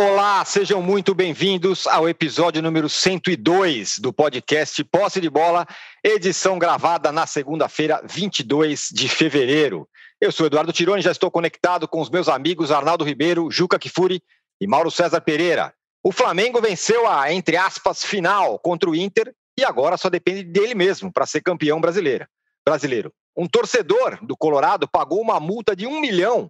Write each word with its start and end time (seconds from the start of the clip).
Olá, 0.00 0.44
sejam 0.44 0.80
muito 0.80 1.12
bem-vindos 1.12 1.84
ao 1.88 2.08
episódio 2.08 2.62
número 2.62 2.88
102 2.88 3.98
do 3.98 4.12
podcast 4.12 4.84
Posse 4.84 5.20
de 5.20 5.28
Bola, 5.28 5.66
edição 6.04 6.56
gravada 6.56 7.10
na 7.10 7.26
segunda-feira, 7.26 8.00
22 8.08 8.90
de 8.92 9.08
fevereiro. 9.08 9.88
Eu 10.20 10.30
sou 10.30 10.46
Eduardo 10.46 10.72
Tironi, 10.72 11.02
já 11.02 11.10
estou 11.10 11.32
conectado 11.32 11.88
com 11.88 12.00
os 12.00 12.10
meus 12.10 12.28
amigos 12.28 12.70
Arnaldo 12.70 13.04
Ribeiro, 13.04 13.50
Juca 13.50 13.76
Kifuri 13.76 14.22
e 14.60 14.68
Mauro 14.68 14.88
César 14.88 15.20
Pereira. 15.20 15.74
O 16.00 16.12
Flamengo 16.12 16.60
venceu 16.60 17.08
a, 17.08 17.32
entre 17.32 17.56
aspas, 17.56 18.04
final 18.04 18.56
contra 18.60 18.88
o 18.88 18.94
Inter 18.94 19.34
e 19.58 19.64
agora 19.64 19.96
só 19.96 20.08
depende 20.08 20.44
dele 20.44 20.76
mesmo 20.76 21.12
para 21.12 21.26
ser 21.26 21.40
campeão 21.40 21.80
brasileiro. 21.80 22.24
brasileiro. 22.64 23.12
Um 23.36 23.48
torcedor 23.48 24.24
do 24.24 24.36
Colorado 24.36 24.86
pagou 24.86 25.20
uma 25.20 25.40
multa 25.40 25.74
de 25.74 25.88
um 25.88 26.00
milhão 26.00 26.48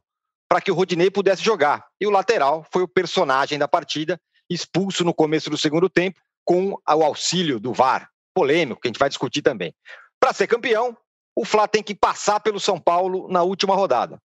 para 0.49 0.61
que 0.61 0.71
o 0.71 0.75
Rodinei 0.75 1.11
pudesse 1.11 1.43
jogar. 1.43 1.85
E 2.01 2.07
o 2.07 2.11
lateral 2.11 2.67
foi 2.73 2.83
o 2.83 2.89
personagem 2.89 3.59
da 3.59 3.69
partida, 3.69 4.21
expulso 4.49 5.05
no 5.05 5.13
começo 5.13 5.51
do 5.51 5.59
segundo 5.59 5.89
tempo, 5.89 6.21
com 6.45 6.73
o 6.73 7.05
auxílio 7.05 7.61
do 7.61 7.73
VAR. 7.73 8.09
Polêmico, 8.35 8.81
que 8.81 8.89
a 8.89 8.91
gente 8.91 8.99
vai 8.99 9.09
discutir 9.09 9.43
também. 9.43 9.75
Para 10.21 10.33
ser 10.33 10.47
campeão, 10.47 10.97
o 11.37 11.45
Flá 11.45 11.67
tem 11.67 11.83
que 11.83 11.95
passar 11.95 12.41
pelo 12.41 12.61
São 12.61 12.81
Paulo 12.81 13.29
na 13.29 13.43
última 13.43 13.75
rodada. 13.75 14.21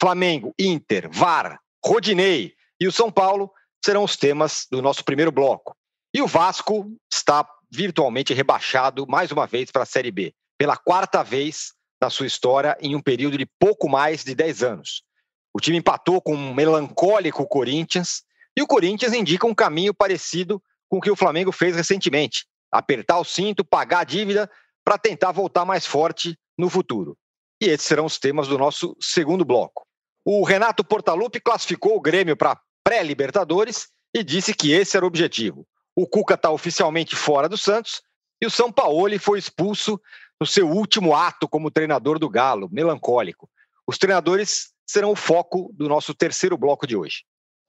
Flamengo, 0.00 0.54
Inter, 0.58 1.08
VAR, 1.10 1.60
Rodinei 1.84 2.54
e 2.80 2.86
o 2.86 2.92
São 2.92 3.10
Paulo 3.10 3.50
serão 3.84 4.04
os 4.04 4.16
temas 4.16 4.66
do 4.70 4.80
nosso 4.80 5.04
primeiro 5.04 5.32
bloco. 5.32 5.76
E 6.14 6.22
o 6.22 6.26
Vasco 6.26 6.90
está 7.12 7.48
virtualmente 7.70 8.32
rebaixado 8.32 9.06
mais 9.06 9.30
uma 9.30 9.46
vez 9.46 9.70
para 9.70 9.82
a 9.82 9.86
Série 9.86 10.10
B, 10.10 10.34
pela 10.58 10.76
quarta 10.76 11.22
vez 11.22 11.72
na 12.00 12.10
sua 12.10 12.26
história 12.26 12.76
em 12.80 12.94
um 12.94 13.00
período 13.00 13.38
de 13.38 13.46
pouco 13.58 13.88
mais 13.88 14.24
de 14.24 14.34
10 14.34 14.62
anos. 14.62 15.02
O 15.56 15.58
time 15.58 15.78
empatou 15.78 16.20
com 16.20 16.34
um 16.34 16.52
melancólico 16.52 17.48
Corinthians 17.48 18.22
e 18.54 18.60
o 18.60 18.66
Corinthians 18.66 19.14
indica 19.14 19.46
um 19.46 19.54
caminho 19.54 19.94
parecido 19.94 20.62
com 20.86 20.98
o 20.98 21.00
que 21.00 21.10
o 21.10 21.16
Flamengo 21.16 21.50
fez 21.50 21.74
recentemente: 21.74 22.46
apertar 22.70 23.18
o 23.18 23.24
cinto, 23.24 23.64
pagar 23.64 24.00
a 24.00 24.04
dívida 24.04 24.50
para 24.84 24.98
tentar 24.98 25.32
voltar 25.32 25.64
mais 25.64 25.86
forte 25.86 26.38
no 26.58 26.68
futuro. 26.68 27.16
E 27.58 27.70
esses 27.70 27.86
serão 27.86 28.04
os 28.04 28.18
temas 28.18 28.46
do 28.48 28.58
nosso 28.58 28.94
segundo 29.00 29.46
bloco. 29.46 29.86
O 30.26 30.44
Renato 30.44 30.84
Portaluppi 30.84 31.40
classificou 31.40 31.96
o 31.96 32.02
Grêmio 32.02 32.36
para 32.36 32.60
pré-Libertadores 32.84 33.88
e 34.14 34.22
disse 34.22 34.52
que 34.52 34.72
esse 34.72 34.94
era 34.94 35.06
o 35.06 35.08
objetivo. 35.08 35.66
O 35.96 36.06
Cuca 36.06 36.34
está 36.34 36.50
oficialmente 36.50 37.16
fora 37.16 37.48
do 37.48 37.56
Santos 37.56 38.02
e 38.42 38.46
o 38.46 38.50
São 38.50 38.70
Paulo 38.70 39.18
foi 39.18 39.38
expulso 39.38 39.98
no 40.38 40.46
seu 40.46 40.68
último 40.68 41.16
ato 41.16 41.48
como 41.48 41.70
treinador 41.70 42.18
do 42.18 42.28
Galo, 42.28 42.68
melancólico. 42.70 43.48
Os 43.86 43.96
treinadores 43.96 44.75
serão 44.86 45.10
o 45.10 45.16
foco 45.16 45.70
do 45.74 45.88
nosso 45.88 46.14
terceiro 46.14 46.56
bloco 46.56 46.86
de 46.86 46.96
hoje. 46.96 47.24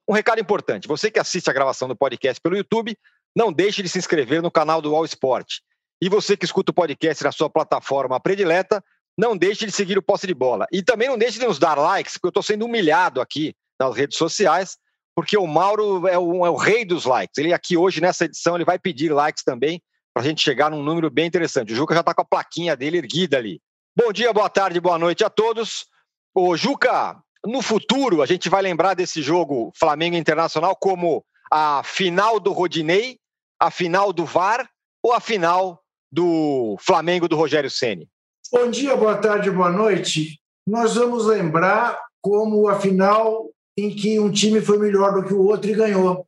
Um 0.07 0.13
recado 0.13 0.39
importante: 0.39 0.87
você 0.87 1.11
que 1.11 1.19
assiste 1.19 1.49
a 1.49 1.53
gravação 1.53 1.87
do 1.87 1.95
podcast 1.95 2.39
pelo 2.39 2.55
YouTube, 2.55 2.97
não 3.35 3.51
deixe 3.51 3.83
de 3.83 3.89
se 3.89 3.97
inscrever 3.97 4.41
no 4.41 4.51
canal 4.51 4.81
do 4.81 4.95
All 4.95 5.05
Sport. 5.05 5.59
E 6.01 6.09
você 6.09 6.37
que 6.37 6.45
escuta 6.45 6.71
o 6.71 6.75
podcast 6.75 7.23
na 7.23 7.31
sua 7.31 7.49
plataforma 7.49 8.19
predileta, 8.19 8.83
não 9.17 9.35
deixe 9.35 9.65
de 9.65 9.71
seguir 9.71 9.97
o 9.97 10.01
Posse 10.01 10.27
de 10.27 10.33
Bola. 10.33 10.67
E 10.71 10.83
também 10.83 11.07
não 11.07 11.17
deixe 11.17 11.39
de 11.39 11.45
nos 11.45 11.57
dar 11.57 11.75
likes, 11.75 12.13
porque 12.13 12.27
eu 12.27 12.29
estou 12.29 12.43
sendo 12.43 12.65
humilhado 12.65 13.19
aqui 13.19 13.55
nas 13.79 13.95
redes 13.95 14.17
sociais, 14.17 14.77
porque 15.15 15.35
o 15.35 15.47
Mauro 15.47 16.07
é 16.07 16.17
o, 16.17 16.45
é 16.45 16.49
o, 16.49 16.55
rei 16.55 16.85
dos 16.85 17.05
likes. 17.05 17.37
Ele 17.37 17.52
aqui 17.52 17.75
hoje, 17.75 17.99
nessa 17.99 18.25
edição, 18.25 18.55
ele 18.55 18.63
vai 18.63 18.77
pedir 18.77 19.11
likes 19.11 19.43
também, 19.43 19.81
para 20.13 20.23
a 20.23 20.25
gente 20.25 20.43
chegar 20.43 20.69
num 20.69 20.83
número 20.83 21.09
bem 21.09 21.25
interessante. 21.25 21.73
O 21.73 21.75
Juca 21.75 21.95
já 21.95 22.02
está 22.02 22.13
com 22.13 22.21
a 22.21 22.25
plaquinha 22.25 22.75
dele 22.75 22.97
erguida 22.97 23.37
ali. 23.37 23.59
Bom 23.95 24.13
dia, 24.13 24.31
boa 24.31 24.49
tarde, 24.49 24.79
boa 24.79 24.99
noite 24.99 25.23
a 25.23 25.29
todos. 25.29 25.87
Ô, 26.39 26.55
Juca, 26.55 27.19
no 27.43 27.63
futuro 27.63 28.21
a 28.21 28.27
gente 28.27 28.48
vai 28.48 28.61
lembrar 28.61 28.93
desse 28.93 29.23
jogo 29.23 29.71
Flamengo 29.75 30.15
Internacional 30.15 30.75
como 30.75 31.25
a 31.52 31.81
final 31.83 32.39
do 32.39 32.52
Rodinei, 32.52 33.17
a 33.59 33.71
final 33.71 34.14
do 34.14 34.23
VAR 34.23 34.70
ou 35.02 35.14
a 35.14 35.20
final 35.20 35.81
do 36.11 36.77
Flamengo 36.80 37.27
do 37.27 37.36
Rogério 37.36 37.71
Ceni? 37.71 38.08
Bom 38.52 38.70
dia, 38.70 38.95
boa 38.95 39.17
tarde, 39.17 39.49
boa 39.49 39.71
noite. 39.71 40.39
Nós 40.67 40.93
vamos 40.93 41.25
lembrar 41.25 41.99
como 42.21 42.67
a 42.67 42.80
final 42.80 43.49
em 43.75 43.95
que 43.95 44.19
um 44.19 44.31
time 44.31 44.61
foi 44.61 44.77
melhor 44.77 45.15
do 45.15 45.27
que 45.27 45.33
o 45.33 45.42
outro 45.42 45.71
e 45.71 45.73
ganhou 45.73 46.27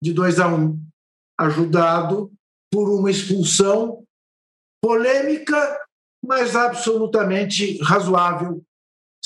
de 0.00 0.12
2 0.12 0.38
a 0.38 0.46
1, 0.46 0.54
um, 0.54 0.80
ajudado 1.36 2.30
por 2.70 2.88
uma 2.88 3.10
expulsão 3.10 4.04
polêmica, 4.80 5.80
mas 6.24 6.54
absolutamente 6.54 7.76
razoável 7.82 8.62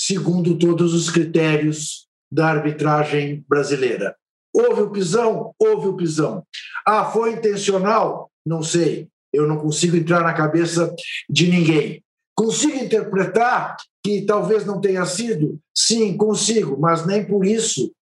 segundo 0.05 0.59
todos 0.59 0.95
os 0.95 1.09
critérios 1.09 2.09
da 2.31 2.49
arbitragem 2.49 3.45
brasileira. 3.49 4.17
Houve 4.53 4.83
o 4.83 4.91
pisão? 4.91 5.55
Houve 5.57 5.89
o 5.89 5.97
pisão. 5.97 6.45
Ah, 6.85 7.05
foi 7.05 7.35
intencional? 7.35 8.29
Não 8.45 8.63
sei. 8.63 9.09
Eu 9.33 9.47
não 9.47 9.59
consigo 9.59 9.97
entrar 9.97 10.23
na 10.23 10.33
cabeça 10.33 10.93
de 11.31 11.49
ninguém. 11.49 12.03
Consigo 12.35 12.79
interpretar 12.79 13.77
que 14.05 14.23
talvez 14.23 14.67
não 14.67 14.81
tenha 14.81 15.07
sido? 15.07 15.61
Sim, 15.73 16.17
consigo, 16.17 16.77
mas 16.81 17.07
nem 17.07 17.25
por 17.25 17.47
isso 17.47 17.93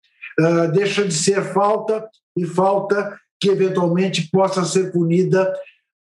uh, 0.41 0.73
deixa 0.73 1.07
de 1.07 1.13
ser 1.13 1.53
falta 1.53 2.09
e 2.35 2.47
falta 2.47 3.15
que 3.39 3.51
eventualmente 3.51 4.31
possa 4.31 4.65
ser 4.65 4.91
punida 4.91 5.53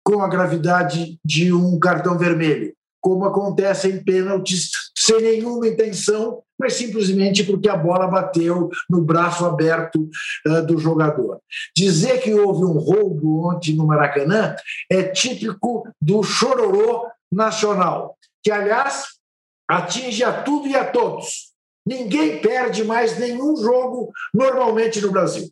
com 0.02 0.22
a 0.22 0.28
gravidade 0.28 1.18
de 1.22 1.52
um 1.52 1.78
cartão 1.78 2.16
vermelho 2.16 2.74
como 3.00 3.24
acontece 3.24 3.88
em 3.88 4.02
pênaltis, 4.02 4.70
sem 4.96 5.20
nenhuma 5.20 5.66
intenção, 5.66 6.42
mas 6.58 6.74
simplesmente 6.74 7.42
porque 7.42 7.68
a 7.68 7.76
bola 7.76 8.06
bateu 8.06 8.68
no 8.88 9.02
braço 9.02 9.46
aberto 9.46 10.08
uh, 10.46 10.66
do 10.66 10.78
jogador. 10.78 11.40
Dizer 11.74 12.20
que 12.20 12.34
houve 12.34 12.64
um 12.64 12.78
roubo 12.78 13.48
ontem 13.48 13.74
no 13.74 13.86
Maracanã 13.86 14.54
é 14.90 15.04
típico 15.04 15.88
do 16.00 16.22
chororô 16.22 17.06
nacional, 17.32 18.16
que, 18.42 18.50
aliás, 18.50 19.06
atinge 19.66 20.22
a 20.22 20.42
tudo 20.42 20.68
e 20.68 20.76
a 20.76 20.84
todos. 20.84 21.50
Ninguém 21.86 22.40
perde 22.40 22.84
mais 22.84 23.18
nenhum 23.18 23.56
jogo 23.56 24.12
normalmente 24.34 25.00
no 25.00 25.10
Brasil. 25.10 25.48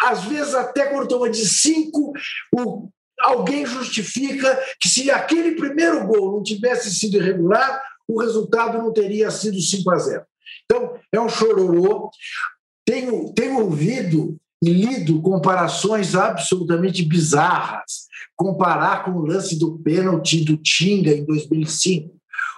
Às 0.00 0.24
vezes, 0.24 0.54
até 0.54 0.86
quando 0.86 1.06
toma 1.06 1.30
de 1.30 1.48
cinco, 1.48 2.12
o 2.52 2.88
alguém 3.22 3.64
justifica 3.64 4.58
que 4.80 4.88
se 4.88 5.10
aquele 5.10 5.52
primeiro 5.52 6.06
gol 6.06 6.32
não 6.32 6.42
tivesse 6.42 6.92
sido 6.94 7.16
irregular, 7.16 7.80
o 8.08 8.20
resultado 8.20 8.78
não 8.78 8.92
teria 8.92 9.30
sido 9.30 9.60
5 9.60 9.90
a 9.90 9.98
0. 9.98 10.22
Então, 10.64 10.94
é 11.12 11.20
um 11.20 11.28
chororô. 11.28 12.10
Tenho, 12.84 13.32
tenho 13.32 13.60
ouvido 13.60 14.36
e 14.62 14.70
lido 14.70 15.22
comparações 15.22 16.14
absolutamente 16.14 17.02
bizarras. 17.02 18.06
Comparar 18.36 19.04
com 19.04 19.12
o 19.12 19.26
lance 19.26 19.58
do 19.58 19.78
pênalti 19.78 20.44
do 20.44 20.56
Tinga 20.56 21.12
em 21.12 21.24
2005. 21.24 22.14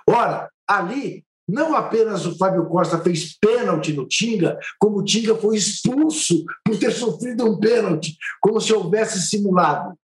Ora, 0.09 0.49
ali 0.67 1.25
não 1.47 1.77
apenas 1.77 2.25
o 2.25 2.37
Fábio 2.37 2.67
Costa 2.67 2.99
fez 2.99 3.37
pênalti 3.39 3.93
no 3.93 4.07
Tinga, 4.09 4.59
como 4.79 4.99
o 4.99 5.05
Tinga 5.05 5.35
foi 5.35 5.57
expulso 5.57 6.43
por 6.65 6.79
ter 6.79 6.91
sofrido 6.91 7.45
um 7.45 7.59
pênalti, 7.59 8.17
como 8.41 8.61
se 8.61 8.73
houvesse 8.73 9.21
simulado 9.21 9.95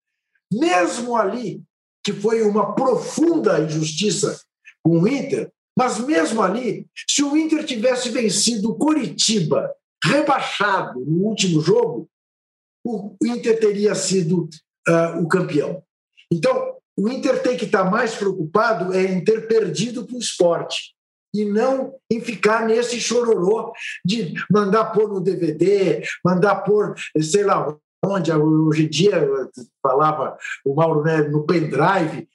mesmo 0.53 1.17
ali, 1.17 1.63
que 2.05 2.13
foi 2.13 2.43
uma 2.43 2.75
profunda 2.75 3.61
injustiça 3.61 4.41
com 4.83 5.01
o 5.01 5.09
Inter, 5.09 5.51
mas 5.79 5.99
mesmo 5.99 6.43
ali, 6.43 6.87
se 7.09 7.23
o 7.23 7.37
Inter 7.37 7.65
tivesse 7.65 8.11
vencido 8.11 8.71
o 8.71 8.79
rebaixado 10.03 11.01
no 11.01 11.25
último 11.25 11.61
jogo, 11.61 12.09
o 12.85 13.17
Inter 13.25 13.59
teria 13.61 13.95
sido 13.95 14.49
uh, 14.89 15.23
o 15.23 15.29
campeão. 15.29 15.83
Então, 16.33 16.77
o 16.99 17.09
Inter 17.09 17.43
tem 17.43 17.57
que 17.57 17.65
estar 17.65 17.85
mais 17.85 18.15
preocupado 18.15 18.95
em 18.95 19.23
ter 19.23 19.47
perdido 19.47 20.07
para 20.07 20.17
o 20.17 20.21
esporte 20.21 20.95
e 21.35 21.45
não 21.45 21.95
em 22.11 22.21
ficar 22.21 22.67
nesse 22.67 23.01
chororô 23.01 23.73
de 24.05 24.35
mandar 24.51 24.87
pôr 24.87 25.09
no 25.09 25.21
DVD, 25.21 26.03
mandar 26.25 26.57
pôr, 26.57 26.95
sei 27.21 27.45
lá, 27.45 27.77
onde 28.05 28.33
hoje 28.33 28.85
em 28.85 28.89
dia 28.89 29.29
falava 29.83 30.37
o 30.65 30.75
Mauro 30.75 31.03
né, 31.03 31.19
no 31.23 31.45
pendrive. 31.45 32.29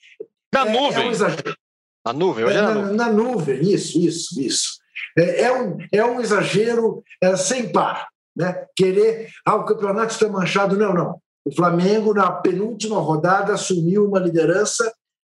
Na 0.54 0.68
é, 0.68 0.72
nuvem. 0.72 1.04
É 1.04 1.08
um 1.08 1.12
exagero. 1.12 1.58
Na 2.06 2.14
nuvem, 2.14 2.46
hoje 2.46 2.58
é, 2.58 2.62
na, 2.62 2.68
na, 2.70 2.76
nuvem. 2.76 2.96
na 2.96 3.12
nuvem, 3.12 3.62
isso, 3.74 4.00
isso, 4.00 4.40
isso. 4.40 4.80
É, 5.18 5.44
é, 5.44 5.52
um, 5.52 5.78
é 5.92 6.06
um 6.06 6.22
exagero 6.22 7.04
é, 7.22 7.36
sem 7.36 7.72
par. 7.72 8.08
Né? 8.36 8.66
Querer, 8.76 9.30
ah, 9.46 9.56
o 9.56 9.66
campeonato 9.66 10.14
está 10.14 10.28
manchado. 10.28 10.78
Não, 10.78 10.94
não. 10.94 11.20
O 11.46 11.56
Flamengo, 11.56 12.14
na 12.14 12.32
penúltima 12.32 13.00
rodada, 13.00 13.54
assumiu 13.54 14.06
uma 14.06 14.20
liderança 14.20 14.92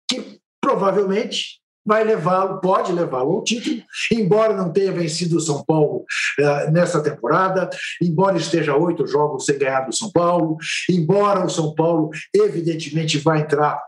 que 0.08 0.40
provavelmente 0.60 1.59
vai 1.84 2.04
levá-lo, 2.04 2.60
pode 2.60 2.92
levá-lo 2.92 3.32
ao 3.32 3.44
título, 3.44 3.82
embora 4.12 4.54
não 4.54 4.72
tenha 4.72 4.92
vencido 4.92 5.36
o 5.36 5.40
São 5.40 5.64
Paulo 5.64 6.04
uh, 6.38 6.70
nessa 6.70 7.02
temporada, 7.02 7.68
embora 8.02 8.36
esteja 8.36 8.76
oito 8.76 9.06
jogos 9.06 9.44
sem 9.44 9.58
ganhar 9.58 9.82
do 9.82 9.94
São 9.94 10.10
Paulo, 10.10 10.56
embora 10.88 11.44
o 11.44 11.50
São 11.50 11.74
Paulo 11.74 12.10
evidentemente 12.34 13.18
vai 13.18 13.40
entrar 13.40 13.80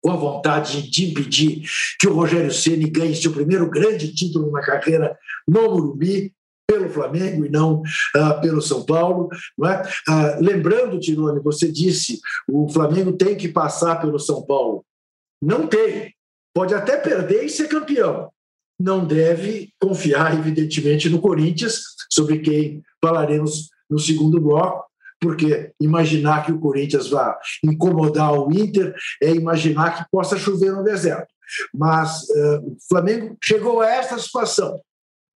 com 0.00 0.12
a 0.12 0.16
vontade 0.16 0.88
de 0.90 1.10
impedir 1.10 1.62
que 1.98 2.06
o 2.06 2.14
Rogério 2.14 2.52
Ceni 2.52 2.88
ganhe 2.88 3.16
seu 3.16 3.32
primeiro 3.32 3.68
grande 3.68 4.14
título 4.14 4.50
na 4.52 4.60
carreira 4.60 5.16
no 5.46 5.62
Morumbi, 5.62 6.32
pelo 6.70 6.90
Flamengo 6.90 7.46
e 7.46 7.48
não 7.48 7.80
uh, 7.80 8.40
pelo 8.42 8.60
São 8.60 8.84
Paulo. 8.84 9.30
É? 9.64 10.10
Uh, 10.10 10.40
lembrando, 10.40 11.00
Tirone, 11.00 11.40
você 11.40 11.72
disse 11.72 12.20
o 12.46 12.68
Flamengo 12.68 13.12
tem 13.12 13.34
que 13.34 13.48
passar 13.48 14.00
pelo 14.00 14.18
São 14.18 14.44
Paulo. 14.44 14.84
Não 15.42 15.66
tem. 15.66 16.14
Pode 16.54 16.74
até 16.74 16.96
perder 16.96 17.44
e 17.44 17.48
ser 17.48 17.68
campeão. 17.68 18.30
Não 18.80 19.04
deve 19.04 19.70
confiar, 19.80 20.38
evidentemente, 20.38 21.08
no 21.08 21.20
Corinthians, 21.20 21.82
sobre 22.10 22.38
quem 22.38 22.82
falaremos 23.02 23.70
no 23.90 23.98
segundo 23.98 24.40
bloco, 24.40 24.86
porque 25.20 25.72
imaginar 25.80 26.44
que 26.44 26.52
o 26.52 26.60
Corinthians 26.60 27.08
vá 27.08 27.36
incomodar 27.64 28.32
o 28.32 28.52
Inter 28.52 28.94
é 29.22 29.30
imaginar 29.32 29.96
que 29.96 30.10
possa 30.10 30.36
chover 30.36 30.72
no 30.72 30.84
deserto. 30.84 31.28
Mas 31.74 32.22
uh, 32.28 32.72
o 32.72 32.76
Flamengo 32.88 33.36
chegou 33.42 33.80
a 33.80 33.90
esta 33.90 34.18
situação 34.18 34.80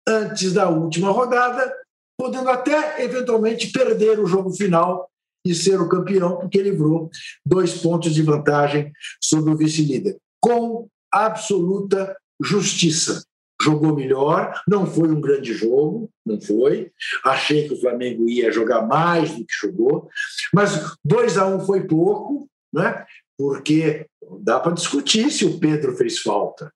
antes 0.07 0.53
da 0.53 0.67
última 0.69 1.11
rodada, 1.11 1.71
podendo 2.17 2.49
até 2.49 3.03
eventualmente 3.03 3.71
perder 3.71 4.19
o 4.19 4.25
jogo 4.25 4.51
final 4.51 5.09
e 5.45 5.53
ser 5.53 5.79
o 5.79 5.87
campeão, 5.87 6.37
porque 6.37 6.61
livrou 6.61 7.09
dois 7.45 7.79
pontos 7.81 8.13
de 8.13 8.21
vantagem 8.21 8.91
sobre 9.23 9.53
o 9.53 9.57
vice-líder, 9.57 10.17
com 10.41 10.87
absoluta 11.11 12.15
justiça. 12.41 13.23
Jogou 13.61 13.93
melhor, 13.93 14.61
não 14.65 14.85
foi 14.85 15.09
um 15.09 15.19
grande 15.19 15.53
jogo, 15.53 16.09
não 16.25 16.39
foi. 16.39 16.91
Achei 17.25 17.67
que 17.67 17.73
o 17.73 17.79
Flamengo 17.79 18.29
ia 18.29 18.51
jogar 18.51 18.87
mais 18.87 19.31
do 19.31 19.45
que 19.45 19.53
jogou, 19.53 20.07
mas 20.53 20.95
2 21.03 21.37
a 21.37 21.45
1 21.45 21.55
um 21.55 21.65
foi 21.65 21.85
pouco, 21.85 22.49
né? 22.73 23.05
porque 23.39 24.05
dá 24.41 24.59
para 24.59 24.73
discutir 24.73 25.31
se 25.31 25.45
o 25.45 25.57
Pedro 25.59 25.95
fez 25.95 26.19
falta. 26.19 26.73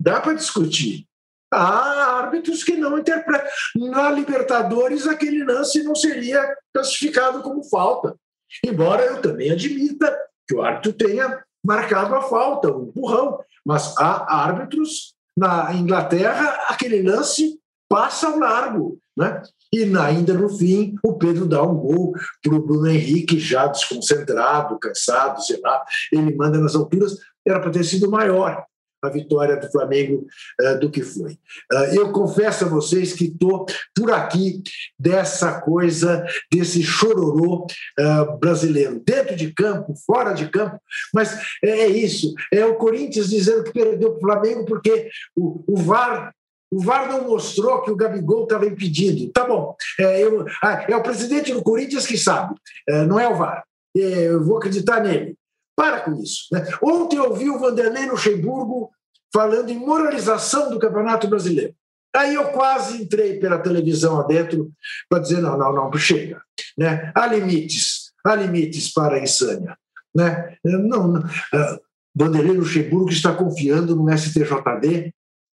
Dá 0.00 0.18
para 0.18 0.32
discutir. 0.32 1.06
Há 1.52 2.18
árbitros 2.18 2.64
que 2.64 2.74
não 2.74 2.98
interpretam. 2.98 3.46
Na 3.76 4.10
Libertadores, 4.10 5.06
aquele 5.06 5.44
lance 5.44 5.82
não 5.82 5.94
seria 5.94 6.56
classificado 6.74 7.42
como 7.42 7.62
falta. 7.64 8.16
Embora 8.64 9.04
eu 9.04 9.20
também 9.20 9.50
admita 9.50 10.16
que 10.48 10.54
o 10.54 10.62
árbitro 10.62 10.94
tenha 10.94 11.44
marcado 11.66 12.14
a 12.14 12.22
falta, 12.22 12.70
o 12.70 12.84
um 12.84 12.88
empurrão. 12.88 13.38
Mas 13.64 13.94
há 13.98 14.44
árbitros 14.44 15.14
na 15.36 15.74
Inglaterra, 15.74 16.66
aquele 16.68 17.02
lance 17.02 17.58
passa 17.88 18.28
ao 18.28 18.38
largo. 18.38 18.98
Né? 19.16 19.42
E 19.72 19.84
ainda 19.96 20.34
no 20.34 20.48
fim, 20.48 20.94
o 21.02 21.14
Pedro 21.14 21.46
dá 21.46 21.62
um 21.62 21.74
gol 21.74 22.12
para 22.42 22.54
o 22.54 22.62
Bruno 22.62 22.86
Henrique, 22.86 23.38
já 23.38 23.66
desconcentrado, 23.66 24.78
cansado, 24.78 25.42
sei 25.42 25.60
lá. 25.60 25.84
Ele 26.12 26.34
manda 26.34 26.58
nas 26.58 26.74
alturas, 26.74 27.18
era 27.46 27.60
para 27.60 27.70
ter 27.70 27.84
sido 27.84 28.10
maior 28.10 28.64
a 29.02 29.08
vitória 29.08 29.56
do 29.56 29.70
Flamengo 29.70 30.26
uh, 30.60 30.78
do 30.78 30.90
que 30.90 31.02
foi. 31.02 31.32
Uh, 31.72 31.94
eu 31.94 32.12
confesso 32.12 32.64
a 32.64 32.68
vocês 32.68 33.12
que 33.12 33.26
estou 33.26 33.66
por 33.94 34.10
aqui 34.10 34.62
dessa 34.98 35.60
coisa, 35.60 36.24
desse 36.52 36.82
chororô 36.82 37.66
uh, 37.98 38.38
brasileiro, 38.38 39.02
dentro 39.04 39.36
de 39.36 39.52
campo, 39.52 39.94
fora 40.06 40.32
de 40.32 40.48
campo, 40.48 40.78
mas 41.14 41.38
é, 41.62 41.70
é 41.80 41.88
isso, 41.88 42.32
é 42.52 42.64
o 42.64 42.76
Corinthians 42.76 43.30
dizendo 43.30 43.64
que 43.64 43.72
perdeu 43.72 44.14
para 44.14 44.18
o 44.18 44.20
Flamengo 44.20 44.64
porque 44.64 45.08
o, 45.36 45.64
o 45.66 45.76
VAR 45.76 46.32
o 46.68 46.80
VAR 46.80 47.08
não 47.08 47.28
mostrou 47.28 47.80
que 47.82 47.90
o 47.92 47.96
Gabigol 47.96 48.42
estava 48.42 48.66
impedido. 48.66 49.30
Tá 49.32 49.46
bom. 49.46 49.76
É, 50.00 50.22
eu, 50.22 50.44
ah, 50.62 50.84
é, 50.88 50.96
o 50.96 51.02
presidente 51.02 51.52
do 51.52 51.62
Corinthians 51.62 52.06
que 52.06 52.18
sabe, 52.18 52.54
é, 52.88 53.04
não 53.04 53.20
é 53.20 53.28
o 53.28 53.36
VAR. 53.36 53.64
É, 53.96 54.00
eu 54.00 54.44
vou 54.44 54.58
acreditar 54.58 55.00
nele. 55.00 55.36
Para 55.76 56.00
com 56.00 56.14
isso. 56.22 56.46
Né? 56.50 56.66
Ontem 56.82 57.16
eu 57.16 57.30
ouvi 57.30 57.50
o 57.50 57.58
Vanderlei 57.58 58.06
Luxemburgo 58.06 58.90
falando 59.32 59.68
em 59.68 59.78
moralização 59.78 60.70
do 60.70 60.78
Campeonato 60.78 61.28
Brasileiro. 61.28 61.74
Aí 62.16 62.34
eu 62.34 62.50
quase 62.50 63.02
entrei 63.02 63.38
pela 63.38 63.58
televisão 63.58 64.18
adentro 64.18 64.72
para 65.08 65.18
dizer: 65.18 65.42
não, 65.42 65.58
não, 65.58 65.72
não, 65.74 65.92
chega. 65.98 66.40
Né? 66.78 67.12
Há 67.14 67.26
limites, 67.26 68.12
há 68.24 68.34
limites 68.34 68.92
para 68.92 69.16
a 69.16 69.22
insânia. 69.22 69.76
Né? 70.14 70.56
Não, 70.64 71.08
não. 71.08 71.20
Uh, 71.20 71.80
Vanderlei 72.14 72.56
Luxemburgo 72.56 73.10
está 73.10 73.34
confiando 73.34 73.94
no 73.94 74.10
STJD, 74.10 75.12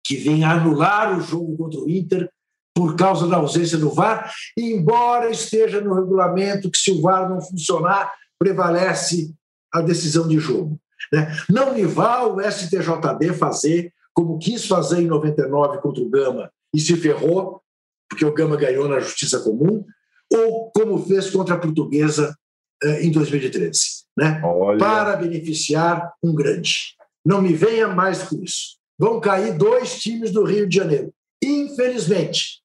que 0.05 0.17
vem 0.17 0.43
anular 0.43 1.17
o 1.17 1.21
jogo 1.21 1.55
contra 1.55 1.79
o 1.79 1.89
Inter 1.89 2.29
por 2.75 2.95
causa 2.97 3.27
da 3.27 3.37
ausência 3.37 3.77
do 3.77 3.89
VAR, 3.89 4.31
embora 4.57 5.29
esteja 5.29 5.81
no 5.81 5.93
regulamento 5.93 6.69
que, 6.69 6.77
se 6.77 6.91
o 6.91 7.01
VAR 7.01 7.29
não 7.29 7.41
funcionar, 7.41 8.13
prevalece 8.37 9.33
a 9.73 9.81
decisão 9.81 10.27
de 10.27 10.39
jogo. 10.39 10.79
Né? 11.11 11.35
Não 11.49 11.73
me 11.73 11.85
vá 11.85 12.23
o 12.23 12.39
STJD 12.41 13.33
fazer 13.33 13.93
como 14.13 14.37
quis 14.37 14.65
fazer 14.65 15.01
em 15.01 15.07
99 15.07 15.79
contra 15.79 16.03
o 16.03 16.09
Gama 16.09 16.51
e 16.73 16.79
se 16.79 16.95
ferrou, 16.97 17.61
porque 18.09 18.25
o 18.25 18.33
Gama 18.33 18.57
ganhou 18.57 18.87
na 18.87 18.99
justiça 18.99 19.39
comum, 19.39 19.85
ou 20.31 20.71
como 20.71 21.03
fez 21.05 21.29
contra 21.29 21.55
a 21.55 21.57
Portuguesa 21.57 22.35
eh, 22.83 23.05
em 23.05 23.11
2013, 23.11 23.79
né? 24.17 24.41
para 24.77 25.15
beneficiar 25.15 26.13
um 26.21 26.33
grande. 26.33 26.95
Não 27.25 27.41
me 27.41 27.53
venha 27.53 27.87
mais 27.87 28.23
com 28.23 28.43
isso. 28.43 28.77
Vão 28.97 29.19
cair 29.19 29.57
dois 29.57 29.99
times 29.99 30.31
do 30.31 30.43
Rio 30.43 30.67
de 30.67 30.75
Janeiro. 30.75 31.13
Infelizmente. 31.43 32.61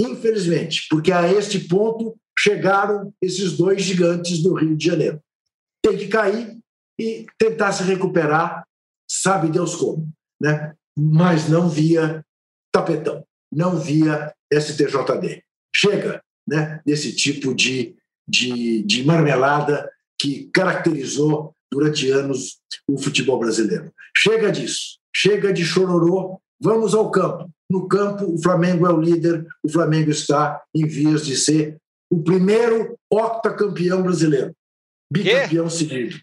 Infelizmente, 0.00 0.86
porque 0.90 1.10
a 1.10 1.32
este 1.32 1.58
ponto 1.60 2.16
chegaram 2.38 3.12
esses 3.20 3.56
dois 3.56 3.82
gigantes 3.82 4.42
do 4.42 4.54
Rio 4.54 4.76
de 4.76 4.84
Janeiro. 4.84 5.20
Tem 5.88 5.98
que 5.98 6.08
cair 6.08 6.58
e 6.98 7.26
tentar 7.38 7.72
se 7.72 7.82
recuperar, 7.82 8.64
sabe 9.08 9.48
Deus 9.48 9.74
como, 9.74 10.08
né? 10.40 10.74
mas 10.98 11.48
não 11.48 11.68
via 11.68 12.24
tapetão, 12.72 13.24
não 13.52 13.78
via 13.78 14.34
STJD. 14.52 15.42
Chega 15.74 16.20
né, 16.46 16.80
desse 16.84 17.14
tipo 17.14 17.54
de, 17.54 17.96
de, 18.28 18.82
de 18.82 19.04
marmelada 19.04 19.90
que 20.20 20.50
caracterizou 20.52 21.54
durante 21.70 22.10
anos 22.10 22.58
o 22.88 22.98
futebol 22.98 23.38
brasileiro. 23.38 23.92
Chega 24.16 24.50
disso, 24.50 24.98
chega 25.14 25.52
de 25.52 25.64
chororô, 25.64 26.40
vamos 26.60 26.94
ao 26.94 27.10
campo. 27.10 27.48
No 27.70 27.86
campo, 27.86 28.24
o 28.24 28.42
Flamengo 28.42 28.86
é 28.86 28.90
o 28.90 29.00
líder, 29.00 29.46
o 29.62 29.70
Flamengo 29.70 30.10
está 30.10 30.60
em 30.74 30.86
vias 30.86 31.24
de 31.24 31.36
ser 31.36 31.76
o 32.10 32.22
primeiro 32.22 32.98
octacampeão 33.10 34.02
brasileiro, 34.02 34.54
bicampeão 35.10 35.68
seguido. 35.68 36.18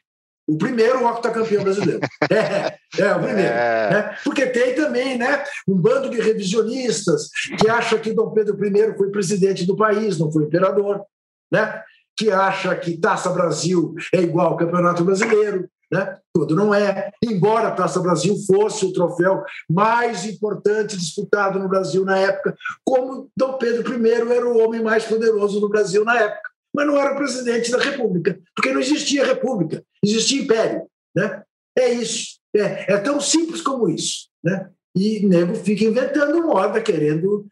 O 0.47 0.57
primeiro 0.57 1.05
octacampeão 1.05 1.63
brasileiro. 1.63 2.01
É, 2.31 2.77
é 3.01 3.15
o 3.15 3.19
primeiro. 3.19 3.49
É. 3.49 3.89
Né? 3.91 4.17
Porque 4.23 4.45
tem 4.47 4.75
também 4.75 5.17
né, 5.17 5.43
um 5.67 5.75
bando 5.75 6.09
de 6.09 6.19
revisionistas 6.19 7.29
que 7.59 7.67
acha 7.67 7.97
que 7.97 8.13
Dom 8.13 8.31
Pedro 8.31 8.57
I 8.63 8.97
foi 8.97 9.11
presidente 9.11 9.65
do 9.65 9.75
país, 9.75 10.17
não 10.17 10.31
foi 10.31 10.43
imperador, 10.43 11.03
né? 11.51 11.83
que 12.17 12.31
acha 12.31 12.75
que 12.75 12.97
Taça 12.97 13.29
Brasil 13.29 13.93
é 14.13 14.21
igual 14.21 14.51
ao 14.51 14.57
Campeonato 14.57 15.03
Brasileiro, 15.03 15.67
né? 15.91 16.17
quando 16.33 16.55
não 16.55 16.73
é. 16.73 17.11
Embora 17.23 17.67
a 17.69 17.75
Taça 17.75 17.99
Brasil 17.99 18.35
fosse 18.47 18.85
o 18.85 18.93
troféu 18.93 19.43
mais 19.69 20.25
importante 20.25 20.97
disputado 20.97 21.59
no 21.59 21.67
Brasil 21.67 22.05
na 22.05 22.17
época, 22.17 22.55
como 22.83 23.29
Dom 23.35 23.57
Pedro 23.57 23.93
I 23.93 24.11
era 24.11 24.47
o 24.47 24.57
homem 24.59 24.81
mais 24.81 25.05
poderoso 25.05 25.59
do 25.59 25.69
Brasil 25.69 26.05
na 26.05 26.17
época 26.17 26.54
mas 26.75 26.85
não 26.85 26.99
era 26.99 27.15
presidente 27.15 27.71
da 27.71 27.79
República, 27.79 28.37
porque 28.53 28.73
não 28.73 28.81
existia 28.81 29.25
República, 29.25 29.81
existia 30.03 30.41
Império. 30.41 30.85
Né? 31.15 31.41
É 31.77 31.89
isso. 31.89 32.37
É, 32.53 32.93
é 32.93 32.97
tão 32.97 33.21
simples 33.21 33.61
como 33.61 33.89
isso. 33.89 34.27
Né? 34.43 34.69
E 34.93 35.25
nego 35.25 35.55
fica 35.55 35.85
inventando 35.85 36.45
moda, 36.45 36.81
querendo 36.81 37.47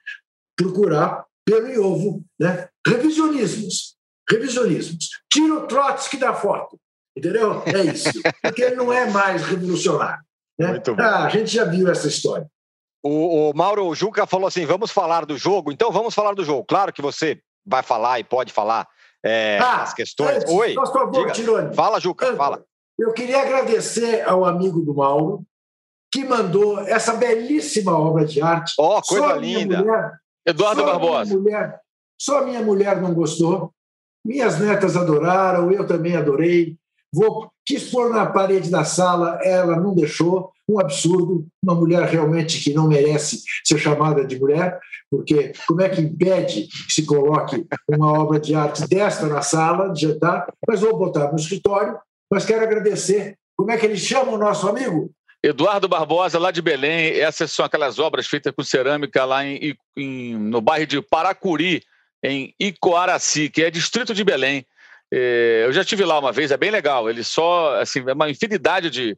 procurar 0.57 1.25
pelo 1.45 1.69
e 1.69 1.79
ovo. 1.79 2.23
Né? 2.39 2.67
Revisionismos. 2.85 3.95
Revisionismos. 4.29 5.09
Tira 5.31 5.55
o 5.55 5.67
Trotsky 5.67 6.17
da 6.17 6.33
foto. 6.33 6.77
Entendeu? 7.17 7.63
É 7.65 7.81
isso. 7.83 8.09
Porque 8.41 8.63
ele 8.63 8.75
não 8.75 8.91
é 8.91 9.09
mais 9.09 9.43
revolucionário. 9.43 10.23
Né? 10.59 10.81
Ah, 10.99 11.25
a 11.25 11.29
gente 11.29 11.51
já 11.51 11.63
viu 11.63 11.89
essa 11.89 12.07
história. 12.07 12.47
O, 13.01 13.49
o 13.49 13.53
Mauro 13.53 13.93
Juca 13.95 14.25
falou 14.25 14.47
assim: 14.47 14.65
vamos 14.65 14.91
falar 14.91 15.25
do 15.25 15.37
jogo? 15.37 15.71
Então 15.71 15.91
vamos 15.91 16.13
falar 16.13 16.33
do 16.33 16.43
jogo. 16.43 16.65
Claro 16.65 16.91
que 16.91 17.01
você 17.01 17.39
vai 17.65 17.83
falar 17.83 18.19
e 18.19 18.23
pode 18.23 18.51
falar 18.51 18.87
é, 19.23 19.57
ah, 19.59 19.83
as 19.83 19.93
questões. 19.93 20.37
Antes, 20.37 20.53
Oi. 20.53 20.75
Tirone. 21.31 21.73
Fala, 21.75 21.99
Juca, 21.99 22.25
antes, 22.25 22.37
fala. 22.37 22.65
Eu 22.99 23.13
queria 23.13 23.41
agradecer 23.41 24.21
ao 24.27 24.45
amigo 24.45 24.81
do 24.81 24.93
Mauro 24.93 25.43
que 26.11 26.23
mandou 26.23 26.79
essa 26.81 27.13
belíssima 27.13 27.97
obra 27.97 28.25
de 28.25 28.41
arte. 28.41 28.73
Ó, 28.77 28.99
oh, 28.99 29.01
coisa 29.01 29.33
linda. 29.33 29.79
Mulher, 29.79 30.11
Eduardo 30.45 30.85
Barbosa. 30.85 31.35
Mulher, 31.35 31.79
só 32.21 32.45
minha 32.45 32.61
mulher 32.61 33.01
não 33.01 33.13
gostou. 33.13 33.73
Minhas 34.23 34.59
netas 34.59 34.95
adoraram, 34.95 35.71
eu 35.71 35.87
também 35.87 36.15
adorei. 36.15 36.77
Vou, 37.13 37.51
quis 37.63 37.91
pôr 37.91 38.09
na 38.09 38.25
parede 38.25 38.71
da 38.71 38.83
sala, 38.83 39.39
ela 39.43 39.75
não 39.75 39.93
deixou. 39.93 40.51
Um 40.67 40.79
absurdo, 40.79 41.45
uma 41.61 41.75
mulher 41.75 42.07
realmente 42.07 42.63
que 42.63 42.73
não 42.73 42.87
merece 42.87 43.41
ser 43.65 43.77
chamada 43.77 44.25
de 44.25 44.39
mulher, 44.39 44.79
porque 45.11 45.51
como 45.67 45.81
é 45.81 45.89
que 45.89 45.99
impede 45.99 46.67
que 46.87 46.93
se 46.93 47.05
coloque 47.05 47.65
uma 47.87 48.11
obra 48.19 48.39
de 48.39 48.55
arte 48.55 48.87
desta 48.87 49.27
na 49.27 49.41
sala 49.41 49.89
de 49.89 50.01
jantar? 50.01 50.47
Mas 50.67 50.79
vou 50.79 50.97
botar 50.97 51.29
no 51.31 51.37
escritório. 51.37 51.97
Mas 52.31 52.45
quero 52.45 52.63
agradecer. 52.63 53.37
Como 53.55 53.69
é 53.69 53.77
que 53.77 53.85
ele 53.85 53.97
chama 53.97 54.31
o 54.31 54.37
nosso 54.37 54.67
amigo? 54.67 55.11
Eduardo 55.43 55.89
Barbosa, 55.89 56.39
lá 56.39 56.49
de 56.49 56.61
Belém. 56.61 57.19
Essas 57.19 57.51
são 57.51 57.65
aquelas 57.65 57.99
obras 57.99 58.25
feitas 58.25 58.53
com 58.55 58.63
cerâmica 58.63 59.25
lá 59.25 59.45
em, 59.45 59.75
em, 59.97 60.35
no 60.37 60.61
bairro 60.61 60.87
de 60.87 61.01
Paracuri, 61.01 61.83
em 62.23 62.55
Icoaraci, 62.57 63.49
que 63.49 63.61
é 63.61 63.69
distrito 63.69 64.13
de 64.13 64.23
Belém. 64.23 64.65
É, 65.15 65.65
eu 65.65 65.71
já 65.71 65.81
estive 65.81 66.03
lá 66.03 66.17
uma 66.17 66.31
vez, 66.31 66.49
é 66.49 66.57
bem 66.57 66.71
legal. 66.71 67.07
Ele 67.07 67.23
só, 67.23 67.79
assim, 67.79 68.03
é 68.07 68.13
uma 68.13 68.31
infinidade 68.31 68.89
de, 68.89 69.15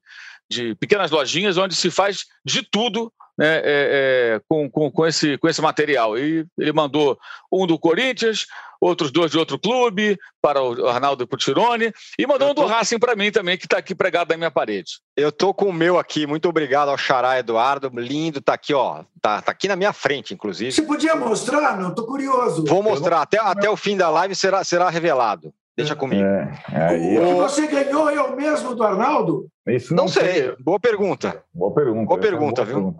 de 0.49 0.75
pequenas 0.75 1.09
lojinhas 1.09 1.57
onde 1.57 1.73
se 1.73 1.89
faz 1.89 2.25
de 2.43 2.61
tudo 2.63 3.13
né, 3.37 3.57
é, 3.57 3.61
é, 3.65 4.41
com, 4.47 4.69
com, 4.69 4.91
com, 4.91 5.05
esse, 5.05 5.37
com 5.37 5.47
esse 5.47 5.61
material. 5.61 6.17
E 6.17 6.45
ele 6.57 6.73
mandou 6.73 7.17
um 7.49 7.65
do 7.65 7.79
Corinthians, 7.79 8.45
outros 8.79 9.09
dois 9.09 9.31
de 9.31 9.37
outro 9.37 9.57
clube, 9.57 10.17
para 10.41 10.61
o 10.61 10.85
Arnaldo 10.85 11.25
Putirone, 11.25 11.93
e 12.19 12.27
mandou 12.27 12.53
tô... 12.53 12.63
um 12.63 12.65
do 12.65 12.71
Racing 12.71 12.99
para 12.99 13.15
mim 13.15 13.31
também, 13.31 13.57
que 13.57 13.65
está 13.65 13.77
aqui 13.77 13.95
pregado 13.95 14.31
na 14.31 14.37
minha 14.37 14.51
parede. 14.51 14.99
Eu 15.15 15.31
tô 15.31 15.53
com 15.53 15.69
o 15.69 15.73
meu 15.73 15.97
aqui, 15.97 16.27
muito 16.27 16.49
obrigado 16.49 16.89
ao 16.89 16.97
Xará 16.97 17.39
Eduardo, 17.39 17.89
lindo, 17.93 18.41
tá 18.41 18.53
aqui, 18.53 18.73
ó, 18.73 19.05
tá, 19.21 19.41
tá 19.41 19.51
aqui 19.53 19.69
na 19.69 19.77
minha 19.77 19.93
frente, 19.93 20.33
inclusive. 20.33 20.73
Você 20.73 20.81
podia 20.81 21.15
mostrar, 21.15 21.77
meu? 21.77 21.95
Tô 21.95 22.05
curioso. 22.05 22.65
Vou 22.65 22.83
mostrar, 22.83 23.21
até, 23.21 23.39
até 23.39 23.69
o 23.69 23.77
fim 23.77 23.95
da 23.95 24.09
live 24.09 24.35
será, 24.35 24.63
será 24.63 24.89
revelado. 24.89 25.53
Deixa 25.77 25.93
é. 25.93 25.95
comigo. 25.95 26.23
É, 26.23 26.61
aí, 26.71 27.17
o 27.19 27.25
que 27.25 27.33
você 27.33 27.67
ganhou 27.67 28.09
é 28.09 28.21
o 28.21 28.35
mesmo 28.35 28.75
do 28.75 28.83
Arnaldo? 28.83 29.47
Isso 29.67 29.93
não, 29.93 30.05
não 30.05 30.11
sei. 30.11 30.55
Boa 30.59 30.79
pergunta. 30.79 31.43
Boa 31.53 31.73
pergunta. 31.73 32.05
Boa 32.07 32.19
pergunta, 32.19 32.61
é 32.61 32.65
boa 32.65 32.81
viu? 32.81 32.95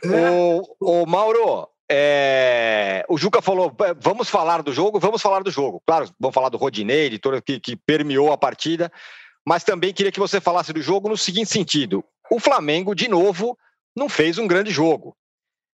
Pergunta. 0.00 0.16
É. 0.16 0.30
O, 0.30 1.02
o 1.02 1.06
Mauro, 1.06 1.68
é, 1.90 3.04
o 3.08 3.18
Juca 3.18 3.42
falou: 3.42 3.74
vamos 3.98 4.28
falar 4.28 4.62
do 4.62 4.72
jogo, 4.72 5.00
vamos 5.00 5.20
falar 5.20 5.42
do 5.42 5.50
jogo. 5.50 5.82
Claro, 5.84 6.08
vamos 6.20 6.34
falar 6.34 6.48
do 6.48 6.56
Rodinei, 6.56 7.10
de 7.10 7.18
todo 7.18 7.42
que, 7.42 7.58
que 7.58 7.74
permeou 7.74 8.32
a 8.32 8.38
partida, 8.38 8.92
mas 9.44 9.64
também 9.64 9.92
queria 9.92 10.12
que 10.12 10.20
você 10.20 10.40
falasse 10.40 10.72
do 10.72 10.80
jogo 10.80 11.08
no 11.08 11.16
seguinte 11.16 11.50
sentido: 11.50 12.04
o 12.30 12.38
Flamengo, 12.38 12.94
de 12.94 13.08
novo, 13.08 13.58
não 13.96 14.08
fez 14.08 14.38
um 14.38 14.46
grande 14.46 14.70
jogo. 14.70 15.16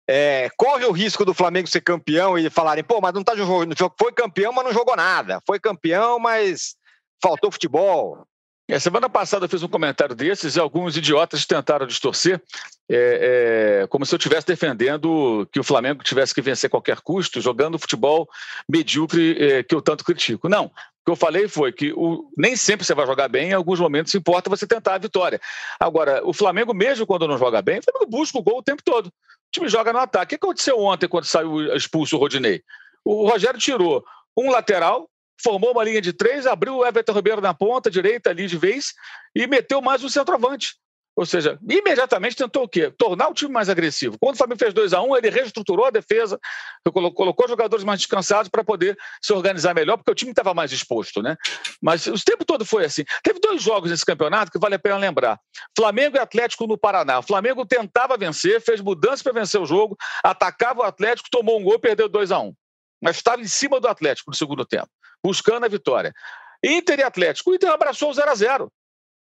É, 0.08 0.48
corre 0.56 0.84
o 0.84 0.92
risco 0.92 1.24
do 1.24 1.34
Flamengo 1.34 1.68
ser 1.68 1.80
campeão 1.80 2.38
e 2.38 2.48
falarem, 2.48 2.84
pô, 2.84 3.00
mas 3.00 3.12
não 3.12 3.24
tá 3.24 3.34
jogando, 3.34 3.74
foi 3.98 4.12
campeão, 4.12 4.52
mas 4.52 4.64
não 4.64 4.72
jogou 4.72 4.96
nada. 4.96 5.40
Foi 5.46 5.58
campeão, 5.58 6.18
mas 6.18 6.76
faltou 7.20 7.50
futebol. 7.50 8.26
É, 8.68 8.80
semana 8.80 9.08
passada 9.08 9.44
eu 9.44 9.48
fiz 9.48 9.62
um 9.62 9.68
comentário 9.68 10.14
desses 10.14 10.56
e 10.56 10.60
alguns 10.60 10.96
idiotas 10.96 11.46
tentaram 11.46 11.86
distorcer, 11.86 12.42
é, 12.88 13.82
é, 13.82 13.86
como 13.86 14.04
se 14.04 14.12
eu 14.12 14.16
estivesse 14.16 14.46
defendendo 14.46 15.48
que 15.52 15.60
o 15.60 15.64
Flamengo 15.64 16.02
tivesse 16.02 16.34
que 16.34 16.42
vencer 16.42 16.66
a 16.66 16.70
qualquer 16.70 17.00
custo, 17.00 17.40
jogando 17.40 17.78
futebol 17.78 18.28
medíocre 18.68 19.36
é, 19.40 19.62
que 19.62 19.74
eu 19.74 19.80
tanto 19.80 20.04
critico. 20.04 20.48
Não. 20.48 20.70
Que 21.06 21.12
eu 21.12 21.16
falei 21.16 21.46
foi 21.46 21.70
que 21.70 21.92
o, 21.92 22.28
nem 22.36 22.56
sempre 22.56 22.84
você 22.84 22.92
vai 22.92 23.06
jogar 23.06 23.28
bem, 23.28 23.50
em 23.50 23.52
alguns 23.52 23.78
momentos 23.78 24.12
importa 24.16 24.50
você 24.50 24.66
tentar 24.66 24.96
a 24.96 24.98
vitória. 24.98 25.40
Agora, 25.78 26.20
o 26.26 26.32
Flamengo, 26.32 26.74
mesmo 26.74 27.06
quando 27.06 27.28
não 27.28 27.38
joga 27.38 27.62
bem, 27.62 27.78
o 27.78 27.82
Flamengo 27.84 28.10
busca 28.10 28.36
o 28.36 28.42
gol 28.42 28.58
o 28.58 28.62
tempo 28.62 28.82
todo. 28.84 29.06
O 29.06 29.12
time 29.52 29.68
joga 29.68 29.92
no 29.92 30.00
ataque. 30.00 30.34
O 30.34 30.38
que 30.38 30.44
aconteceu 30.44 30.76
ontem 30.80 31.06
quando 31.06 31.24
saiu 31.24 31.72
expulso 31.76 32.16
o 32.16 32.18
Rodinei? 32.18 32.60
O 33.04 33.30
Rogério 33.30 33.60
tirou 33.60 34.04
um 34.36 34.50
lateral, 34.50 35.08
formou 35.40 35.70
uma 35.70 35.84
linha 35.84 36.02
de 36.02 36.12
três, 36.12 36.44
abriu 36.44 36.78
o 36.78 36.84
Everton 36.84 37.12
Ribeiro 37.12 37.40
na 37.40 37.54
ponta 37.54 37.88
direita 37.88 38.30
ali 38.30 38.48
de 38.48 38.58
vez 38.58 38.92
e 39.32 39.46
meteu 39.46 39.80
mais 39.80 40.02
um 40.02 40.08
centroavante. 40.08 40.74
Ou 41.16 41.24
seja, 41.24 41.58
imediatamente 41.68 42.36
tentou 42.36 42.64
o 42.64 42.68
quê? 42.68 42.92
Tornar 42.96 43.28
o 43.28 43.34
time 43.34 43.50
mais 43.50 43.70
agressivo. 43.70 44.18
Quando 44.20 44.34
o 44.34 44.38
Flamengo 44.38 44.58
fez 44.58 44.74
2 44.74 44.92
a 44.92 45.00
1 45.00 45.08
um, 45.08 45.16
ele 45.16 45.30
reestruturou 45.30 45.86
a 45.86 45.90
defesa, 45.90 46.38
colocou 46.84 47.48
jogadores 47.48 47.84
mais 47.84 48.00
descansados 48.00 48.50
para 48.50 48.62
poder 48.62 48.98
se 49.22 49.32
organizar 49.32 49.74
melhor, 49.74 49.96
porque 49.96 50.10
o 50.10 50.14
time 50.14 50.32
estava 50.32 50.52
mais 50.52 50.70
exposto, 50.72 51.22
né? 51.22 51.36
Mas 51.80 52.06
o 52.06 52.22
tempo 52.22 52.44
todo 52.44 52.66
foi 52.66 52.84
assim. 52.84 53.02
Teve 53.22 53.40
dois 53.40 53.62
jogos 53.62 53.90
nesse 53.90 54.04
campeonato 54.04 54.52
que 54.52 54.58
vale 54.58 54.74
a 54.74 54.78
pena 54.78 54.98
lembrar. 54.98 55.40
Flamengo 55.76 56.16
e 56.16 56.20
Atlético 56.20 56.66
no 56.66 56.76
Paraná. 56.76 57.20
O 57.20 57.22
Flamengo 57.22 57.64
tentava 57.64 58.16
vencer, 58.18 58.60
fez 58.60 58.80
mudança 58.80 59.24
para 59.24 59.32
vencer 59.32 59.60
o 59.60 59.64
jogo, 59.64 59.96
atacava 60.22 60.80
o 60.80 60.84
Atlético, 60.84 61.30
tomou 61.30 61.58
um 61.58 61.64
gol 61.64 61.76
e 61.76 61.78
perdeu 61.78 62.08
2 62.08 62.30
a 62.30 62.38
1 62.40 62.46
um. 62.46 62.54
Mas 63.02 63.16
estava 63.16 63.40
em 63.40 63.48
cima 63.48 63.80
do 63.80 63.88
Atlético 63.88 64.30
no 64.30 64.36
segundo 64.36 64.64
tempo 64.64 64.88
buscando 65.26 65.64
a 65.64 65.68
vitória. 65.68 66.14
Inter 66.62 67.00
e 67.00 67.02
Atlético. 67.02 67.50
O 67.50 67.54
Inter 67.54 67.70
abraçou 67.70 68.10
o 68.10 68.14
0 68.14 68.30
a 68.30 68.34
0 68.34 68.72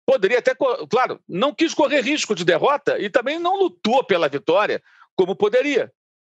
Poderia 0.07 0.39
até, 0.39 0.55
claro, 0.89 1.19
não 1.27 1.53
quis 1.53 1.73
correr 1.73 1.99
risco 1.99 2.33
de 2.33 2.45
derrota 2.45 2.97
e 2.97 3.09
também 3.09 3.37
não 3.37 3.57
lutou 3.57 4.05
pela 4.05 4.29
vitória 4.29 4.81
como 5.17 5.35
poderia. 5.35 5.91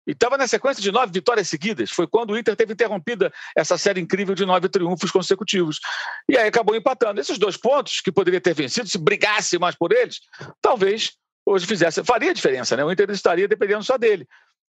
E 0.06 0.10
estava 0.12 0.36
na 0.36 0.46
sequência 0.46 0.82
de 0.82 0.92
nove 0.92 1.10
vitórias 1.10 1.48
seguidas. 1.48 1.90
Foi 1.90 2.06
quando 2.06 2.32
o 2.32 2.38
Inter 2.38 2.54
teve 2.54 2.74
interrompida 2.74 3.32
essa 3.56 3.78
série 3.78 3.98
incrível 3.98 4.34
de 4.34 4.44
nove 4.44 4.68
triunfos 4.68 5.10
consecutivos. 5.10 5.80
E 6.28 6.36
aí 6.36 6.48
acabou 6.48 6.76
empatando. 6.76 7.18
Esses 7.18 7.38
dois 7.38 7.56
pontos, 7.56 8.00
que 8.00 8.12
poderia 8.12 8.40
ter 8.40 8.52
vencido, 8.52 8.88
se 8.88 8.98
brigasse 8.98 9.58
mais 9.58 9.74
por 9.74 9.90
eles, 9.90 10.20
talvez 10.60 11.12
hoje 11.46 11.66
fizesse. 11.66 12.04
Faria 12.04 12.34
diferença, 12.34 12.76
né? 12.76 12.84
O 12.84 12.92
Inter 12.92 13.10
estaria 13.10 13.48
dependendo 13.48 13.84
só 13.84 13.96
dele. 13.96 14.28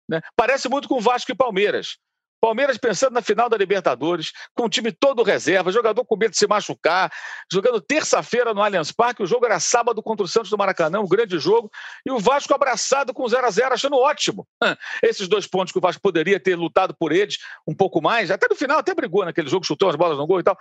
Né? 0.08 0.20
Parece 0.36 0.68
muito 0.68 0.86
com 0.86 1.00
Vasco 1.00 1.32
e 1.32 1.34
Palmeiras. 1.34 1.96
Palmeiras 2.42 2.76
pensando 2.76 3.14
na 3.14 3.22
final 3.22 3.48
da 3.48 3.56
Libertadores, 3.56 4.32
com 4.52 4.64
o 4.64 4.68
time 4.68 4.90
todo 4.90 5.22
reserva, 5.22 5.70
jogador 5.70 6.04
com 6.04 6.16
medo 6.16 6.32
de 6.32 6.36
se 6.36 6.48
machucar, 6.48 7.08
jogando 7.50 7.80
terça-feira 7.80 8.52
no 8.52 8.60
Allianz 8.60 8.90
Parque, 8.90 9.22
o 9.22 9.26
jogo 9.26 9.46
era 9.46 9.60
sábado 9.60 10.02
contra 10.02 10.24
o 10.24 10.28
Santos 10.28 10.50
do 10.50 10.58
Maracanã, 10.58 10.98
um 10.98 11.06
grande 11.06 11.38
jogo, 11.38 11.70
e 12.04 12.10
o 12.10 12.18
Vasco 12.18 12.52
abraçado 12.52 13.14
com 13.14 13.28
0 13.28 13.46
a 13.46 13.50
0 13.50 13.74
achando 13.74 13.96
ótimo. 13.96 14.44
Esses 15.04 15.28
dois 15.28 15.46
pontos 15.46 15.70
que 15.70 15.78
o 15.78 15.80
Vasco 15.80 16.02
poderia 16.02 16.40
ter 16.40 16.56
lutado 16.56 16.96
por 16.98 17.12
eles 17.12 17.38
um 17.64 17.72
pouco 17.72 18.02
mais, 18.02 18.28
até 18.28 18.48
no 18.50 18.56
final 18.56 18.80
até 18.80 18.92
brigou 18.92 19.24
naquele 19.24 19.48
jogo, 19.48 19.64
chutou 19.64 19.88
as 19.88 19.94
bolas 19.94 20.18
no 20.18 20.26
gol 20.26 20.40
e 20.40 20.42
tal, 20.42 20.58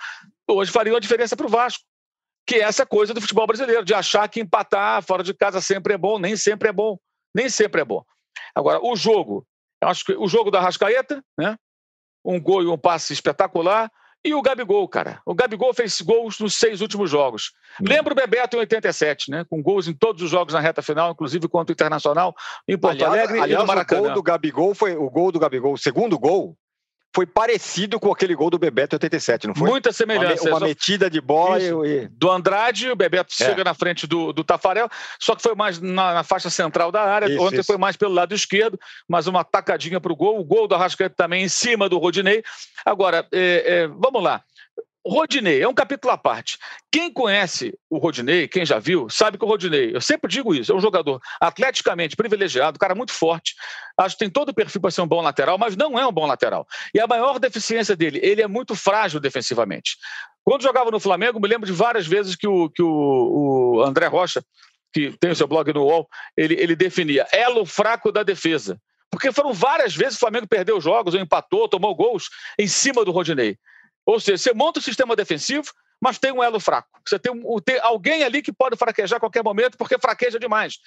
hoje 0.47 0.71
faria 0.71 0.93
uma 0.93 1.01
diferença 1.01 1.35
para 1.35 1.47
o 1.47 1.49
Vasco. 1.49 1.83
Que 2.45 2.57
é 2.57 2.61
essa 2.61 2.85
coisa 2.85 3.11
do 3.11 3.21
futebol 3.21 3.47
brasileiro, 3.47 3.83
de 3.83 3.93
achar 3.95 4.27
que 4.27 4.39
empatar 4.39 5.01
fora 5.01 5.23
de 5.23 5.33
casa 5.33 5.59
sempre 5.59 5.95
é 5.95 5.97
bom, 5.97 6.19
nem 6.19 6.37
sempre 6.37 6.69
é 6.69 6.71
bom. 6.71 6.99
Nem 7.33 7.49
sempre 7.49 7.81
é 7.81 7.85
bom. 7.85 8.03
Agora, 8.53 8.79
o 8.83 8.95
jogo, 8.95 9.47
eu 9.81 9.87
acho 9.87 10.05
que 10.05 10.13
o 10.13 10.27
jogo 10.27 10.51
da 10.51 10.59
Rascaeta, 10.59 11.23
né? 11.37 11.57
Um 12.23 12.39
gol 12.39 12.63
e 12.63 12.67
um 12.67 12.77
passe 12.77 13.13
espetacular. 13.13 13.91
E 14.23 14.35
o 14.35 14.41
Gabigol, 14.41 14.87
cara. 14.87 15.19
O 15.25 15.33
Gabigol 15.33 15.73
fez 15.73 15.99
gols 15.99 16.39
nos 16.39 16.53
seis 16.53 16.79
últimos 16.79 17.09
jogos. 17.09 17.53
Hum. 17.81 17.85
Lembra 17.87 18.13
o 18.13 18.15
Bebeto 18.15 18.55
em 18.55 18.59
87, 18.59 19.31
né? 19.31 19.43
Com 19.49 19.63
gols 19.63 19.87
em 19.87 19.93
todos 19.93 20.21
os 20.21 20.29
jogos 20.29 20.53
na 20.53 20.59
reta 20.59 20.81
final, 20.83 21.11
inclusive 21.11 21.47
contra 21.47 21.71
o 21.71 21.73
Internacional, 21.73 22.35
em 22.67 22.77
Porto 22.77 23.03
aliás, 23.03 23.13
Alegre 23.13 23.39
aliás, 23.39 23.59
e 23.59 23.61
no 23.61 23.67
Maracanã. 23.67 24.01
O 24.01 24.05
gol 24.05 24.13
do 24.13 24.23
Gabigol 24.23 24.75
foi 24.75 24.95
o 24.95 25.09
gol 25.09 25.31
do 25.31 25.39
Gabigol, 25.39 25.73
o 25.73 25.77
segundo 25.77 26.19
gol 26.19 26.55
foi 27.13 27.25
parecido 27.25 27.99
com 27.99 28.11
aquele 28.11 28.33
gol 28.33 28.49
do 28.49 28.57
Bebeto 28.57 28.95
87, 28.95 29.47
não 29.47 29.55
foi? 29.55 29.69
Muita 29.69 29.91
semelhança. 29.91 30.43
Uma, 30.43 30.57
uma 30.57 30.67
metida 30.67 31.09
de 31.09 31.19
bola 31.19 31.59
e... 31.59 32.07
Do 32.07 32.31
Andrade, 32.31 32.89
o 32.89 32.95
Bebeto 32.95 33.33
é. 33.39 33.45
chega 33.45 33.63
na 33.63 33.73
frente 33.73 34.07
do, 34.07 34.31
do 34.31 34.43
Tafarel, 34.43 34.89
só 35.19 35.35
que 35.35 35.41
foi 35.41 35.53
mais 35.53 35.79
na, 35.79 36.13
na 36.13 36.23
faixa 36.23 36.49
central 36.49 36.91
da 36.91 37.01
área. 37.01 37.27
Isso, 37.27 37.41
Ontem 37.43 37.59
isso. 37.59 37.67
foi 37.67 37.77
mais 37.77 37.97
pelo 37.97 38.13
lado 38.13 38.33
esquerdo, 38.33 38.79
mas 39.07 39.27
uma 39.27 39.43
tacadinha 39.43 39.99
para 39.99 40.11
o 40.11 40.15
gol. 40.15 40.39
O 40.39 40.43
gol 40.43 40.67
do 40.67 40.75
Arrascaeta 40.75 41.15
também 41.15 41.43
em 41.43 41.49
cima 41.49 41.89
do 41.89 41.97
Rodinei. 41.97 42.43
Agora, 42.85 43.27
é, 43.31 43.63
é, 43.65 43.87
vamos 43.87 44.23
lá. 44.23 44.41
Rodinei 45.05 45.61
é 45.61 45.67
um 45.67 45.73
capítulo 45.73 46.13
à 46.13 46.17
parte. 46.17 46.59
Quem 46.91 47.11
conhece 47.11 47.73
o 47.89 47.97
Rodinei, 47.97 48.47
quem 48.47 48.63
já 48.65 48.77
viu, 48.77 49.09
sabe 49.09 49.37
que 49.37 49.43
o 49.43 49.47
Rodinei, 49.47 49.95
eu 49.95 50.01
sempre 50.01 50.29
digo 50.29 50.53
isso, 50.53 50.71
é 50.71 50.75
um 50.75 50.79
jogador 50.79 51.19
atleticamente 51.39 52.15
privilegiado, 52.15 52.77
cara 52.77 52.93
muito 52.93 53.11
forte. 53.11 53.55
Acho 53.97 54.15
que 54.15 54.19
tem 54.19 54.29
todo 54.29 54.49
o 54.49 54.53
perfil 54.53 54.79
para 54.79 54.91
ser 54.91 55.01
um 55.01 55.07
bom 55.07 55.21
lateral, 55.21 55.57
mas 55.57 55.75
não 55.75 55.97
é 55.97 56.05
um 56.05 56.11
bom 56.11 56.27
lateral. 56.27 56.67
E 56.93 56.99
a 56.99 57.07
maior 57.07 57.39
deficiência 57.39 57.95
dele, 57.95 58.19
ele 58.21 58.43
é 58.43 58.47
muito 58.47 58.75
frágil 58.75 59.19
defensivamente. 59.19 59.97
Quando 60.43 60.63
jogava 60.63 60.91
no 60.91 60.99
Flamengo, 60.99 61.39
me 61.39 61.47
lembro 61.47 61.65
de 61.65 61.73
várias 61.73 62.05
vezes 62.05 62.35
que 62.35 62.47
o, 62.47 62.69
que 62.69 62.83
o, 62.83 63.77
o 63.77 63.83
André 63.83 64.05
Rocha, 64.05 64.43
que 64.93 65.17
tem 65.19 65.31
o 65.31 65.35
seu 65.35 65.47
blog 65.47 65.73
no 65.73 65.83
UOL, 65.83 66.07
ele, 66.37 66.53
ele 66.55 66.75
definia 66.75 67.25
elo 67.31 67.65
fraco 67.65 68.11
da 68.11 68.21
defesa. 68.21 68.79
Porque 69.09 69.31
foram 69.31 69.51
várias 69.51 69.95
vezes 69.95 70.15
o 70.15 70.19
Flamengo 70.19 70.47
perdeu 70.47 70.79
jogos, 70.79 71.13
ou 71.13 71.19
empatou, 71.19 71.67
tomou 71.67 71.93
gols 71.95 72.29
em 72.57 72.67
cima 72.67 73.03
do 73.03 73.11
Rodinei. 73.11 73.57
Ou 74.05 74.19
seja, 74.19 74.37
você 74.37 74.53
monta 74.53 74.79
o 74.79 74.83
sistema 74.83 75.15
defensivo, 75.15 75.71
mas 76.01 76.17
tem 76.17 76.31
um 76.31 76.43
elo 76.43 76.59
fraco. 76.59 76.89
Você 77.05 77.19
tem, 77.19 77.31
um, 77.31 77.59
tem 77.59 77.79
alguém 77.79 78.23
ali 78.23 78.41
que 78.41 78.51
pode 78.51 78.75
fraquejar 78.75 79.17
a 79.17 79.19
qualquer 79.19 79.43
momento 79.43 79.77
porque 79.77 79.99
fraqueja 79.99 80.39
demais. 80.39 80.79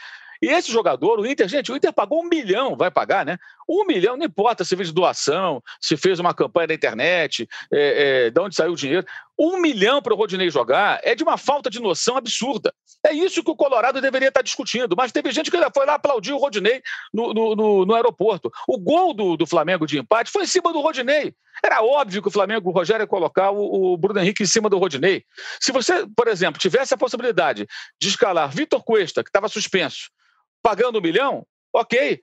E 0.43 0.49
esse 0.49 0.71
jogador, 0.71 1.21
o 1.21 1.27
Inter, 1.27 1.49
gente, 1.49 1.71
o 1.73 1.77
Inter 1.77 1.93
pagou 1.93 2.23
um 2.23 2.29
milhão, 2.29 2.77
vai 2.77 2.91
pagar, 2.91 3.25
né? 3.25 3.39
Um 3.69 3.87
milhão, 3.87 4.17
não 4.17 4.27
importa 4.27 4.65
se 4.65 4.77
fez 4.77 4.93
doação, 4.93 5.63
se 5.81 5.97
fez 5.97 6.19
uma 6.19 6.35
campanha 6.35 6.67
na 6.67 6.75
internet, 6.75 7.49
é, 7.73 8.27
é, 8.27 8.31
de 8.31 8.41
onde 8.41 8.55
saiu 8.55 8.73
o 8.73 8.77
dinheiro. 8.77 9.07
Um 9.39 9.59
milhão 9.59 10.03
para 10.03 10.13
o 10.13 10.17
Rodinei 10.17 10.51
jogar 10.51 11.01
é 11.03 11.15
de 11.15 11.23
uma 11.23 11.39
falta 11.39 11.71
de 11.71 11.81
noção 11.81 12.17
absurda. 12.17 12.75
É 13.07 13.13
isso 13.13 13.43
que 13.43 13.51
o 13.51 13.57
Colorado 13.57 14.01
deveria 14.01 14.29
estar 14.29 14.43
discutindo. 14.43 14.95
Mas 14.97 15.13
teve 15.13 15.31
gente 15.31 15.51
que 15.51 15.57
ainda 15.57 15.71
foi 15.75 15.87
lá 15.87 15.95
aplaudir 15.95 16.33
o 16.33 16.39
Rodinei 16.39 16.83
no, 17.13 17.33
no, 17.33 17.57
no, 17.57 17.87
no 17.87 17.95
aeroporto. 17.95 18.51
O 18.69 18.79
gol 18.79 19.15
do, 19.15 19.37
do 19.37 19.47
Flamengo 19.47 19.87
de 19.87 19.99
empate 19.99 20.31
foi 20.31 20.45
em 20.45 20.47
cima 20.47 20.73
do 20.73 20.81
Rodinei. 20.81 21.35
Era 21.65 21.83
óbvio 21.83 22.21
que 22.21 22.29
o 22.29 22.31
Flamengo, 22.31 22.69
o 22.69 22.73
Rogério, 22.73 23.05
ia 23.05 23.07
colocar 23.07 23.51
o, 23.51 23.97
Bruno 23.97 24.21
Henrique 24.21 24.43
em 24.43 24.47
cima 24.47 24.69
do 24.69 24.77
Rodinei. 24.77 25.25
Se 25.59 25.73
você, 25.73 26.07
por 26.15 26.29
exemplo, 26.29 26.61
tivesse 26.61 26.93
a 26.93 26.97
possibilidade 26.97 27.67
de 27.99 28.09
escalar 28.09 28.51
Vitor 28.51 28.85
Cuesta, 28.85 29.25
que 29.25 29.31
estava 29.31 29.49
suspenso, 29.49 30.11
pagando 30.63 30.99
um 30.99 31.01
milhão, 31.01 31.47
ok. 31.73 32.21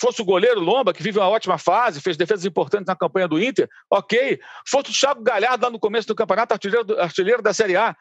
Fosse 0.00 0.22
o 0.22 0.24
goleiro 0.24 0.60
Lomba, 0.60 0.92
que 0.92 1.02
vive 1.02 1.18
uma 1.18 1.28
ótima 1.28 1.58
fase, 1.58 2.00
fez 2.00 2.16
defesas 2.16 2.44
importantes 2.44 2.86
na 2.86 2.94
campanha 2.94 3.26
do 3.26 3.42
Inter, 3.42 3.68
ok. 3.90 4.38
Fosse 4.64 4.90
o 4.90 4.94
Thiago 4.94 5.22
Galhardo 5.24 5.64
lá 5.64 5.70
no 5.70 5.80
começo 5.80 6.06
do 6.06 6.14
campeonato, 6.14 6.54
artilheiro, 6.54 7.00
artilheiro 7.00 7.42
da 7.42 7.52
Série 7.52 7.76
A, 7.76 7.96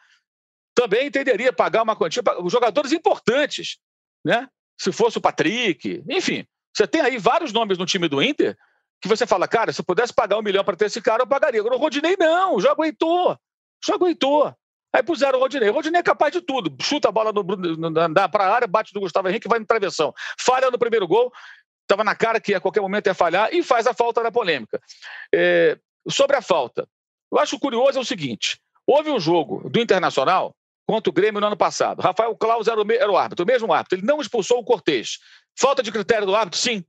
também 0.76 1.08
entenderia 1.08 1.52
pagar 1.52 1.82
uma 1.82 1.96
quantia 1.96 2.22
para 2.22 2.38
jogadores 2.48 2.92
importantes. 2.92 3.80
né? 4.24 4.48
Se 4.78 4.92
fosse 4.92 5.18
o 5.18 5.22
Patrick, 5.22 6.04
enfim, 6.08 6.46
você 6.72 6.86
tem 6.86 7.02
aí 7.02 7.18
vários 7.18 7.52
nomes 7.52 7.80
no 7.80 7.86
time 7.86 8.08
do 8.08 8.22
Inter 8.22 8.56
que 9.04 9.10
você 9.10 9.28
fala, 9.28 9.50
cara, 9.50 9.74
se 9.74 9.82
eu 9.82 9.86
pudesse 9.86 10.14
pagar 10.14 10.38
um 10.38 10.42
milhão 10.42 10.64
para 10.64 10.78
ter 10.78 10.86
esse 10.86 11.02
cara, 11.02 11.24
eu 11.24 11.28
pagaria. 11.28 11.60
Agora 11.60 11.76
o 11.76 11.78
Rodinei 11.78 12.16
não, 12.18 12.58
já 12.58 12.72
aguentou, 12.72 13.38
já 13.86 13.96
aguentou. 13.96 14.56
Aí 14.94 15.04
puseram 15.04 15.40
o 15.40 15.42
Rodinei. 15.42 15.70
O 15.70 15.74
Rodinei 15.74 16.00
é 16.00 16.04
capaz 16.04 16.32
de 16.32 16.40
tudo. 16.40 16.74
Chuta 16.82 17.10
a 17.10 17.12
bola 17.12 17.34
para 18.32 18.46
a 18.46 18.56
área, 18.56 18.66
bate 18.66 18.94
do 18.94 19.02
Gustavo 19.02 19.28
Henrique, 19.28 19.50
vai 19.50 19.60
no 19.60 19.66
travessão. 19.66 20.14
Falha 20.40 20.72
no 20.72 20.80
primeiro 20.80 21.06
gol, 21.06 21.34
estava 21.82 22.02
na 22.02 22.16
cara 22.16 22.40
que 22.40 22.56
a 22.56 22.62
qualquer 22.62 22.80
momento 22.80 23.08
ia 23.08 23.14
falhar 23.14 23.54
e 23.54 23.62
faz 23.62 23.86
a 23.88 23.94
falta 23.94 24.24
da 24.24 24.32
polêmica. 24.32 24.80
É, 25.36 25.78
sobre 26.10 26.38
a 26.38 26.42
falta, 26.42 26.88
eu 27.30 27.38
acho 27.40 27.60
curioso 27.60 28.00
é 28.00 28.02
o 28.02 28.06
seguinte: 28.06 28.58
houve 28.88 29.10
um 29.10 29.20
jogo 29.20 29.70
do 29.70 29.82
Internacional 29.82 30.56
contra 30.88 31.10
o 31.10 31.14
Grêmio 31.14 31.42
no 31.42 31.48
ano 31.48 31.58
passado. 31.58 32.02
Rafael 32.02 32.34
Claus 32.38 32.70
era 32.70 32.82
o, 32.82 32.90
era 32.90 33.12
o 33.12 33.18
árbitro, 33.18 33.44
o 33.44 33.48
mesmo 33.48 33.74
árbitro. 33.74 34.00
Ele 34.00 34.08
não 34.08 34.22
expulsou 34.22 34.60
o 34.60 34.64
Cortez. 34.64 35.20
Falta 35.60 35.84
de 35.84 35.92
critério 35.92 36.26
do 36.26 36.36
árbitro? 36.36 36.58
Sim. 36.58 36.86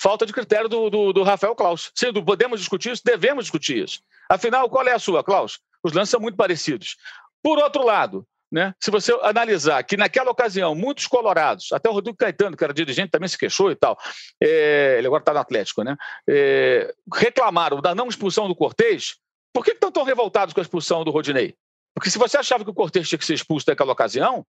Falta 0.00 0.26
de 0.26 0.32
critério 0.32 0.68
do, 0.68 0.90
do, 0.90 1.12
do 1.12 1.22
Rafael 1.22 1.54
Klaus. 1.54 1.90
Podemos 2.24 2.60
discutir 2.60 2.92
isso? 2.92 3.02
Devemos 3.04 3.44
discutir 3.44 3.84
isso. 3.84 4.00
Afinal, 4.28 4.68
qual 4.68 4.86
é 4.86 4.92
a 4.92 4.98
sua, 4.98 5.24
Klaus? 5.24 5.58
Os 5.82 5.92
lances 5.92 6.10
são 6.10 6.20
muito 6.20 6.36
parecidos. 6.36 6.96
Por 7.42 7.58
outro 7.58 7.84
lado, 7.84 8.26
né, 8.50 8.74
se 8.80 8.90
você 8.90 9.12
analisar 9.22 9.82
que 9.82 9.96
naquela 9.96 10.30
ocasião 10.30 10.74
muitos 10.74 11.06
colorados, 11.06 11.72
até 11.72 11.88
o 11.88 11.92
Rodrigo 11.92 12.16
Caetano, 12.16 12.56
que 12.56 12.64
era 12.64 12.72
dirigente, 12.72 13.10
também 13.10 13.28
se 13.28 13.38
queixou 13.38 13.70
e 13.70 13.76
tal, 13.76 13.98
é, 14.42 14.96
ele 14.98 15.06
agora 15.06 15.22
está 15.22 15.32
no 15.32 15.40
Atlético, 15.40 15.82
né, 15.82 15.96
é, 16.28 16.94
reclamaram 17.12 17.80
da 17.80 17.94
não 17.94 18.08
expulsão 18.08 18.48
do 18.48 18.54
Cortez, 18.54 19.16
por 19.52 19.64
que 19.64 19.72
estão 19.72 19.90
tão 19.90 20.04
revoltados 20.04 20.52
com 20.52 20.60
a 20.60 20.62
expulsão 20.62 21.04
do 21.04 21.10
Rodinei? 21.10 21.54
Porque 21.94 22.10
se 22.10 22.18
você 22.18 22.36
achava 22.36 22.64
que 22.64 22.70
o 22.70 22.74
Cortez 22.74 23.08
tinha 23.08 23.18
que 23.18 23.24
ser 23.24 23.34
expulso 23.34 23.66
naquela 23.68 23.92
ocasião, 23.92 24.46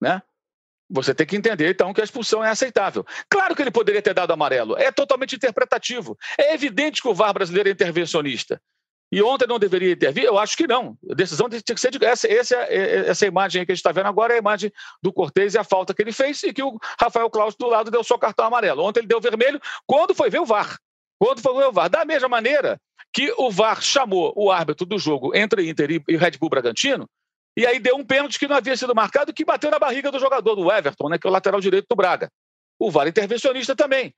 né, 0.00 0.22
você 0.90 1.14
tem 1.14 1.26
que 1.26 1.36
entender, 1.36 1.70
então, 1.70 1.92
que 1.94 2.00
a 2.00 2.04
expulsão 2.04 2.42
é 2.42 2.50
aceitável. 2.50 3.06
Claro 3.28 3.54
que 3.54 3.62
ele 3.62 3.70
poderia 3.70 4.02
ter 4.02 4.12
dado 4.12 4.32
amarelo, 4.32 4.76
é 4.76 4.90
totalmente 4.90 5.36
interpretativo. 5.36 6.18
É 6.36 6.52
evidente 6.52 7.00
que 7.00 7.08
o 7.08 7.14
VAR 7.14 7.32
brasileiro 7.32 7.68
é 7.68 7.72
intervencionista. 7.72 8.60
E 9.12 9.20
ontem 9.22 9.46
não 9.46 9.58
deveria 9.58 9.92
intervir? 9.92 10.24
Eu 10.24 10.38
acho 10.38 10.56
que 10.56 10.68
não. 10.68 10.96
A 11.10 11.14
decisão 11.14 11.48
tinha 11.48 11.62
que 11.62 11.80
ser 11.80 11.90
de. 11.90 12.04
Essa, 12.04 12.28
essa, 12.28 12.56
essa 12.56 13.26
imagem 13.26 13.66
que 13.66 13.72
a 13.72 13.74
gente 13.74 13.80
está 13.80 13.90
vendo 13.90 14.06
agora 14.06 14.34
é 14.34 14.36
a 14.36 14.38
imagem 14.38 14.72
do 15.02 15.12
Cortez 15.12 15.54
e 15.54 15.58
a 15.58 15.64
falta 15.64 15.92
que 15.92 16.00
ele 16.00 16.12
fez, 16.12 16.40
e 16.44 16.52
que 16.52 16.62
o 16.62 16.78
Rafael 17.00 17.28
Claus 17.28 17.56
do 17.56 17.66
lado 17.66 17.90
deu 17.90 18.04
só 18.04 18.16
cartão 18.16 18.44
amarelo. 18.44 18.84
Ontem 18.84 19.00
ele 19.00 19.08
deu 19.08 19.20
vermelho 19.20 19.60
quando 19.84 20.14
foi 20.14 20.30
ver 20.30 20.40
o 20.40 20.46
VAR. 20.46 20.78
Quando 21.18 21.40
foi 21.40 21.54
ver 21.56 21.66
o 21.66 21.72
VAR. 21.72 21.90
Da 21.90 22.04
mesma 22.04 22.28
maneira 22.28 22.80
que 23.12 23.34
o 23.36 23.50
VAR 23.50 23.82
chamou 23.82 24.32
o 24.36 24.50
árbitro 24.50 24.86
do 24.86 24.96
jogo 24.96 25.34
entre 25.34 25.68
Inter 25.68 26.02
e 26.08 26.16
Red 26.16 26.32
Bull 26.38 26.48
Bragantino, 26.48 27.08
e 27.56 27.66
aí 27.66 27.78
deu 27.78 27.96
um 27.96 28.04
pênalti 28.04 28.38
que 28.38 28.46
não 28.46 28.56
havia 28.56 28.76
sido 28.76 28.94
marcado, 28.94 29.32
que 29.32 29.44
bateu 29.44 29.70
na 29.70 29.78
barriga 29.78 30.10
do 30.10 30.18
jogador, 30.18 30.54
do 30.54 30.70
Everton, 30.70 31.08
né, 31.08 31.18
que 31.18 31.26
é 31.26 31.30
o 31.30 31.32
lateral 31.32 31.60
direito 31.60 31.86
do 31.88 31.96
Braga. 31.96 32.30
O 32.78 32.90
VAR 32.90 33.08
intervencionista 33.08 33.76
também. 33.76 34.14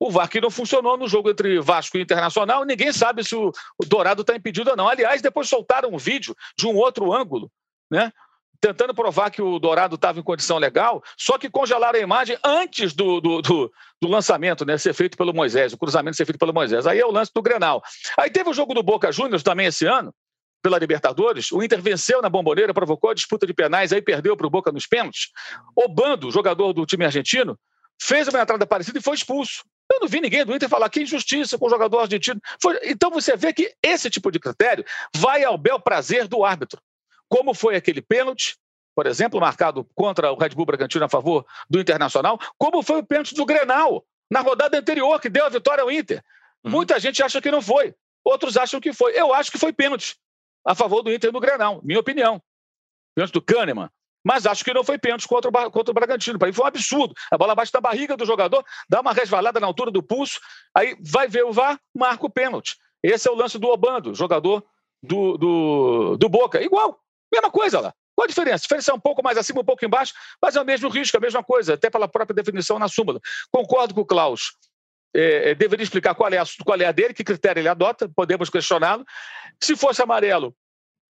O 0.00 0.10
VAR 0.10 0.28
que 0.28 0.40
não 0.40 0.50
funcionou 0.50 0.96
no 0.96 1.06
jogo 1.06 1.30
entre 1.30 1.60
Vasco 1.60 1.96
e 1.96 2.02
Internacional, 2.02 2.64
ninguém 2.64 2.92
sabe 2.92 3.22
se 3.22 3.36
o, 3.36 3.52
Dourado 3.86 4.22
está 4.22 4.34
impedido 4.34 4.70
ou 4.70 4.76
não. 4.76 4.88
Aliás, 4.88 5.22
depois 5.22 5.48
soltaram 5.48 5.90
um 5.90 5.98
vídeo 5.98 6.34
de 6.58 6.66
um 6.66 6.74
outro 6.74 7.12
ângulo, 7.12 7.48
né? 7.88 8.12
Tentando 8.60 8.94
provar 8.94 9.30
que 9.30 9.42
o 9.42 9.58
Dourado 9.58 9.94
estava 9.94 10.18
em 10.18 10.22
condição 10.22 10.58
legal, 10.58 11.02
só 11.16 11.36
que 11.36 11.50
congelaram 11.50 11.98
a 11.98 12.02
imagem 12.02 12.36
antes 12.44 12.92
do, 12.92 13.20
do, 13.20 13.42
do, 13.42 13.72
do 14.00 14.08
lançamento, 14.08 14.64
né? 14.64 14.76
Ser 14.78 14.94
feito 14.94 15.16
pelo 15.16 15.32
Moisés, 15.32 15.72
o 15.72 15.78
cruzamento 15.78 16.16
ser 16.16 16.24
feito 16.24 16.38
pelo 16.38 16.52
Moisés. 16.52 16.86
Aí 16.86 16.98
é 16.98 17.06
o 17.06 17.12
lance 17.12 17.30
do 17.32 17.42
Grenal. 17.42 17.80
Aí 18.18 18.30
teve 18.30 18.50
o 18.50 18.54
jogo 18.54 18.74
do 18.74 18.82
Boca 18.82 19.12
Juniors 19.12 19.44
também 19.44 19.66
esse 19.66 19.86
ano, 19.86 20.12
pela 20.62 20.78
Libertadores, 20.78 21.50
o 21.50 21.62
Inter 21.62 21.82
venceu 21.82 22.22
na 22.22 22.28
bomboneira, 22.28 22.72
provocou 22.72 23.10
a 23.10 23.14
disputa 23.14 23.46
de 23.46 23.52
penais, 23.52 23.92
aí 23.92 24.00
perdeu 24.00 24.36
para 24.36 24.46
o 24.46 24.50
Boca 24.50 24.70
nos 24.70 24.86
pênaltis. 24.86 25.30
O 25.74 25.88
Bando, 25.88 26.30
jogador 26.30 26.72
do 26.72 26.86
time 26.86 27.04
argentino, 27.04 27.58
fez 28.00 28.28
uma 28.28 28.40
entrada 28.40 28.64
parecida 28.64 28.98
e 28.98 29.02
foi 29.02 29.14
expulso. 29.14 29.64
Eu 29.92 30.00
não 30.00 30.08
vi 30.08 30.20
ninguém 30.20 30.44
do 30.44 30.54
Inter 30.54 30.68
falar 30.68 30.88
que 30.88 31.02
injustiça 31.02 31.58
com 31.58 31.66
o 31.66 31.70
jogador 31.70 31.98
argentino. 31.98 32.40
Foi... 32.62 32.78
Então 32.84 33.10
você 33.10 33.36
vê 33.36 33.52
que 33.52 33.74
esse 33.82 34.08
tipo 34.08 34.30
de 34.30 34.38
critério 34.38 34.84
vai 35.16 35.44
ao 35.44 35.58
bel 35.58 35.80
prazer 35.80 36.28
do 36.28 36.44
árbitro. 36.44 36.80
Como 37.28 37.52
foi 37.52 37.76
aquele 37.76 38.00
pênalti, 38.00 38.56
por 38.94 39.06
exemplo, 39.06 39.40
marcado 39.40 39.86
contra 39.94 40.30
o 40.32 40.36
Red 40.36 40.50
Bull 40.50 40.66
Bragantino 40.66 41.04
a 41.04 41.08
favor 41.08 41.44
do 41.68 41.80
Internacional, 41.80 42.38
como 42.56 42.82
foi 42.82 43.00
o 43.00 43.04
pênalti 43.04 43.34
do 43.34 43.44
Grenal, 43.44 44.04
na 44.30 44.40
rodada 44.40 44.78
anterior, 44.78 45.20
que 45.20 45.28
deu 45.28 45.44
a 45.44 45.48
vitória 45.48 45.82
ao 45.82 45.90
Inter. 45.90 46.22
Uhum. 46.64 46.70
Muita 46.70 47.00
gente 47.00 47.22
acha 47.22 47.40
que 47.40 47.50
não 47.50 47.60
foi, 47.60 47.94
outros 48.24 48.56
acham 48.56 48.80
que 48.80 48.92
foi. 48.92 49.18
Eu 49.18 49.34
acho 49.34 49.50
que 49.50 49.58
foi 49.58 49.72
pênalti 49.72 50.16
a 50.64 50.74
favor 50.74 51.02
do 51.02 51.12
Inter 51.12 51.32
no 51.32 51.40
Grenal, 51.40 51.80
minha 51.82 52.00
opinião. 52.00 52.40
Pênalti 53.14 53.32
do 53.32 53.42
Kahneman. 53.42 53.90
Mas 54.24 54.46
acho 54.46 54.64
que 54.64 54.72
não 54.72 54.84
foi 54.84 54.98
pênalti 54.98 55.26
contra 55.26 55.50
o, 55.50 55.70
contra 55.70 55.90
o 55.90 55.94
Bragantino. 55.94 56.38
Para 56.38 56.46
mim 56.48 56.54
foi 56.54 56.64
um 56.64 56.68
absurdo. 56.68 57.14
A 57.30 57.36
bola 57.36 57.54
bate 57.54 57.72
da 57.72 57.80
barriga 57.80 58.16
do 58.16 58.24
jogador, 58.24 58.64
dá 58.88 59.00
uma 59.00 59.12
resvalada 59.12 59.58
na 59.58 59.66
altura 59.66 59.90
do 59.90 60.02
pulso, 60.02 60.40
aí 60.74 60.96
vai 61.00 61.26
ver 61.26 61.44
o 61.44 61.52
VAR, 61.52 61.78
marca 61.94 62.24
o 62.24 62.30
pênalti. 62.30 62.76
Esse 63.02 63.28
é 63.28 63.30
o 63.32 63.34
lance 63.34 63.58
do 63.58 63.68
Obando, 63.68 64.14
jogador 64.14 64.64
do, 65.02 65.36
do, 65.36 66.16
do 66.16 66.28
Boca. 66.28 66.62
Igual, 66.62 67.00
mesma 67.32 67.50
coisa 67.50 67.80
lá. 67.80 67.92
Qual 68.14 68.24
a 68.24 68.28
diferença? 68.28 68.56
A 68.56 68.66
diferença 68.66 68.90
é 68.92 68.94
um 68.94 69.00
pouco 69.00 69.22
mais 69.22 69.36
acima, 69.36 69.60
um 69.60 69.64
pouco 69.64 69.84
embaixo, 69.84 70.14
mas 70.40 70.54
é 70.54 70.60
o 70.60 70.64
mesmo 70.64 70.88
risco, 70.88 71.16
a 71.16 71.20
mesma 71.20 71.42
coisa, 71.42 71.74
até 71.74 71.90
pela 71.90 72.06
própria 72.06 72.34
definição 72.34 72.78
na 72.78 72.86
súmula. 72.86 73.20
Concordo 73.50 73.94
com 73.94 74.02
o 74.02 74.06
Klaus 74.06 74.52
é, 75.14 75.50
é, 75.50 75.54
deveria 75.54 75.84
explicar 75.84 76.14
qual 76.14 76.32
é, 76.32 76.38
a, 76.38 76.44
qual 76.64 76.80
é 76.80 76.86
a 76.86 76.92
dele, 76.92 77.14
que 77.14 77.24
critério 77.24 77.60
ele 77.60 77.68
adota, 77.68 78.08
podemos 78.08 78.48
questioná-lo. 78.48 79.04
Se 79.62 79.76
fosse 79.76 80.02
amarelo, 80.02 80.54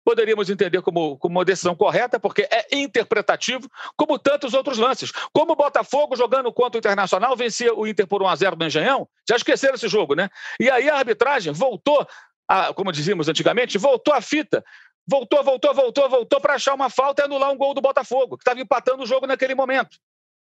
poderíamos 0.04 0.50
entender 0.50 0.82
como, 0.82 1.18
como 1.18 1.38
uma 1.38 1.46
decisão 1.46 1.76
correta, 1.76 2.20
porque 2.20 2.48
é 2.50 2.76
interpretativo, 2.76 3.70
como 3.96 4.18
tantos 4.18 4.54
outros 4.54 4.78
lances. 4.78 5.12
Como 5.32 5.54
o 5.54 5.56
Botafogo 5.56 6.16
jogando 6.16 6.52
contra 6.52 6.78
o 6.78 6.80
Internacional 6.80 7.36
vencia 7.36 7.74
o 7.74 7.88
Inter 7.88 8.08
por 8.08 8.22
1 8.22 8.28
a 8.28 8.36
0 8.36 8.56
no 8.58 8.66
Engenhão, 8.66 9.08
já 9.28 9.36
esqueceram 9.36 9.76
esse 9.76 9.88
jogo, 9.88 10.16
né? 10.16 10.30
E 10.60 10.70
aí 10.70 10.90
a 10.90 10.98
arbitragem 10.98 11.54
voltou, 11.54 12.06
a, 12.48 12.74
como 12.74 12.92
dizíamos 12.92 13.30
antigamente, 13.30 13.78
voltou 13.78 14.14
a 14.14 14.22
fita. 14.22 14.64
Voltou, 15.08 15.44
voltou, 15.44 15.74
voltou, 15.74 16.10
voltou 16.10 16.40
para 16.40 16.54
achar 16.56 16.74
uma 16.74 16.90
falta 16.90 17.22
e 17.22 17.26
anular 17.26 17.52
um 17.52 17.58
gol 17.58 17.74
do 17.74 17.82
Botafogo, 17.82 18.38
que 18.38 18.44
estava 18.44 18.62
empatando 18.62 19.04
o 19.04 19.06
jogo 19.06 19.28
naquele 19.28 19.56
momento. 19.56 19.98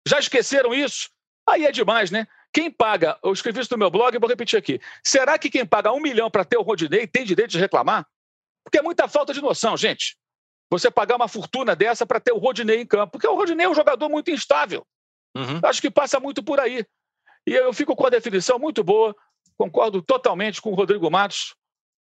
Já 0.07 0.19
esqueceram 0.19 0.73
isso? 0.73 1.09
Aí 1.47 1.65
é 1.65 1.71
demais, 1.71 2.11
né? 2.11 2.27
Quem 2.53 2.69
paga, 2.69 3.17
eu 3.23 3.31
escrevi 3.31 3.61
isso 3.61 3.73
no 3.73 3.77
meu 3.77 3.89
blog, 3.89 4.17
vou 4.19 4.29
repetir 4.29 4.59
aqui. 4.59 4.79
Será 5.03 5.37
que 5.37 5.49
quem 5.49 5.65
paga 5.65 5.91
um 5.91 6.01
milhão 6.01 6.29
para 6.29 6.43
ter 6.43 6.57
o 6.57 6.61
Rodinei 6.61 7.07
tem 7.07 7.23
direito 7.23 7.51
de 7.51 7.59
reclamar? 7.59 8.05
Porque 8.63 8.77
é 8.77 8.81
muita 8.81 9.07
falta 9.07 9.33
de 9.33 9.41
noção, 9.41 9.77
gente. 9.77 10.17
Você 10.69 10.91
pagar 10.91 11.15
uma 11.15 11.27
fortuna 11.27 11.75
dessa 11.75 12.05
para 12.05 12.19
ter 12.19 12.31
o 12.31 12.37
Rodinei 12.37 12.81
em 12.81 12.85
campo. 12.85 13.13
Porque 13.13 13.27
o 13.27 13.35
Rodinei 13.35 13.65
é 13.65 13.69
um 13.69 13.75
jogador 13.75 14.09
muito 14.09 14.31
instável. 14.31 14.85
Uhum. 15.35 15.59
Acho 15.63 15.81
que 15.81 15.89
passa 15.89 16.19
muito 16.19 16.43
por 16.43 16.59
aí. 16.59 16.85
E 17.47 17.53
eu 17.53 17.73
fico 17.73 17.95
com 17.95 18.05
a 18.05 18.09
definição 18.09 18.59
muito 18.59 18.83
boa, 18.83 19.15
concordo 19.57 20.01
totalmente 20.01 20.61
com 20.61 20.71
o 20.71 20.75
Rodrigo 20.75 21.09
Matos, 21.09 21.55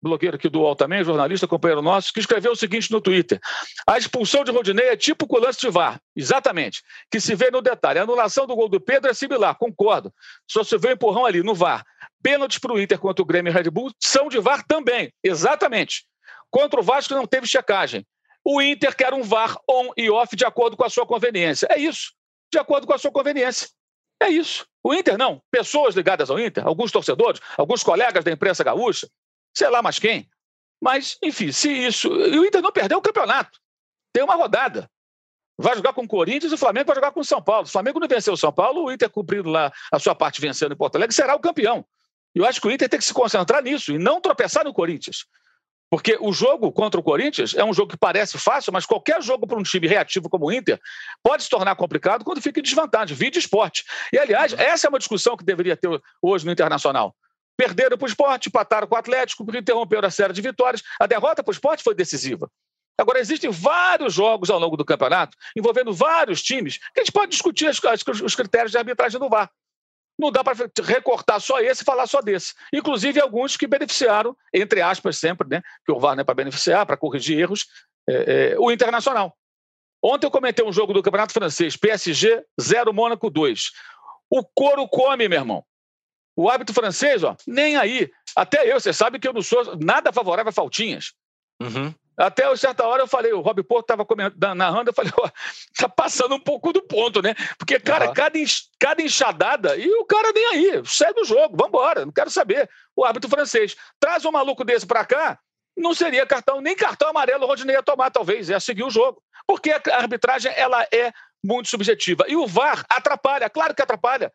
blogueiro 0.01 0.35
aqui 0.35 0.49
do 0.49 0.61
UOL 0.61 0.75
também, 0.75 1.03
jornalista, 1.03 1.47
companheiro 1.47 1.81
nosso, 1.81 2.13
que 2.13 2.19
escreveu 2.19 2.51
o 2.51 2.55
seguinte 2.55 2.91
no 2.91 3.01
Twitter. 3.01 3.39
A 3.85 3.97
expulsão 3.97 4.43
de 4.43 4.51
Rodinei 4.51 4.87
é 4.87 4.97
tipo 4.97 5.25
o 5.29 5.39
lance 5.39 5.59
de 5.59 5.69
VAR. 5.69 5.99
Exatamente. 6.15 6.81
Que 7.11 7.19
se 7.19 7.35
vê 7.35 7.51
no 7.51 7.61
detalhe. 7.61 7.99
A 7.99 8.03
anulação 8.03 8.47
do 8.47 8.55
gol 8.55 8.69
do 8.69 8.79
Pedro 8.79 9.09
é 9.09 9.13
similar, 9.13 9.55
concordo. 9.55 10.13
Só 10.47 10.63
se 10.63 10.77
vê 10.77 10.89
um 10.89 10.91
empurrão 10.91 11.25
ali, 11.25 11.43
no 11.43 11.53
VAR. 11.53 11.83
Pênaltis 12.21 12.59
para 12.59 12.73
o 12.73 12.79
Inter 12.79 12.99
contra 12.99 13.21
o 13.21 13.25
Grêmio 13.25 13.51
e 13.51 13.53
Red 13.53 13.69
Bull 13.69 13.91
são 13.99 14.27
de 14.27 14.39
VAR 14.39 14.65
também. 14.67 15.11
Exatamente. 15.23 16.05
Contra 16.49 16.79
o 16.79 16.83
Vasco 16.83 17.13
não 17.13 17.25
teve 17.25 17.47
checagem. 17.47 18.05
O 18.43 18.61
Inter 18.61 18.95
quer 18.95 19.13
um 19.13 19.21
VAR 19.21 19.57
on 19.69 19.91
e 19.95 20.09
off 20.09 20.35
de 20.35 20.45
acordo 20.45 20.75
com 20.75 20.83
a 20.83 20.89
sua 20.89 21.05
conveniência. 21.05 21.67
É 21.69 21.77
isso. 21.77 22.13
De 22.51 22.57
acordo 22.57 22.87
com 22.87 22.93
a 22.93 22.97
sua 22.97 23.11
conveniência. 23.11 23.67
É 24.21 24.27
isso. 24.27 24.65
O 24.83 24.93
Inter 24.93 25.17
não. 25.17 25.41
Pessoas 25.51 25.95
ligadas 25.95 26.29
ao 26.29 26.39
Inter, 26.39 26.65
alguns 26.65 26.91
torcedores, 26.91 27.39
alguns 27.57 27.83
colegas 27.83 28.23
da 28.23 28.31
imprensa 28.31 28.63
gaúcha, 28.63 29.07
sei 29.53 29.69
lá 29.69 29.81
mais 29.81 29.99
quem. 29.99 30.29
Mas, 30.81 31.17
enfim, 31.21 31.51
se 31.51 31.69
isso. 31.71 32.07
E 32.07 32.39
o 32.39 32.45
Inter 32.45 32.61
não 32.61 32.71
perdeu 32.71 32.97
o 32.97 33.01
campeonato. 33.01 33.59
Tem 34.13 34.23
uma 34.23 34.35
rodada. 34.35 34.89
Vai 35.57 35.75
jogar 35.75 35.91
com 35.91 36.03
o 36.03 36.07
Corinthians 36.07 36.51
e 36.51 36.55
o 36.55 36.57
Flamengo 36.57 36.87
vai 36.87 36.95
jogar 36.95 37.11
com 37.11 37.19
o 37.19 37.25
São 37.25 37.41
Paulo. 37.41 37.65
O 37.65 37.69
Flamengo 37.69 37.99
não 37.99 38.07
venceu 38.07 38.33
o 38.33 38.37
São 38.37 38.51
Paulo, 38.51 38.85
o 38.85 38.91
Inter 38.91 39.09
cumprindo 39.09 39.49
lá 39.49 39.71
a 39.91 39.99
sua 39.99 40.15
parte 40.15 40.39
vencendo 40.39 40.73
em 40.73 40.77
Porto 40.77 40.95
Alegre, 40.95 41.13
será 41.13 41.35
o 41.35 41.39
campeão. 41.39 41.85
Eu 42.33 42.45
acho 42.45 42.61
que 42.61 42.67
o 42.67 42.71
Inter 42.71 42.87
tem 42.87 42.97
que 42.97 43.05
se 43.05 43.13
concentrar 43.13 43.61
nisso 43.61 43.91
e 43.91 43.97
não 43.97 44.21
tropeçar 44.21 44.63
no 44.63 44.73
Corinthians. 44.73 45.25
Porque 45.89 46.17
o 46.21 46.31
jogo 46.31 46.71
contra 46.71 46.99
o 46.99 47.03
Corinthians 47.03 47.55
é 47.55 47.65
um 47.65 47.73
jogo 47.73 47.91
que 47.91 47.97
parece 47.97 48.37
fácil, 48.37 48.71
mas 48.71 48.85
qualquer 48.85 49.21
jogo 49.23 49.47
para 49.47 49.57
um 49.57 49.63
time 49.63 49.87
reativo 49.87 50.29
como 50.29 50.45
o 50.45 50.51
Inter 50.51 50.79
pode 51.23 51.43
se 51.43 51.49
tornar 51.49 51.75
complicado 51.75 52.23
quando 52.23 52.41
fica 52.41 52.59
em 52.59 52.63
desvantagem. 52.63 53.17
Vídeo 53.17 53.39
esporte. 53.39 53.83
E, 54.13 54.17
aliás, 54.17 54.53
essa 54.53 54.85
é 54.85 54.89
uma 54.89 54.99
discussão 54.99 55.35
que 55.35 55.43
deveria 55.43 55.75
ter 55.75 55.89
hoje 56.21 56.45
no 56.45 56.51
Internacional. 56.51 57.15
Perderam 57.59 57.97
para 57.97 58.05
o 58.05 58.07
esporte, 58.07 58.47
empataram 58.47 58.87
com 58.87 58.95
o 58.95 58.97
Atlético, 58.97 59.45
interromperam 59.53 60.07
a 60.07 60.11
série 60.11 60.31
de 60.31 60.41
vitórias. 60.41 60.81
A 60.97 61.05
derrota 61.05 61.43
para 61.43 61.51
o 61.51 61.53
esporte 61.53 61.83
foi 61.83 61.93
decisiva. 61.93 62.49
Agora, 62.97 63.19
existem 63.19 63.49
vários 63.49 64.13
jogos 64.13 64.49
ao 64.49 64.57
longo 64.57 64.77
do 64.77 64.85
campeonato, 64.85 65.35
envolvendo 65.57 65.91
vários 65.91 66.41
times, 66.41 66.77
que 66.77 67.01
a 67.01 67.03
gente 67.03 67.11
pode 67.11 67.31
discutir 67.31 67.67
os 67.67 68.33
critérios 68.33 68.71
de 68.71 68.77
arbitragem 68.77 69.19
do 69.19 69.27
VAR. 69.27 69.51
Não 70.17 70.31
dá 70.31 70.41
para 70.41 70.55
recortar 70.85 71.41
só 71.41 71.59
esse 71.59 71.81
e 71.81 71.85
falar 71.85 72.07
só 72.07 72.21
desse. 72.21 72.53
Inclusive, 72.73 73.19
alguns 73.19 73.57
que 73.57 73.67
beneficiaram, 73.67 74.33
entre 74.53 74.81
aspas, 74.81 75.17
sempre, 75.17 75.45
né? 75.49 75.61
Que 75.85 75.91
o 75.91 75.99
VAR 75.99 76.15
não 76.15 76.21
é 76.21 76.23
para 76.23 76.35
beneficiar, 76.35 76.85
para 76.85 76.95
corrigir 76.95 77.37
erros, 77.39 77.67
é, 78.07 78.53
é, 78.53 78.55
o 78.57 78.71
Internacional. 78.71 79.35
Ontem 80.01 80.25
eu 80.25 80.31
comentei 80.31 80.63
um 80.63 80.71
jogo 80.71 80.93
do 80.93 81.03
Campeonato 81.03 81.33
Francês, 81.33 81.75
PSG 81.75 82.41
0, 82.61 82.93
Mônaco 82.93 83.29
2. 83.29 83.63
O 84.29 84.45
couro 84.45 84.87
come, 84.87 85.27
meu 85.27 85.39
irmão. 85.39 85.65
O 86.39 86.49
árbitro 86.49 86.73
francês, 86.73 87.21
ó, 87.21 87.35
nem 87.45 87.75
aí. 87.75 88.09
Até 88.33 88.71
eu, 88.71 88.79
você 88.79 88.93
sabe 88.93 89.19
que 89.19 89.27
eu 89.27 89.33
não 89.33 89.41
sou 89.41 89.75
nada 89.77 90.13
favorável 90.13 90.51
a 90.51 90.53
faltinhas. 90.53 91.11
Uhum. 91.61 91.93
Até 92.17 92.55
certa 92.55 92.87
hora 92.87 93.03
eu 93.03 93.07
falei, 93.07 93.33
o 93.33 93.41
Rob 93.41 93.61
Porto 93.61 93.91
estava 93.91 94.07
narrando, 94.55 94.89
eu 94.89 94.93
falei, 94.93 95.11
ó, 95.17 95.29
tá 95.77 95.89
passando 95.89 96.35
um 96.35 96.39
pouco 96.39 96.71
do 96.71 96.81
ponto, 96.81 97.21
né? 97.21 97.35
Porque, 97.57 97.77
cara, 97.77 98.07
uhum. 98.07 98.13
cada, 98.13 98.39
cada 98.79 99.01
enxadada, 99.01 99.75
e 99.75 99.91
o 99.95 100.05
cara 100.05 100.31
nem 100.31 100.45
aí, 100.45 100.81
segue 100.85 101.19
o 101.19 101.25
jogo, 101.25 101.57
vambora, 101.57 102.05
não 102.05 102.13
quero 102.13 102.29
saber. 102.29 102.69
O 102.95 103.03
árbitro 103.03 103.29
francês 103.29 103.75
traz 103.99 104.23
um 104.23 104.31
maluco 104.31 104.63
desse 104.63 104.87
para 104.87 105.03
cá, 105.03 105.37
não 105.75 105.93
seria 105.93 106.25
cartão, 106.25 106.61
nem 106.61 106.73
cartão 106.73 107.09
amarelo 107.09 107.43
o 107.43 107.47
Rodney 107.47 107.75
ia 107.75 107.83
tomar, 107.83 108.11
talvez, 108.11 108.47
ia 108.47 108.61
seguir 108.61 108.83
o 108.83 108.89
jogo. 108.89 109.21
Porque 109.45 109.71
a 109.71 109.97
arbitragem, 109.97 110.53
ela 110.55 110.87
é 110.89 111.11
muito 111.43 111.67
subjetiva. 111.67 112.23
E 112.29 112.37
o 112.37 112.47
VAR 112.47 112.85
atrapalha, 112.89 113.49
claro 113.49 113.75
que 113.75 113.81
atrapalha 113.81 114.31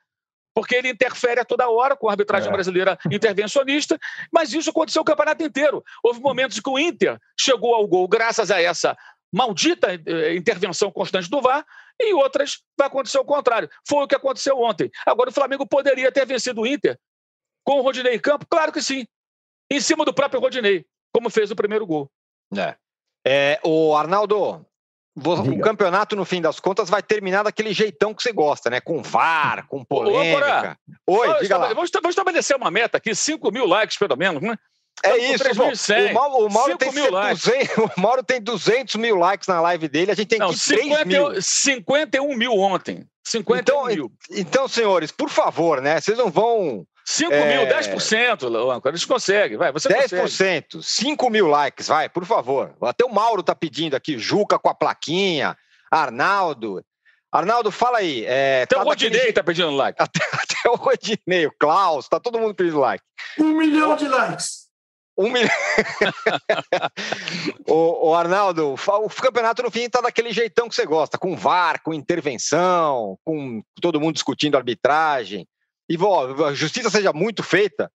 porque 0.55 0.77
ele 0.77 0.89
interfere 0.89 1.41
a 1.41 1.45
toda 1.45 1.69
hora 1.69 1.97
com 1.97 2.09
a 2.09 2.13
arbitragem 2.13 2.49
é. 2.49 2.53
brasileira 2.53 2.99
intervencionista, 3.11 3.99
mas 4.33 4.53
isso 4.53 4.71
aconteceu 4.71 5.03
o 5.03 5.05
campeonato 5.05 5.43
inteiro. 5.43 5.85
Houve 6.03 6.21
momentos 6.21 6.61
que 6.61 6.71
o 6.71 6.79
Inter 6.79 7.19
chegou 7.39 7.75
ao 7.75 7.87
gol 7.87 8.07
graças 8.07 8.51
a 8.51 8.63
essa 8.63 8.97
maldita 9.33 9.89
eh, 9.95 10.37
intervenção 10.37 10.93
constante 10.93 11.29
do 11.29 11.43
VAR, 11.43 11.67
e 12.01 12.11
em 12.11 12.15
outras 12.15 12.63
vai 12.79 12.87
acontecer 12.87 13.19
o 13.19 13.25
contrário. 13.25 13.69
Foi 13.87 14.05
o 14.05 14.09
que 14.09 14.15
aconteceu 14.15 14.57
ontem. 14.61 14.91
Agora, 15.05 15.31
o 15.31 15.33
Flamengo 15.33 15.67
poderia 15.67 16.13
ter 16.13 16.25
vencido 16.25 16.61
o 16.61 16.67
Inter 16.67 16.99
com 17.65 17.81
o 17.81 17.83
Rodinei 17.83 18.15
em 18.15 18.21
campo? 18.21 18.47
Claro 18.49 18.73
que 18.73 18.81
sim. 18.81 19.07
Em 19.71 19.81
cima 19.81 20.05
do 20.05 20.15
próprio 20.15 20.41
Rodinei, 20.41 20.87
como 21.13 21.31
fez 21.31 21.51
o 21.51 21.57
primeiro 21.57 21.85
gol. 21.85 22.11
É. 22.57 22.77
É, 23.27 23.61
o 23.65 23.97
Arnaldo, 23.97 24.65
o 25.17 25.61
campeonato, 25.61 26.17
no 26.17 26.25
fim 26.25 26.41
das 26.41 26.59
contas, 26.59 26.91
vai 26.91 27.03
terminar 27.03 27.45
daquele 27.45 27.73
jeitão 27.73 28.13
que 28.13 28.23
você 28.23 28.33
gosta, 28.33 28.69
né? 28.69 28.81
Com 28.81 29.01
VAR, 29.01 29.67
com 29.69 29.85
polêmica. 29.85 30.77
Ô, 31.07 31.19
Oi, 31.19 31.39
diga 31.41 31.57
lá. 31.57 31.69
Vamos 31.69 31.91
estabelecer 32.05 32.57
uma 32.57 32.71
meta 32.71 32.99
aqui, 32.99 33.15
5 33.15 33.53
mil 33.53 33.67
likes, 33.67 33.97
pelo 33.97 34.17
menos, 34.17 34.43
né? 34.43 34.57
É 35.03 35.17
isso, 35.19 35.43
o 35.45 36.15
Mauro, 36.15 36.47
o 36.47 36.51
Mauro 36.51 36.79
tem 36.79 36.93
mil 36.93 37.11
200, 37.11 37.77
o 37.97 38.01
Mauro 38.01 38.23
tem 38.23 38.41
200 38.41 38.95
mil 38.95 39.17
likes 39.17 39.49
na 39.49 39.61
live 39.61 39.89
dele, 39.89 40.13
a 40.13 40.15
gente 40.15 40.29
tem 40.29 40.39
Não, 40.39 40.51
que 40.51 40.59
50, 40.59 41.05
mil. 41.05 41.43
51 41.43 42.37
mil 42.37 42.53
ontem. 42.53 43.05
51 43.25 43.59
então, 43.59 43.87
mil. 43.87 44.13
Então, 44.31 44.69
senhores, 44.69 45.11
por 45.11 45.29
favor, 45.29 45.81
né? 45.81 46.01
Vocês 46.01 46.17
não 46.17 46.31
vão 46.31 46.87
5 47.05 47.33
é... 47.33 47.59
mil, 47.59 47.77
10%, 47.77 48.73
Âncora, 48.73 48.93
eles 48.93 49.05
conseguem, 49.05 49.59
vai, 49.59 49.71
você 49.71 49.89
10%, 49.89 50.21
consegue. 50.21 50.83
5 50.83 51.31
mil 51.31 51.47
likes, 51.47 51.89
vai, 51.89 52.09
por 52.09 52.25
favor. 52.25 52.75
Até 52.81 53.05
o 53.05 53.13
Mauro 53.13 53.43
tá 53.43 53.55
pedindo 53.55 53.95
aqui, 53.95 54.19
Juca 54.19 54.59
com 54.59 54.71
a 54.71 54.75
plaquinha, 54.75 55.57
Arnaldo. 55.91 56.83
Arnaldo, 57.31 57.71
fala 57.71 57.99
aí. 57.99 58.25
É, 58.27 58.63
até 58.63 58.77
tá 58.77 58.83
o 58.83 58.85
Rodinei 58.85 59.11
daquele... 59.11 59.33
tá 59.33 59.43
pedindo 59.43 59.71
like. 59.71 60.01
Até, 60.01 60.21
até, 60.33 60.71
o 60.71 60.77
Rodinei, 60.77 61.47
o 61.47 61.53
Klaus, 61.59 62.09
tá 62.09 62.19
todo 62.19 62.39
mundo 62.39 62.55
pedindo 62.55 62.79
like. 62.79 63.05
Um 63.39 63.59
milhão 63.59 63.97
de 63.97 64.09
likes. 64.09 64.65
Um 65.19 65.31
milhão. 65.31 65.51
o, 67.69 68.09
o, 68.09 68.15
Arnaldo, 68.15 68.75
o 68.75 69.09
campeonato 69.11 69.63
no 69.63 69.71
fim 69.71 69.89
tá 69.91 70.01
daquele 70.01 70.33
jeitão 70.33 70.69
que 70.69 70.75
você 70.75 70.87
gosta, 70.87 71.19
com 71.19 71.37
VAR, 71.37 71.83
com 71.83 71.93
intervenção, 71.93 73.19
com 73.25 73.63
todo 73.81 74.01
mundo 74.01 74.15
discutindo 74.15 74.57
arbitragem. 74.57 75.47
E 75.89 75.97
ó, 75.99 76.47
a 76.47 76.55
justiça 76.55 76.91
seja 76.91 77.13
muito 77.13 77.43
feita, 77.43 77.91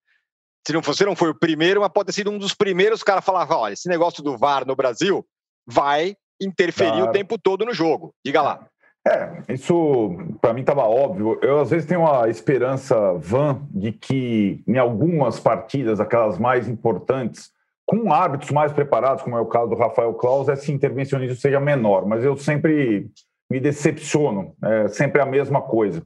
se 0.66 0.72
não 0.72 0.80
você 0.80 1.04
não 1.04 1.16
foi 1.16 1.30
o 1.30 1.38
primeiro, 1.38 1.80
mas 1.80 1.90
pode 1.90 2.06
ter 2.06 2.12
sido 2.12 2.30
um 2.30 2.38
dos 2.38 2.54
primeiros 2.54 3.02
caras 3.02 3.22
a 3.22 3.26
falar: 3.26 3.50
olha, 3.50 3.72
esse 3.72 3.88
negócio 3.88 4.22
do 4.22 4.36
VAR 4.36 4.66
no 4.66 4.76
Brasil 4.76 5.26
vai 5.66 6.16
interferir 6.40 6.92
claro. 6.92 7.08
o 7.08 7.12
tempo 7.12 7.38
todo 7.38 7.64
no 7.64 7.74
jogo. 7.74 8.14
Diga 8.24 8.42
lá. 8.42 8.66
É, 9.06 9.42
isso 9.48 10.18
para 10.40 10.52
mim 10.52 10.60
estava 10.60 10.82
óbvio. 10.82 11.38
Eu 11.42 11.60
às 11.60 11.70
vezes 11.70 11.86
tenho 11.86 12.00
uma 12.00 12.28
esperança 12.28 13.14
vã 13.14 13.60
de 13.70 13.92
que 13.92 14.62
em 14.68 14.76
algumas 14.76 15.40
partidas, 15.40 16.00
aquelas 16.00 16.38
mais 16.38 16.68
importantes, 16.68 17.50
com 17.86 18.12
árbitros 18.12 18.50
mais 18.50 18.72
preparados, 18.72 19.22
como 19.22 19.36
é 19.36 19.40
o 19.40 19.46
caso 19.46 19.70
do 19.70 19.76
Rafael 19.76 20.12
Claus, 20.14 20.48
esse 20.48 20.70
intervencionismo 20.70 21.36
seja 21.36 21.58
menor. 21.58 22.06
Mas 22.06 22.22
eu 22.22 22.36
sempre 22.36 23.10
me 23.50 23.58
decepciono, 23.58 24.54
é 24.62 24.88
sempre 24.88 25.20
a 25.20 25.26
mesma 25.26 25.62
coisa. 25.62 26.02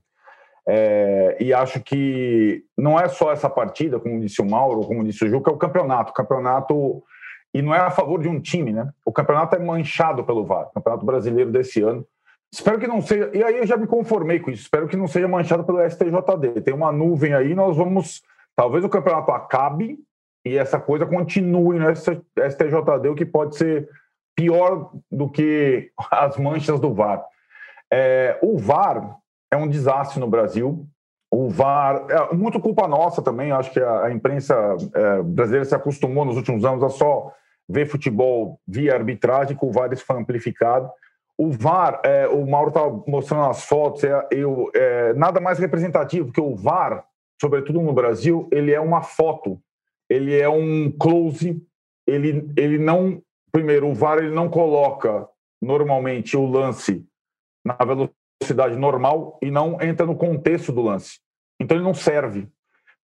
É, 0.67 1.37
e 1.41 1.53
acho 1.53 1.81
que 1.81 2.65
não 2.77 2.99
é 2.99 3.09
só 3.09 3.33
essa 3.33 3.51
partida, 3.51 4.01
como 4.01 4.21
disse 4.21 4.41
o 4.41 4.49
Mauro, 4.49 4.87
como 4.87 5.05
disse 5.05 5.25
o 5.25 5.29
Juca, 5.29 5.51
é 5.51 5.55
o 5.55 5.59
campeonato. 5.59 6.11
O 6.11 6.15
campeonato, 6.15 7.03
e 7.53 7.61
não 7.61 7.75
é 7.75 7.79
a 7.79 7.91
favor 7.91 8.21
de 8.21 8.29
um 8.29 8.41
time, 8.41 8.73
né? 8.73 8.89
O 9.05 9.13
campeonato 9.13 9.57
é 9.57 9.59
manchado 9.59 10.25
pelo 10.25 10.45
VAR, 10.45 10.71
campeonato 10.75 11.05
brasileiro 11.05 11.51
desse 11.51 11.83
ano. 11.83 12.07
Espero 12.53 12.79
que 12.79 12.87
não 12.87 13.03
seja, 13.03 13.31
e 13.35 13.43
aí 13.43 13.59
eu 13.59 13.67
já 13.67 13.77
me 13.77 13.87
conformei 13.87 14.39
com 14.39 14.51
isso, 14.51 14.63
espero 14.63 14.87
que 14.87 14.97
não 14.97 15.09
seja 15.09 15.27
manchado 15.27 15.65
pelo 15.65 15.83
STJD. 15.89 16.63
Tem 16.63 16.73
uma 16.73 16.93
nuvem 16.93 17.35
aí, 17.35 17.55
nós 17.55 17.77
vamos. 17.77 18.23
Talvez 18.57 18.85
o 18.85 18.89
campeonato 18.89 19.33
acabe 19.33 19.99
e 20.45 20.57
essa 20.57 20.79
coisa 20.79 21.05
continue 21.05 21.79
no 21.79 21.95
STJD, 21.95 23.09
o 23.09 23.15
que 23.15 23.27
pode 23.27 23.57
ser 23.57 23.89
pior 24.37 24.93
do 25.11 25.29
que 25.29 25.91
as 26.11 26.37
manchas 26.37 26.79
do 26.79 26.95
VAR. 26.95 27.25
É, 27.93 28.39
o 28.43 28.59
VAR 28.59 29.17
é 29.55 29.57
um 29.57 29.69
desastre 29.69 30.21
no 30.21 30.29
Brasil. 30.29 30.87
O 31.31 31.49
VAR, 31.49 32.07
é 32.09 32.35
muito 32.35 32.61
culpa 32.61 32.87
nossa 32.87 33.23
também, 33.23 33.51
acho 33.51 33.73
que 33.73 33.81
a, 33.81 34.05
a 34.05 34.13
imprensa 34.13 34.55
é, 34.95 35.23
brasileira 35.23 35.65
se 35.65 35.75
acostumou 35.75 36.25
nos 36.25 36.37
últimos 36.37 36.65
anos 36.65 36.83
a 36.83 36.89
só 36.89 37.33
ver 37.69 37.87
futebol 37.87 38.61
via 38.67 38.95
arbitragem, 38.95 39.57
com 39.57 39.69
o 39.69 39.73
VAR 39.73 39.93
isso 39.93 40.05
foi 40.05 40.17
amplificado. 40.17 40.89
O 41.37 41.51
VAR, 41.51 42.01
é, 42.05 42.29
o 42.29 42.47
Mauro 42.47 42.69
estava 42.69 43.03
mostrando 43.09 43.51
as 43.51 43.65
fotos, 43.65 44.05
é, 44.05 44.29
eu, 44.31 44.71
é, 44.75 45.13
nada 45.15 45.41
mais 45.41 45.59
representativo, 45.59 46.31
que 46.31 46.41
o 46.41 46.55
VAR, 46.55 47.05
sobretudo 47.41 47.81
no 47.81 47.93
Brasil, 47.93 48.49
ele 48.53 48.73
é 48.73 48.81
uma 48.81 49.03
foto, 49.03 49.61
ele 50.09 50.39
é 50.39 50.49
um 50.49 50.93
close, 50.93 51.61
ele, 52.07 52.49
ele 52.57 52.79
não. 52.79 53.21
Primeiro, 53.51 53.89
o 53.89 53.95
VAR 53.95 54.19
ele 54.19 54.35
não 54.35 54.49
coloca 54.49 55.29
normalmente 55.61 56.37
o 56.37 56.47
lance 56.47 57.05
na 57.65 57.75
velocidade 57.75 58.24
velocidade 58.45 58.77
normal 58.77 59.39
e 59.43 59.51
não 59.51 59.81
entra 59.81 60.07
no 60.07 60.15
contexto 60.15 60.71
do 60.71 60.83
lance. 60.83 61.19
Então 61.59 61.77
ele 61.77 61.85
não 61.85 61.95
serve. 61.95 62.49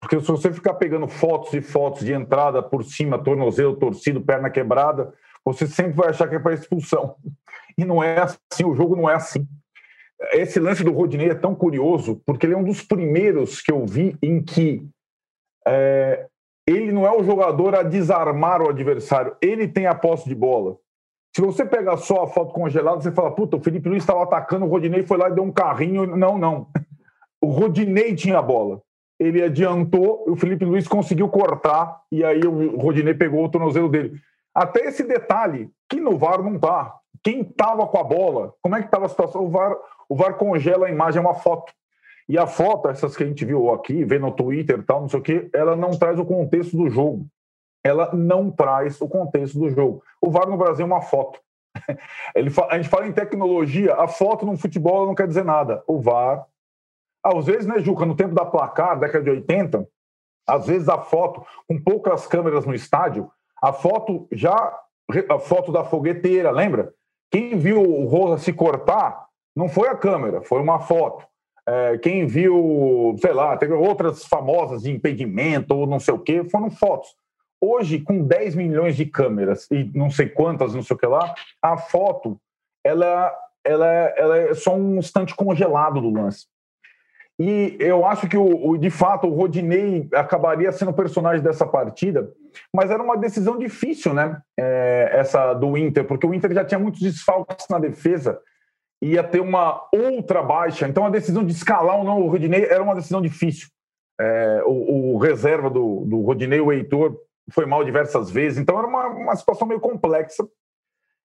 Porque 0.00 0.20
se 0.20 0.26
você 0.26 0.52
ficar 0.52 0.74
pegando 0.74 1.08
fotos 1.08 1.52
e 1.54 1.60
fotos 1.60 2.04
de 2.04 2.12
entrada 2.12 2.62
por 2.62 2.84
cima, 2.84 3.22
tornozelo 3.22 3.76
torcido, 3.76 4.20
perna 4.20 4.50
quebrada, 4.50 5.12
você 5.44 5.66
sempre 5.66 5.92
vai 5.92 6.10
achar 6.10 6.28
que 6.28 6.36
é 6.36 6.38
para 6.38 6.54
expulsão. 6.54 7.16
E 7.78 7.84
não 7.84 8.02
é 8.02 8.18
assim, 8.20 8.64
o 8.64 8.74
jogo 8.74 8.94
não 8.94 9.08
é 9.08 9.14
assim. 9.14 9.48
Esse 10.32 10.60
lance 10.60 10.84
do 10.84 10.92
Rodinei 10.92 11.30
é 11.30 11.34
tão 11.34 11.54
curioso, 11.54 12.20
porque 12.26 12.44
ele 12.44 12.52
é 12.52 12.56
um 12.56 12.64
dos 12.64 12.82
primeiros 12.82 13.62
que 13.62 13.72
eu 13.72 13.86
vi 13.86 14.18
em 14.20 14.42
que 14.42 14.86
é, 15.66 16.26
ele 16.66 16.92
não 16.92 17.06
é 17.06 17.10
o 17.10 17.22
jogador 17.22 17.74
a 17.74 17.82
desarmar 17.82 18.60
o 18.60 18.68
adversário, 18.68 19.34
ele 19.40 19.66
tem 19.66 19.86
a 19.86 19.94
posse 19.94 20.28
de 20.28 20.34
bola. 20.34 20.76
Se 21.34 21.40
você 21.40 21.64
pegar 21.64 21.96
só 21.96 22.24
a 22.24 22.26
foto 22.26 22.52
congelada, 22.52 23.00
você 23.00 23.12
fala, 23.12 23.30
puta, 23.30 23.56
o 23.56 23.60
Felipe 23.60 23.88
Luiz 23.88 24.02
estava 24.02 24.22
atacando, 24.22 24.64
o 24.64 24.68
Rodinei 24.68 25.04
foi 25.04 25.16
lá 25.16 25.28
e 25.28 25.34
deu 25.34 25.44
um 25.44 25.52
carrinho. 25.52 26.04
Não, 26.16 26.36
não. 26.36 26.66
O 27.40 27.46
Rodinei 27.46 28.14
tinha 28.14 28.38
a 28.38 28.42
bola. 28.42 28.82
Ele 29.18 29.42
adiantou, 29.42 30.24
o 30.26 30.34
Felipe 30.34 30.64
Luiz 30.64 30.88
conseguiu 30.88 31.28
cortar, 31.28 32.00
e 32.10 32.24
aí 32.24 32.40
o 32.40 32.76
Rodinei 32.78 33.14
pegou 33.14 33.44
o 33.44 33.48
tornozelo 33.48 33.88
dele. 33.88 34.18
Até 34.54 34.86
esse 34.86 35.04
detalhe, 35.04 35.70
que 35.88 36.00
no 36.00 36.18
VAR 36.18 36.42
não 36.42 36.58
tá. 36.58 36.96
Quem 37.22 37.42
estava 37.42 37.86
com 37.86 37.98
a 37.98 38.02
bola? 38.02 38.54
Como 38.62 38.74
é 38.74 38.80
que 38.80 38.86
estava 38.86 39.06
a 39.06 39.08
situação? 39.08 39.44
O 39.44 39.50
VAR, 39.50 39.76
o 40.08 40.16
VAR 40.16 40.34
congela 40.34 40.86
a 40.86 40.90
imagem, 40.90 41.18
é 41.18 41.20
uma 41.20 41.34
foto. 41.34 41.72
E 42.28 42.38
a 42.38 42.46
foto, 42.46 42.88
essas 42.88 43.16
que 43.16 43.22
a 43.22 43.26
gente 43.26 43.44
viu 43.44 43.70
aqui, 43.70 44.04
vê 44.04 44.18
no 44.18 44.32
Twitter 44.32 44.78
e 44.78 44.82
tal, 44.82 45.02
não 45.02 45.08
sei 45.08 45.20
o 45.20 45.22
quê, 45.22 45.50
ela 45.52 45.76
não 45.76 45.90
traz 45.90 46.18
o 46.18 46.24
contexto 46.24 46.76
do 46.76 46.88
jogo 46.88 47.26
ela 47.82 48.10
não 48.12 48.50
traz 48.50 49.00
o 49.00 49.08
contexto 49.08 49.58
do 49.58 49.70
jogo. 49.70 50.02
O 50.20 50.30
VAR 50.30 50.48
no 50.48 50.56
Brasil 50.56 50.84
é 50.84 50.86
uma 50.86 51.00
foto. 51.00 51.40
Ele 52.34 52.50
a 52.68 52.76
gente 52.76 52.88
fala 52.88 53.06
em 53.06 53.12
tecnologia, 53.12 53.94
a 53.94 54.08
foto 54.08 54.44
no 54.44 54.56
futebol 54.56 55.06
não 55.06 55.14
quer 55.14 55.26
dizer 55.26 55.44
nada. 55.44 55.82
O 55.86 56.00
VAR. 56.00 56.46
Às 57.22 57.46
vezes, 57.46 57.66
né, 57.66 57.78
Juca, 57.80 58.06
no 58.06 58.16
tempo 58.16 58.34
da 58.34 58.46
placar, 58.46 58.98
década 58.98 59.22
de 59.22 59.30
80, 59.30 59.86
às 60.48 60.66
vezes 60.66 60.88
a 60.88 60.98
foto, 60.98 61.44
com 61.68 61.78
poucas 61.78 62.26
câmeras 62.26 62.64
no 62.64 62.74
estádio, 62.74 63.30
a 63.62 63.72
foto 63.72 64.26
já. 64.32 64.78
A 65.28 65.40
foto 65.40 65.72
da 65.72 65.82
fogueteira, 65.82 66.52
lembra? 66.52 66.94
Quem 67.32 67.58
viu 67.58 67.82
o 67.82 68.06
Rosa 68.06 68.38
se 68.38 68.52
cortar 68.52 69.26
não 69.56 69.68
foi 69.68 69.88
a 69.88 69.96
câmera, 69.96 70.40
foi 70.40 70.60
uma 70.60 70.78
foto. 70.78 71.26
É, 71.66 71.98
quem 71.98 72.26
viu, 72.26 73.14
sei 73.20 73.32
lá, 73.32 73.56
teve 73.56 73.72
outras 73.72 74.24
famosas 74.24 74.82
de 74.82 74.90
impedimento 74.90 75.74
ou 75.74 75.86
não 75.86 75.98
sei 76.00 76.14
o 76.14 76.18
quê, 76.18 76.44
foram 76.44 76.70
fotos. 76.70 77.14
Hoje, 77.60 78.00
com 78.00 78.24
10 78.24 78.54
milhões 78.54 78.96
de 78.96 79.04
câmeras 79.04 79.66
e 79.70 79.90
não 79.94 80.10
sei 80.10 80.28
quantas, 80.28 80.74
não 80.74 80.82
sei 80.82 80.96
o 80.96 80.98
que 80.98 81.06
lá, 81.06 81.34
a 81.62 81.76
foto 81.76 82.40
ela, 82.84 83.34
ela, 83.64 83.86
ela 83.86 84.36
é 84.38 84.54
só 84.54 84.74
um 84.74 84.96
instante 84.96 85.34
congelado 85.34 86.00
do 86.00 86.10
lance. 86.10 86.46
E 87.38 87.76
eu 87.80 88.04
acho 88.04 88.28
que, 88.28 88.36
o, 88.36 88.70
o, 88.70 88.76
de 88.76 88.90
fato, 88.90 89.26
o 89.26 89.34
Rodinei 89.34 90.08
acabaria 90.12 90.70
sendo 90.72 90.90
o 90.90 90.94
personagem 90.94 91.42
dessa 91.42 91.66
partida, 91.66 92.30
mas 92.74 92.90
era 92.90 93.02
uma 93.02 93.16
decisão 93.16 93.56
difícil, 93.58 94.12
né? 94.12 94.40
É, 94.58 95.10
essa 95.14 95.54
do 95.54 95.76
Inter, 95.76 96.04
porque 96.04 96.26
o 96.26 96.34
Inter 96.34 96.52
já 96.52 96.64
tinha 96.64 96.78
muitos 96.78 97.00
desfalques 97.00 97.66
na 97.68 97.78
defesa 97.78 98.38
ia 99.02 99.24
ter 99.24 99.40
uma 99.40 99.88
outra 99.92 100.42
baixa. 100.42 100.86
Então 100.86 101.04
a 101.04 101.10
decisão 101.10 101.44
de 101.44 101.52
escalar 101.52 101.96
ou 101.96 102.04
não 102.04 102.20
o 102.20 102.28
Rodinei 102.28 102.64
era 102.64 102.82
uma 102.82 102.94
decisão 102.94 103.22
difícil. 103.22 103.68
É, 104.20 104.62
o, 104.66 105.14
o, 105.14 105.18
reserva 105.18 105.70
do, 105.70 106.04
do 106.04 106.20
Rodinei, 106.20 106.60
o 106.60 106.70
Heitor, 106.70 107.16
foi 107.50 107.66
mal 107.66 107.84
diversas 107.84 108.30
vezes, 108.30 108.58
então 108.58 108.78
era 108.78 108.86
uma, 108.86 109.06
uma 109.06 109.36
situação 109.36 109.66
meio 109.66 109.80
complexa. 109.80 110.46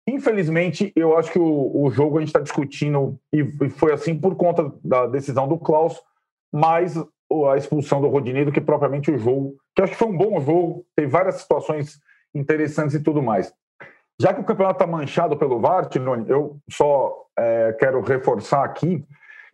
Infelizmente, 0.08 0.92
eu 0.94 1.16
acho 1.16 1.32
que 1.32 1.38
o, 1.38 1.84
o 1.84 1.90
jogo 1.90 2.16
a 2.16 2.20
gente 2.20 2.28
está 2.28 2.40
discutindo, 2.40 3.18
e, 3.32 3.40
e 3.40 3.70
foi 3.70 3.92
assim 3.92 4.18
por 4.18 4.36
conta 4.36 4.72
da 4.84 5.06
decisão 5.06 5.48
do 5.48 5.58
Klaus, 5.58 6.00
mais 6.52 6.96
a 6.96 7.56
expulsão 7.56 8.00
do 8.00 8.08
Rodinei 8.08 8.44
do 8.44 8.52
que 8.52 8.60
propriamente 8.60 9.10
o 9.10 9.18
jogo, 9.18 9.56
que 9.74 9.82
acho 9.82 9.92
que 9.92 9.98
foi 9.98 10.08
um 10.08 10.16
bom 10.16 10.40
jogo, 10.40 10.86
teve 10.94 11.08
várias 11.08 11.36
situações 11.36 11.98
interessantes 12.34 12.94
e 12.94 13.02
tudo 13.02 13.22
mais. 13.22 13.52
Já 14.20 14.32
que 14.32 14.40
o 14.40 14.44
campeonato 14.44 14.82
está 14.82 14.86
manchado 14.86 15.36
pelo 15.36 15.60
VAR, 15.60 15.88
Tirone, 15.88 16.28
eu 16.28 16.58
só 16.70 17.26
é, 17.38 17.76
quero 17.78 18.00
reforçar 18.00 18.64
aqui 18.64 19.04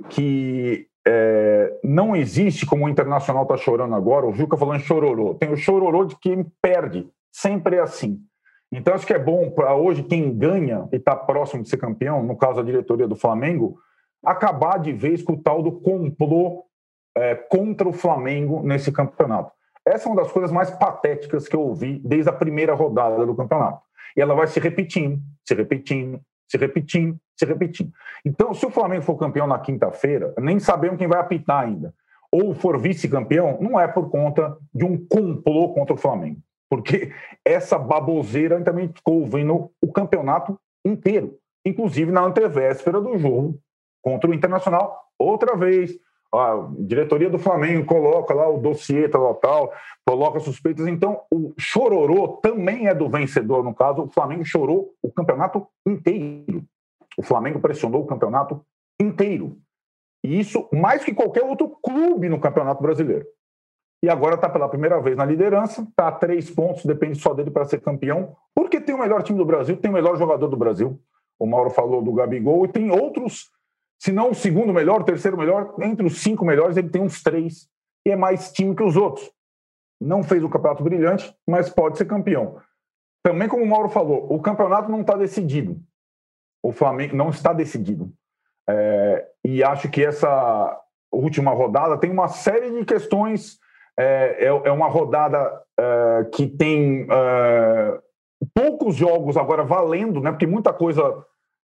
que 0.08 0.86
é, 1.06 1.78
não 1.82 2.14
existe, 2.14 2.64
como 2.64 2.86
o 2.86 2.88
Internacional 2.88 3.42
está 3.42 3.56
chorando 3.56 3.94
agora, 3.94 4.26
o 4.26 4.32
Juca 4.32 4.56
falando 4.56 4.80
chororô. 4.80 5.34
Tem 5.34 5.52
o 5.52 5.56
chororô 5.56 6.04
de 6.04 6.16
quem 6.16 6.44
perde, 6.60 7.08
sempre 7.30 7.76
é 7.76 7.80
assim. 7.80 8.20
Então, 8.70 8.94
acho 8.94 9.06
que 9.06 9.12
é 9.12 9.18
bom 9.18 9.50
para 9.50 9.74
hoje 9.74 10.02
quem 10.02 10.36
ganha 10.36 10.88
e 10.92 10.96
está 10.96 11.14
próximo 11.14 11.62
de 11.62 11.68
ser 11.68 11.76
campeão, 11.76 12.22
no 12.22 12.36
caso 12.36 12.60
a 12.60 12.64
diretoria 12.64 13.06
do 13.06 13.16
Flamengo, 13.16 13.78
acabar 14.24 14.78
de 14.78 14.92
vez 14.92 15.22
com 15.22 15.34
o 15.34 15.42
tal 15.42 15.62
do 15.62 15.72
complô 15.72 16.64
é, 17.16 17.34
contra 17.34 17.88
o 17.88 17.92
Flamengo 17.92 18.62
nesse 18.62 18.90
campeonato. 18.90 19.52
Essa 19.84 20.08
é 20.08 20.12
uma 20.12 20.22
das 20.22 20.32
coisas 20.32 20.52
mais 20.52 20.70
patéticas 20.70 21.48
que 21.48 21.56
eu 21.56 21.60
ouvi 21.60 22.00
desde 22.04 22.30
a 22.30 22.32
primeira 22.32 22.72
rodada 22.72 23.26
do 23.26 23.34
campeonato. 23.34 23.82
E 24.16 24.20
ela 24.20 24.34
vai 24.34 24.46
se 24.46 24.60
repetindo, 24.60 25.20
se 25.44 25.54
repetindo, 25.54 26.20
se 26.48 26.56
repetindo, 26.56 27.16
se 27.36 27.44
repetindo. 27.44 27.92
Então, 28.24 28.52
se 28.54 28.64
o 28.66 28.70
Flamengo 28.70 29.02
for 29.02 29.16
campeão 29.16 29.46
na 29.46 29.58
quinta-feira, 29.58 30.34
nem 30.38 30.58
sabemos 30.58 30.98
quem 30.98 31.08
vai 31.08 31.20
apitar 31.20 31.64
ainda, 31.64 31.94
ou 32.30 32.54
for 32.54 32.80
vice-campeão, 32.80 33.58
não 33.60 33.78
é 33.78 33.86
por 33.86 34.10
conta 34.10 34.56
de 34.74 34.84
um 34.84 34.96
complô 35.06 35.74
contra 35.74 35.94
o 35.94 35.98
Flamengo. 35.98 36.40
Porque 36.70 37.12
essa 37.44 37.78
baboseira 37.78 38.60
também 38.62 38.88
ficou 38.88 39.20
ouvindo 39.20 39.70
o 39.82 39.92
campeonato 39.92 40.58
inteiro, 40.84 41.36
inclusive 41.66 42.10
na 42.10 42.22
antevéspera 42.22 43.00
do 43.00 43.18
jogo 43.18 43.58
contra 44.00 44.30
o 44.30 44.34
Internacional, 44.34 44.98
outra 45.18 45.56
vez 45.56 45.98
a 46.34 46.68
diretoria 46.78 47.28
do 47.28 47.38
Flamengo 47.38 47.84
coloca 47.84 48.32
lá 48.32 48.48
o 48.48 48.58
dossiê 48.58 49.08
tal, 49.08 49.34
tal, 49.34 49.72
coloca 50.06 50.40
suspeitas. 50.40 50.86
Então, 50.86 51.20
o 51.30 51.52
chororô 51.58 52.38
também 52.42 52.88
é 52.88 52.94
do 52.94 53.08
vencedor, 53.08 53.62
no 53.62 53.74
caso. 53.74 54.02
O 54.02 54.10
Flamengo 54.10 54.44
chorou 54.44 54.94
o 55.02 55.12
campeonato 55.12 55.66
inteiro. 55.86 56.64
O 57.18 57.22
Flamengo 57.22 57.60
pressionou 57.60 58.02
o 58.02 58.06
campeonato 58.06 58.64
inteiro. 58.98 59.58
E 60.24 60.40
isso 60.40 60.68
mais 60.72 61.04
que 61.04 61.12
qualquer 61.12 61.44
outro 61.44 61.68
clube 61.82 62.28
no 62.28 62.40
Campeonato 62.40 62.82
Brasileiro. 62.82 63.26
E 64.04 64.08
agora 64.08 64.36
está 64.36 64.48
pela 64.48 64.68
primeira 64.68 65.00
vez 65.00 65.16
na 65.16 65.24
liderança, 65.24 65.82
está 65.82 66.08
a 66.08 66.12
três 66.12 66.50
pontos, 66.50 66.84
depende 66.84 67.18
só 67.20 67.34
dele 67.34 67.50
para 67.50 67.64
ser 67.64 67.80
campeão, 67.80 68.34
porque 68.54 68.80
tem 68.80 68.94
o 68.94 68.98
melhor 68.98 69.22
time 69.22 69.38
do 69.38 69.44
Brasil, 69.44 69.76
tem 69.76 69.90
o 69.90 69.94
melhor 69.94 70.16
jogador 70.16 70.48
do 70.48 70.56
Brasil. 70.56 70.98
O 71.38 71.46
Mauro 71.46 71.70
falou 71.70 72.02
do 72.02 72.12
Gabigol, 72.12 72.64
e 72.64 72.68
tem 72.68 72.90
outros 72.90 73.50
se 74.02 74.10
não 74.10 74.30
o 74.30 74.34
segundo 74.34 74.72
melhor, 74.72 75.00
o 75.00 75.04
terceiro 75.04 75.38
melhor, 75.38 75.76
entre 75.80 76.04
os 76.04 76.22
cinco 76.22 76.44
melhores 76.44 76.76
ele 76.76 76.88
tem 76.88 77.00
uns 77.00 77.22
três 77.22 77.68
e 78.04 78.10
é 78.10 78.16
mais 78.16 78.50
time 78.50 78.74
que 78.74 78.82
os 78.82 78.96
outros. 78.96 79.30
Não 80.00 80.24
fez 80.24 80.42
o 80.42 80.48
campeonato 80.48 80.82
brilhante, 80.82 81.32
mas 81.46 81.70
pode 81.70 81.96
ser 81.96 82.06
campeão. 82.06 82.60
Também, 83.24 83.46
como 83.46 83.62
o 83.62 83.66
Mauro 83.66 83.88
falou, 83.88 84.26
o 84.28 84.42
campeonato 84.42 84.90
não 84.90 85.02
está 85.02 85.16
decidido. 85.16 85.80
O 86.60 86.72
Flamengo 86.72 87.14
não 87.14 87.30
está 87.30 87.52
decidido. 87.52 88.12
É, 88.68 89.24
e 89.44 89.62
acho 89.62 89.88
que 89.88 90.04
essa 90.04 90.80
última 91.12 91.52
rodada 91.52 91.96
tem 91.96 92.10
uma 92.10 92.26
série 92.26 92.72
de 92.72 92.84
questões. 92.84 93.60
É, 93.96 94.46
é, 94.46 94.48
é 94.48 94.72
uma 94.72 94.88
rodada 94.88 95.62
é, 95.78 96.24
que 96.32 96.48
tem 96.48 97.06
é, 97.08 98.00
poucos 98.52 98.96
jogos 98.96 99.36
agora 99.36 99.62
valendo, 99.62 100.20
né? 100.20 100.32
Porque 100.32 100.46
muita 100.46 100.72
coisa 100.72 101.24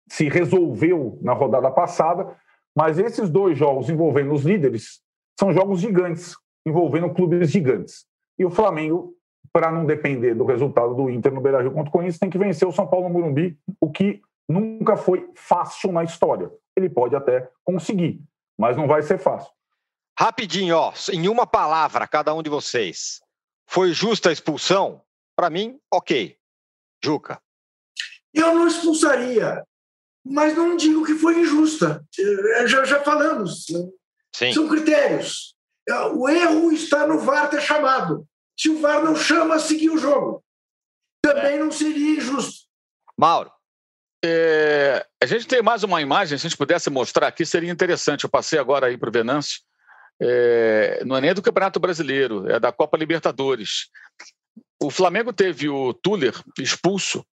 se 0.08 0.28
resolveu 0.28 1.18
na 1.22 1.32
rodada 1.32 1.70
passada, 1.70 2.36
mas 2.76 2.98
esses 2.98 3.30
dois 3.30 3.56
jogos 3.56 3.88
envolvendo 3.88 4.34
os 4.34 4.42
líderes 4.42 5.00
são 5.38 5.52
jogos 5.52 5.80
gigantes, 5.80 6.36
envolvendo 6.66 7.12
clubes 7.12 7.50
gigantes. 7.50 8.06
E 8.38 8.44
o 8.44 8.50
Flamengo, 8.50 9.14
para 9.52 9.70
não 9.70 9.84
depender 9.86 10.34
do 10.34 10.44
resultado 10.44 10.94
do 10.94 11.08
Inter 11.08 11.32
no 11.32 11.40
Beira-Rio 11.40 11.72
contra 11.72 11.88
o 11.88 11.92
Corinthians, 11.92 12.18
tem 12.18 12.30
que 12.30 12.38
vencer 12.38 12.66
o 12.66 12.72
São 12.72 12.86
Paulo 12.86 13.08
no 13.08 13.14
Morumbi, 13.14 13.56
o 13.80 13.90
que 13.90 14.20
nunca 14.48 14.96
foi 14.96 15.30
fácil 15.34 15.92
na 15.92 16.04
história. 16.04 16.50
Ele 16.76 16.88
pode 16.88 17.14
até 17.14 17.48
conseguir, 17.64 18.20
mas 18.58 18.76
não 18.76 18.86
vai 18.86 19.02
ser 19.02 19.18
fácil. 19.18 19.52
Rapidinho, 20.18 20.76
ó, 20.76 20.92
em 21.12 21.28
uma 21.28 21.46
palavra, 21.46 22.06
cada 22.06 22.34
um 22.34 22.42
de 22.42 22.50
vocês. 22.50 23.20
Foi 23.66 23.92
justa 23.92 24.28
a 24.28 24.32
expulsão? 24.32 25.00
Para 25.36 25.50
mim, 25.50 25.78
ok. 25.92 26.36
Juca. 27.04 27.40
Eu 28.32 28.54
não 28.54 28.66
expulsaria 28.66 29.64
mas 30.24 30.56
não 30.56 30.76
digo 30.76 31.04
que 31.04 31.14
foi 31.14 31.40
injusta. 31.40 32.04
É, 32.18 32.66
já, 32.66 32.84
já 32.84 33.00
falamos. 33.00 33.66
Sim. 34.34 34.52
São 34.52 34.66
critérios. 34.66 35.54
É, 35.88 35.94
o 36.06 36.28
erro 36.28 36.72
está 36.72 37.06
no 37.06 37.18
VAR 37.18 37.50
ter 37.50 37.60
chamado. 37.60 38.26
Se 38.58 38.70
o 38.70 38.80
VAR 38.80 39.04
não 39.04 39.14
chama, 39.14 39.58
seguir 39.58 39.90
o 39.90 39.98
jogo. 39.98 40.42
Também 41.22 41.56
é. 41.56 41.58
não 41.58 41.70
seria 41.70 42.16
injusto. 42.16 42.64
Mauro. 43.18 43.52
É, 44.24 45.06
a 45.22 45.26
gente 45.26 45.46
tem 45.46 45.60
mais 45.60 45.82
uma 45.82 46.00
imagem, 46.00 46.38
se 46.38 46.46
a 46.46 46.48
gente 46.48 46.56
pudesse 46.56 46.88
mostrar 46.88 47.26
aqui, 47.26 47.44
seria 47.44 47.70
interessante. 47.70 48.24
Eu 48.24 48.30
passei 48.30 48.58
agora 48.58 48.87
aí 48.87 48.96
para 48.96 49.10
o 49.10 49.12
Venâncio. 49.12 49.60
É, 50.20 51.02
não 51.04 51.16
é 51.16 51.20
nem 51.20 51.34
do 51.34 51.42
Campeonato 51.42 51.78
Brasileiro, 51.78 52.48
é 52.50 52.58
da 52.58 52.72
Copa 52.72 52.96
Libertadores. 52.96 53.90
O 54.82 54.90
Flamengo 54.90 55.32
teve 55.32 55.68
o 55.68 55.92
Tuller 55.92 56.34
expulso 56.58 57.24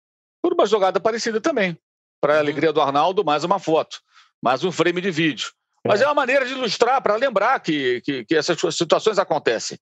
por 0.41 0.51
uma 0.51 0.65
jogada 0.65 0.99
parecida 0.99 1.39
também 1.39 1.79
para 2.21 2.33
a 2.33 2.35
uhum. 2.35 2.41
alegria 2.41 2.71
do 2.71 2.79
Arnaldo, 2.79 3.25
mais 3.25 3.43
uma 3.43 3.57
foto, 3.57 3.99
mais 4.41 4.63
um 4.63 4.71
frame 4.71 5.01
de 5.01 5.09
vídeo. 5.09 5.51
Mas 5.85 5.99
é, 5.99 6.03
é 6.03 6.07
uma 6.07 6.13
maneira 6.13 6.45
de 6.45 6.53
ilustrar, 6.53 7.01
para 7.01 7.15
lembrar 7.15 7.59
que, 7.59 8.01
que, 8.01 8.23
que, 8.23 8.35
essas 8.35 8.57
situações 8.75 9.17
acontecem. 9.17 9.79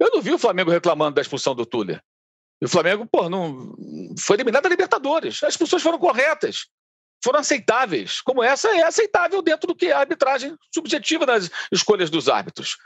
Eu 0.00 0.10
não 0.12 0.22
vi 0.22 0.32
o 0.32 0.38
Flamengo 0.38 0.70
reclamando 0.70 1.16
da 1.16 1.22
expulsão 1.22 1.54
do 1.54 1.66
Tuller. 1.66 2.00
E 2.62 2.64
o 2.64 2.68
Flamengo, 2.68 3.06
pô, 3.10 3.28
não 3.28 3.74
foi 4.18 4.36
eliminado 4.36 4.62
da 4.62 4.68
Libertadores. 4.68 5.42
As 5.42 5.54
expulsões 5.54 5.82
foram 5.82 5.98
corretas, 5.98 6.68
foram 7.22 7.40
aceitáveis. 7.40 8.20
Como 8.20 8.42
essa 8.42 8.68
é 8.68 8.82
aceitável 8.82 9.42
dentro 9.42 9.66
do 9.66 9.74
que 9.74 9.86
é 9.86 9.92
a 9.92 9.98
arbitragem 9.98 10.56
subjetiva 10.72 11.26
das 11.26 11.50
escolhas 11.72 12.08
dos 12.08 12.28
árbitros. 12.28 12.76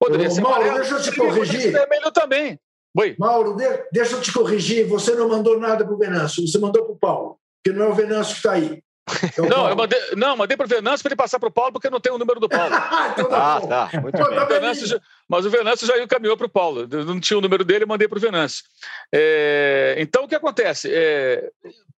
Poderia 0.00 0.28
Ô, 0.28 0.30
ser 0.30 0.40
Mauro, 0.40 0.62
amarelo, 0.62 0.78
deixa 0.78 0.94
eu 0.94 1.02
te 1.02 1.18
corrigir. 1.18 1.72
vermelho 1.72 2.10
também. 2.10 2.58
Oi. 2.98 3.16
Mauro, 3.18 3.56
deixa 3.92 4.16
eu 4.16 4.20
te 4.20 4.32
corrigir. 4.32 4.88
Você 4.88 5.14
não 5.14 5.28
mandou 5.28 5.60
nada 5.60 5.84
para 5.84 5.94
o 5.94 5.98
Venâncio, 5.98 6.46
você 6.46 6.58
mandou 6.58 6.84
para 6.84 6.92
o 6.92 6.98
Paulo 6.98 7.41
que 7.64 7.72
não 7.72 7.86
é 7.86 7.88
o 7.88 7.94
Venâncio 7.94 8.34
que 8.34 8.38
está 8.38 8.52
aí. 8.52 8.82
É 9.36 9.48
não, 9.48 9.68
eu 9.68 9.76
mandei, 9.76 9.98
não, 10.16 10.36
mandei 10.36 10.56
para 10.56 10.66
o 10.66 10.68
Venâncio 10.68 11.02
para 11.02 11.10
ele 11.10 11.16
passar 11.16 11.38
para 11.38 11.48
o 11.48 11.52
Paulo, 11.52 11.72
porque 11.72 11.90
não 11.90 12.00
tem 12.00 12.12
o 12.12 12.18
número 12.18 12.38
do 12.38 12.48
Paulo. 12.48 12.72
então 13.12 13.28
tá 13.28 13.56
ah, 13.56 13.60
tá. 13.60 14.00
Muito 14.00 14.16
Pô, 14.16 14.28
tá 14.28 14.44
Venâncio, 14.44 15.00
mas 15.28 15.44
o 15.44 15.50
Venâncio 15.50 15.86
já 15.86 15.98
encaminhou 15.98 16.36
para 16.36 16.46
o 16.46 16.50
Paulo. 16.50 16.86
Eu 16.90 17.04
não 17.04 17.20
tinha 17.20 17.36
o 17.36 17.40
número 17.40 17.64
dele, 17.64 17.84
eu 17.84 17.88
mandei 17.88 18.06
para 18.06 18.18
o 18.18 18.20
Venâncio. 18.20 18.64
É, 19.12 19.96
então, 19.98 20.24
o 20.24 20.28
que 20.28 20.36
acontece? 20.36 20.88
É, 20.90 21.50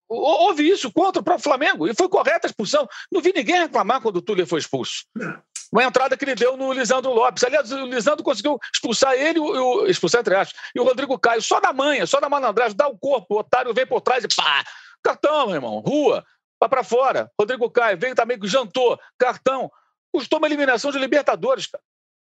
houve 0.08 0.68
isso 0.68 0.90
contra 0.90 1.20
o 1.20 1.24
próprio 1.24 1.44
Flamengo, 1.44 1.86
e 1.86 1.94
foi 1.94 2.08
correta 2.08 2.46
a 2.46 2.48
expulsão. 2.48 2.88
Não 3.12 3.20
vi 3.20 3.32
ninguém 3.34 3.60
reclamar 3.60 4.00
quando 4.00 4.16
o 4.16 4.22
Túlio 4.22 4.46
foi 4.46 4.60
expulso. 4.60 5.04
Uma 5.70 5.84
entrada 5.84 6.16
que 6.16 6.24
ele 6.24 6.34
deu 6.34 6.56
no 6.56 6.72
Lisandro 6.72 7.12
Lopes. 7.12 7.42
Aliás, 7.44 7.70
o 7.72 7.86
Lisandro 7.86 8.22
conseguiu 8.22 8.58
expulsar 8.72 9.12
ele, 9.14 9.38
o, 9.40 9.86
expulsar 9.86 10.20
entre 10.20 10.36
aspas, 10.36 10.58
e 10.74 10.80
o 10.80 10.84
Rodrigo 10.84 11.18
Caio, 11.18 11.42
só 11.42 11.60
na 11.60 11.72
manha, 11.72 12.06
só 12.06 12.20
na 12.20 12.28
malandragem, 12.28 12.76
dá 12.76 12.88
o 12.88 12.96
corpo, 12.96 13.34
o 13.34 13.38
otário 13.38 13.74
vem 13.74 13.86
por 13.86 14.00
trás 14.00 14.24
e 14.24 14.28
pá, 14.28 14.64
Cartão, 15.04 15.46
meu 15.46 15.56
irmão. 15.56 15.78
Rua. 15.80 16.24
Vai 16.58 16.68
para 16.68 16.82
fora. 16.82 17.30
Rodrigo 17.38 17.70
Caio 17.70 17.98
veio 17.98 18.14
também 18.14 18.38
jantou. 18.44 18.98
Cartão. 19.18 19.70
Custou 20.12 20.38
uma 20.38 20.48
eliminação 20.48 20.90
de 20.90 20.98
Libertadores, 20.98 21.66
cara. 21.66 21.82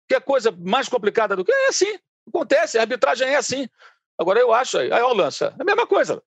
Que 0.08 0.16
é 0.16 0.20
coisa 0.20 0.52
mais 0.52 0.88
complicada 0.88 1.36
do 1.36 1.44
que. 1.44 1.52
É 1.52 1.68
assim. 1.70 1.98
Acontece. 2.28 2.78
A 2.78 2.82
arbitragem 2.82 3.28
é 3.28 3.36
assim. 3.36 3.68
Agora 4.18 4.40
eu 4.40 4.54
acho 4.54 4.78
aí. 4.78 4.92
Aí, 4.92 5.02
ó, 5.02 5.12
lança. 5.12 5.54
É 5.58 5.62
a 5.62 5.66
mesma 5.66 5.88
coisa. 5.88 6.22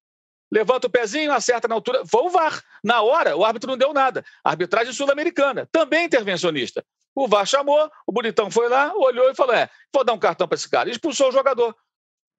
Levanta 0.53 0.89
o 0.89 0.91
pezinho, 0.91 1.33
acerta 1.33 1.69
na 1.69 1.77
altura. 1.77 2.05
Foi 2.05 2.23
o 2.23 2.29
VAR. 2.29 2.61
Na 2.83 3.03
hora, 3.03 3.37
o 3.37 3.45
árbitro 3.45 3.71
não 3.71 3.79
deu 3.79 3.93
nada. 3.93 4.25
arbitragem 4.43 4.93
sul-americana, 4.93 5.69
também 5.71 6.07
intervencionista. 6.07 6.85
O 7.15 7.29
VAR 7.29 7.47
chamou, 7.47 7.91
o 8.07 8.13
bonitão 8.13 8.51
foi 8.51 8.69
lá, 8.69 8.93
olhou 8.97 9.31
e 9.31 9.35
falou: 9.35 9.55
é, 9.55 9.71
vou 9.93 10.05
dar 10.05 10.13
um 10.13 10.19
cartão 10.19 10.49
para 10.49 10.57
esse 10.57 10.69
cara. 10.69 10.91
Expulsou 10.91 11.29
o 11.29 11.33
jogador. 11.33 11.77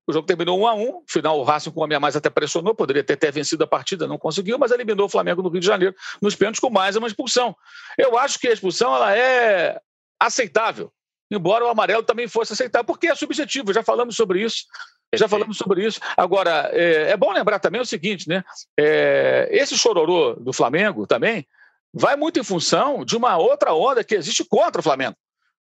O 0.08 0.14
jogo 0.14 0.26
terminou 0.26 0.60
1 0.60 0.68
a 0.68 0.74
1 0.74 0.86
no 0.86 1.04
final, 1.08 1.40
o 1.40 1.44
Racing 1.44 1.72
com 1.72 1.82
homem 1.82 1.96
a 1.96 2.00
mais 2.00 2.16
até 2.16 2.30
pressionou, 2.30 2.74
poderia 2.74 3.04
ter, 3.04 3.16
ter 3.16 3.32
vencido 3.32 3.64
a 3.64 3.68
partida, 3.68 4.08
não 4.08 4.18
conseguiu, 4.18 4.58
mas 4.58 4.72
eliminou 4.72 5.06
o 5.06 5.10
Flamengo 5.10 5.42
no 5.42 5.50
Rio 5.50 5.62
de 5.62 5.68
Janeiro 5.68 5.96
nos 6.22 6.36
pênaltis 6.36 6.60
com 6.60 6.70
mais 6.70 6.96
uma 6.96 7.08
expulsão. 7.08 7.56
Eu 7.98 8.18
acho 8.18 8.40
que 8.40 8.48
a 8.48 8.54
expulsão 8.54 8.96
ela 8.96 9.16
é 9.16 9.80
aceitável, 10.20 10.92
embora 11.30 11.66
o 11.66 11.70
amarelo 11.70 12.04
também 12.04 12.28
fosse 12.28 12.54
aceitável, 12.54 12.86
porque 12.86 13.08
é 13.08 13.16
subjetivo, 13.16 13.74
já 13.74 13.84
falamos 13.84 14.16
sobre 14.16 14.44
isso. 14.44 14.66
Já 15.14 15.28
falamos 15.28 15.58
sobre 15.58 15.86
isso. 15.86 16.00
Agora, 16.16 16.70
é, 16.72 17.12
é 17.12 17.18
bom 17.18 17.34
lembrar 17.34 17.60
também 17.60 17.82
o 17.82 17.86
seguinte, 17.86 18.30
né? 18.30 18.46
É, 18.80 19.50
esse 19.52 19.78
chororô 19.78 20.36
do 20.36 20.54
Flamengo 20.54 21.06
também 21.06 21.46
vai 21.94 22.16
muito 22.16 22.40
em 22.40 22.44
função 22.44 23.04
de 23.04 23.18
uma 23.18 23.38
outra 23.38 23.74
onda 23.74 24.04
que 24.04 24.16
existe 24.16 24.46
contra 24.46 24.80
o 24.80 24.84
Flamengo. 24.84 25.16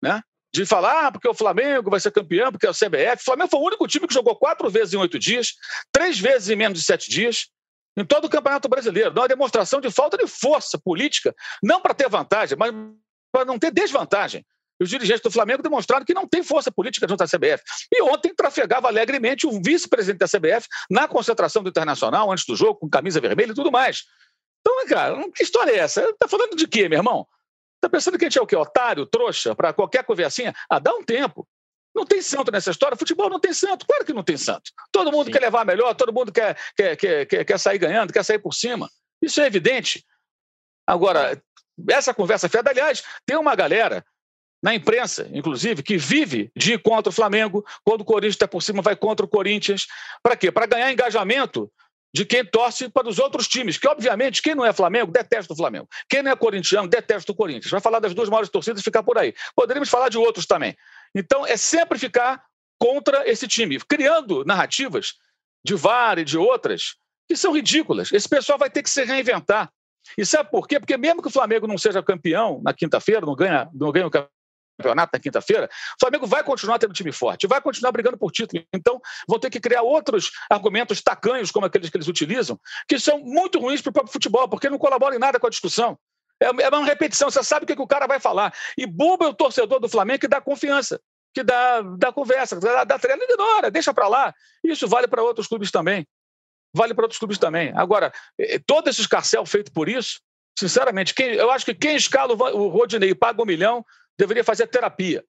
Né? 0.03 0.23
De 0.55 0.65
falar, 0.65 1.07
ah, 1.07 1.13
porque 1.13 1.29
o 1.29 1.35
Flamengo 1.35 1.91
vai 1.91 2.01
ser 2.01 2.11
campeão, 2.11 2.51
porque 2.51 2.67
é 2.67 2.71
o 2.71 2.75
CBF. 2.75 3.21
O 3.21 3.25
Flamengo 3.25 3.51
foi 3.51 3.61
o 3.61 3.65
único 3.65 3.87
time 3.87 4.07
que 4.07 4.15
jogou 4.15 4.35
quatro 4.37 4.71
vezes 4.71 4.95
em 4.95 4.97
oito 4.97 5.19
dias, 5.19 5.55
três 5.93 6.19
vezes 6.19 6.49
em 6.49 6.57
menos 6.57 6.79
de 6.79 6.85
sete 6.85 7.11
dias, 7.11 7.49
em 7.97 8.05
todo 8.05 8.27
o 8.27 8.31
Campeonato 8.31 8.69
Brasileiro. 8.69 9.11
Dá 9.13 9.23
uma 9.23 9.29
demonstração 9.29 9.81
de 9.81 9.91
falta 9.91 10.17
de 10.17 10.27
força 10.27 10.79
política, 10.79 11.35
não 11.63 11.81
para 11.81 11.95
ter 11.95 12.09
vantagem, 12.09 12.57
mas 12.57 12.73
para 13.33 13.45
não 13.45 13.59
ter 13.59 13.71
desvantagem. 13.71 14.45
E 14.79 14.85
os 14.85 14.91
dirigentes 14.91 15.23
do 15.23 15.31
Flamengo 15.31 15.63
demonstraram 15.63 16.05
que 16.05 16.15
não 16.15 16.29
tem 16.29 16.43
força 16.43 16.71
política 16.71 17.09
junto 17.09 17.23
à 17.23 17.27
CBF. 17.27 17.63
E 17.93 18.03
ontem 18.03 18.35
trafegava 18.35 18.89
alegremente 18.89 19.47
o 19.47 19.61
vice-presidente 19.63 20.19
da 20.19 20.27
CBF 20.27 20.69
na 20.91 21.09
concentração 21.09 21.63
do 21.63 21.71
Internacional, 21.71 22.31
antes 22.31 22.45
do 22.45 22.55
jogo, 22.55 22.81
com 22.81 22.89
camisa 22.89 23.21
vermelha 23.21 23.53
e 23.53 23.55
tudo 23.55 23.71
mais. 23.71 24.05
Então, 24.61 24.87
cara, 24.87 25.31
que 25.35 25.43
história 25.43 25.71
é 25.71 25.79
essa? 25.79 26.13
Tá 26.19 26.29
falando 26.29 26.57
de 26.57 26.67
quê, 26.67 26.89
meu 26.89 26.99
irmão? 26.99 27.27
Tá 27.81 27.89
pensando 27.89 28.19
que 28.19 28.25
a 28.25 28.29
gente 28.29 28.39
é 28.39 28.43
o 28.43 28.47
quê? 28.47 28.57
Otário, 28.57 29.07
trouxa, 29.07 29.55
para 29.55 29.73
qualquer 29.73 30.05
conversinha? 30.05 30.55
Ah, 30.69 30.79
dá 30.79 30.95
um 30.95 31.05
tempo. 31.05 31.47
Não 31.95 32.05
tem 32.05 32.21
santo 32.21 32.53
nessa 32.53 32.71
história. 32.71 32.97
Futebol 32.97 33.31
não 33.31 33.41
tem 33.41 33.53
santo. 33.53 33.87
Claro 33.87 34.05
que 34.05 34.13
não 34.13 34.23
tem 34.23 34.37
santo. 34.37 34.71
Todo 34.93 35.11
mundo 35.11 35.27
Sim. 35.27 35.33
quer 35.33 35.41
levar 35.41 35.65
melhor, 35.65 35.95
todo 35.95 36.13
mundo 36.13 36.31
quer, 36.31 36.57
quer, 36.77 36.97
quer, 36.97 37.27
quer, 37.27 37.45
quer 37.45 37.59
sair 37.59 37.79
ganhando, 37.79 38.13
quer 38.13 38.23
sair 38.23 38.39
por 38.39 38.53
cima. 38.53 38.91
Isso 39.23 39.41
é 39.41 39.47
evidente. 39.47 40.05
Agora, 40.87 41.41
essa 41.89 42.13
conversa 42.13 42.49
fiada, 42.49 42.71
aliás, 42.71 43.03
tem 43.25 43.37
uma 43.37 43.55
galera 43.55 44.05
na 44.63 44.75
imprensa, 44.75 45.29
inclusive, 45.33 45.83
que 45.83 45.97
vive 45.97 46.51
de 46.57 46.75
ir 46.75 46.83
contra 46.83 47.11
o 47.11 47.13
Flamengo, 47.13 47.65
quando 47.85 48.01
o 48.01 48.05
Corinthians 48.05 48.35
está 48.35 48.49
por 48.49 48.63
cima, 48.63 48.83
vai 48.83 48.97
contra 48.97 49.25
o 49.25 49.29
Corinthians. 49.29 49.87
Para 50.23 50.37
quê? 50.37 50.51
Para 50.51 50.67
ganhar 50.67 50.93
engajamento 50.93 51.71
de 52.17 52.25
quem 52.25 52.43
torce 52.43 52.89
para 52.89 53.07
os 53.07 53.19
outros 53.19 53.47
times, 53.47 53.77
que 53.77 53.87
obviamente 53.87 54.41
quem 54.41 54.55
não 54.55 54.65
é 54.65 54.73
Flamengo 54.73 55.13
detesta 55.13 55.53
o 55.53 55.57
Flamengo. 55.57 55.87
Quem 56.09 56.23
não 56.23 56.31
é 56.31 56.35
corintiano 56.35 56.89
detesta 56.89 57.31
o 57.31 57.35
Corinthians. 57.35 57.71
Vai 57.71 57.81
falar 57.81 58.01
das 58.01 58.15
duas 58.15 58.31
maiores 58.31 58.49
torcidas 58.49 58.81
e 58.81 58.83
ficar 58.85 59.03
por 59.03 59.19
aí. 59.19 59.35
Poderíamos 59.55 59.91
falar 59.91 60.09
de 60.09 60.17
outros 60.17 60.47
também. 60.47 60.75
Então 61.15 61.47
é 61.47 61.59
sempre 61.59 61.99
ficar 61.99 62.43
contra 62.79 63.31
esse 63.31 63.47
time, 63.47 63.79
criando 63.81 64.47
narrativas 64.47 65.13
de 65.63 65.75
VAR 65.75 66.19
e 66.19 66.25
de 66.25 66.39
outras 66.39 66.97
que 67.29 67.37
são 67.37 67.53
ridículas. 67.53 68.11
Esse 68.11 68.27
pessoal 68.27 68.59
vai 68.59 68.71
ter 68.71 68.83
que 68.83 68.89
se 68.89 69.05
reinventar. 69.05 69.71
E 70.17 70.25
sabe 70.25 70.51
por 70.51 70.67
quê? 70.67 70.81
Porque 70.81 70.97
mesmo 70.97 71.21
que 71.21 71.29
o 71.29 71.31
Flamengo 71.33 71.67
não 71.67 71.77
seja 71.77 72.03
campeão 72.03 72.63
na 72.65 72.73
quinta-feira, 72.73 73.27
não 73.27 73.37
ganha, 73.37 73.69
não 73.75 73.93
ganha 73.93 74.07
o 74.07 74.11
campeonato 74.11 74.36
na 74.95 75.07
quinta-feira, 75.07 75.67
o 75.67 76.01
Flamengo 76.01 76.27
vai 76.27 76.45
continuar 76.45 76.79
tendo 76.79 76.93
time 76.93 77.13
forte, 77.13 77.47
vai 77.47 77.61
continuar 77.61 77.93
brigando 77.93 78.19
por 78.19 78.31
título. 78.31 78.63
Então, 78.73 79.01
vão 79.29 79.39
ter 79.39 79.51
que 79.51 79.61
criar 79.61 79.83
outros 79.83 80.31
argumentos 80.51 81.01
tacanhos, 81.01 81.51
como 81.51 81.67
aqueles 81.67 81.91
que 81.91 81.97
eles 81.97 82.09
utilizam, 82.09 82.59
que 82.87 82.99
são 82.99 83.19
muito 83.19 83.59
ruins 83.59 83.81
para 83.81 83.91
o 83.91 83.93
próprio 83.93 84.13
futebol, 84.13 84.49
porque 84.49 84.69
não 84.69 84.79
colaboram 84.79 85.17
em 85.17 85.19
nada 85.19 85.41
com 85.41 85.47
a 85.47 85.51
discussão. 85.51 85.99
É, 86.41 86.47
é 86.47 86.69
uma 86.69 86.85
repetição, 86.85 87.31
você 87.31 87.43
sabe 87.43 87.65
o 87.65 87.67
que, 87.67 87.81
o 87.81 87.87
cara 87.87 88.07
vai 88.07 88.21
falar. 88.21 88.53
E 88.77 88.87
bobo 88.87 89.25
é 89.25 89.29
o 89.29 89.35
torcedor 89.35 89.81
do 89.81 89.89
Flamengo 89.89 90.21
que 90.21 90.29
dá 90.29 90.41
confiança, 90.41 91.01
que 91.35 91.43
dá, 91.43 91.83
dá 91.83 92.13
conversa, 92.13 92.59
dá, 92.61 92.85
dá 92.85 92.99
treino, 92.99 93.23
ignora, 93.23 93.71
deixa 93.71 93.93
para 93.95 94.09
lá. 94.09 94.35
Isso 94.63 94.87
vale 94.87 95.09
para 95.09 95.23
outros 95.23 95.47
clubes 95.47 95.71
também. 95.71 96.07
Vale 96.75 96.93
para 96.93 97.05
outros 97.05 97.19
clubes 97.19 97.39
também. 97.39 97.73
Agora, 97.75 98.13
eh, 98.39 98.61
todo 98.67 98.89
esse 98.89 99.01
escarcel 99.01 99.47
feito 99.47 99.73
por 99.73 99.89
isso, 99.89 100.21
sinceramente, 100.59 101.15
quem, 101.15 101.33
eu 101.33 101.51
acho 101.51 101.65
que 101.65 101.75
quem 101.75 101.97
escala 101.97 102.35
o 102.35 102.69
Rodinei 102.69 103.11
e 103.11 103.15
paga 103.15 103.41
um 103.41 103.47
milhão 103.47 103.85
deveria 104.19 104.45
fazer 104.45 104.67
terapia 104.67 105.25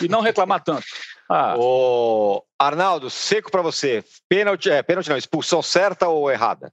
e 0.00 0.08
não 0.08 0.20
reclamar 0.20 0.62
tanto. 0.62 0.84
Ah. 1.30 1.54
O 1.56 2.42
Arnaldo, 2.58 3.08
seco 3.08 3.50
para 3.50 3.62
você. 3.62 4.04
Pênalti, 4.28 4.68
é, 4.68 4.82
pênalti 4.82 5.08
não, 5.08 5.16
expulsão 5.16 5.62
certa 5.62 6.06
ou 6.06 6.30
errada? 6.30 6.70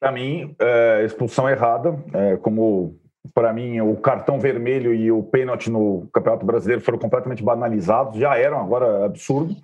Para 0.00 0.10
mim, 0.10 0.56
é, 0.58 1.04
expulsão 1.04 1.46
errada. 1.46 2.02
É, 2.14 2.38
como 2.38 2.98
para 3.34 3.52
mim 3.52 3.80
o 3.82 3.94
cartão 3.96 4.40
vermelho 4.40 4.94
e 4.94 5.12
o 5.12 5.22
pênalti 5.22 5.70
no 5.70 6.08
Campeonato 6.14 6.46
Brasileiro 6.46 6.82
foram 6.82 6.98
completamente 6.98 7.42
banalizados, 7.42 8.18
já 8.18 8.38
eram, 8.38 8.60
agora 8.60 8.86
é 8.86 9.04
absurdo. 9.04 9.54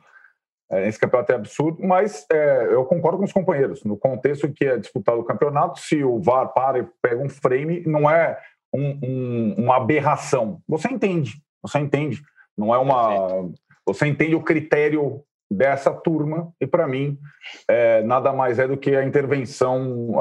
É, 0.71 0.89
esse 0.89 0.99
campeonato 0.99 1.33
é 1.33 1.37
absurdo, 1.37 1.83
mas 1.83 2.27
é, 2.31 2.67
eu 2.71 2.85
concordo 2.85 3.19
com 3.19 3.25
os 3.25 3.33
companheiros. 3.33 3.85
No 3.85 3.97
contexto 3.97 4.53
que 4.53 4.65
é 4.65 4.77
disputado 4.77 5.21
o 5.21 5.25
campeonato, 5.25 5.79
se 5.81 6.03
o 6.03 6.21
VAR 6.21 6.53
para 6.53 6.81
e 6.81 6.87
pega 7.01 7.23
um 7.23 7.29
frame, 7.29 7.85
não 7.87 8.11
é 8.11 8.39
um, 8.77 8.99
um, 9.03 9.55
uma 9.59 9.77
aberração. 9.77 10.61
Você 10.69 10.89
entende, 10.89 11.35
você 11.63 11.79
entende. 11.79 12.23
Não 12.57 12.75
é 12.75 12.79
uma. 12.79 13.49
Você 13.87 14.07
entende 14.07 14.35
o 14.35 14.43
critério 14.43 15.23
dessa 15.51 15.93
turma 15.93 16.53
e 16.61 16.67
para 16.67 16.89
mim 16.89 17.17
é, 17.69 18.03
nada 18.03 18.33
mais 18.33 18.59
é 18.59 18.67
do 18.67 18.77
que 18.77 18.97
a 18.97 19.05
intervenção 19.05 20.15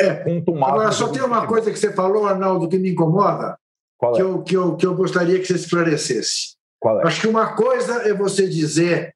é, 0.00 0.06
é. 0.06 0.14
contumada. 0.16 0.72
Agora 0.74 0.92
só 0.92 1.08
tem 1.08 1.22
uma 1.22 1.46
coisa 1.46 1.70
que 1.70 1.78
você 1.78 1.92
falou, 1.92 2.26
Arnaldo, 2.26 2.68
que 2.68 2.78
me 2.78 2.90
incomoda, 2.90 3.58
é? 4.02 4.12
que, 4.12 4.22
eu, 4.22 4.42
que, 4.42 4.56
eu, 4.56 4.76
que 4.76 4.86
eu 4.86 4.94
gostaria 4.94 5.38
que 5.38 5.46
você 5.46 5.54
esclarecesse. 5.54 6.56
É? 6.84 7.06
Acho 7.06 7.20
que 7.20 7.28
uma 7.28 7.54
coisa 7.54 8.08
é 8.08 8.14
você 8.14 8.48
dizer 8.48 9.14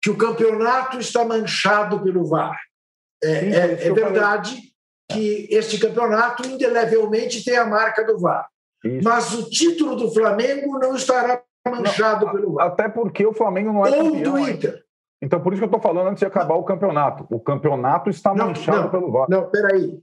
que 0.00 0.10
o 0.10 0.16
campeonato 0.16 0.98
está 0.98 1.24
manchado 1.24 2.00
pelo 2.00 2.24
VAR. 2.24 2.58
É, 3.22 3.40
Sim, 3.40 3.46
é, 3.54 3.86
é 3.86 3.92
verdade, 3.92 4.71
que 5.12 5.48
este 5.50 5.78
campeonato 5.78 6.46
indelevelmente 6.46 7.44
tem 7.44 7.56
a 7.56 7.64
marca 7.64 8.04
do 8.04 8.18
VAR. 8.18 8.48
Isso. 8.84 9.00
Mas 9.02 9.32
o 9.32 9.48
título 9.48 9.96
do 9.96 10.10
Flamengo 10.12 10.78
não 10.78 10.94
estará 10.94 11.42
manchado 11.66 12.26
não, 12.26 12.32
pelo 12.32 12.52
VAR. 12.54 12.66
Até 12.66 12.88
porque 12.88 13.24
o 13.24 13.32
Flamengo 13.32 13.72
não 13.72 13.86
é 13.86 13.90
Ou 13.90 14.12
campeão. 14.12 14.32
do 14.34 14.38
Inter. 14.38 14.84
Então, 15.22 15.40
por 15.40 15.52
isso 15.52 15.60
que 15.60 15.64
eu 15.64 15.76
estou 15.76 15.80
falando 15.80 16.08
antes 16.08 16.18
de 16.18 16.26
acabar 16.26 16.54
não. 16.54 16.60
o 16.60 16.64
campeonato. 16.64 17.26
O 17.30 17.38
campeonato 17.38 18.10
está 18.10 18.34
não, 18.34 18.48
manchado 18.48 18.90
pelo 18.90 19.12
VAR. 19.12 19.26
Não, 19.30 19.48
peraí. 19.48 20.00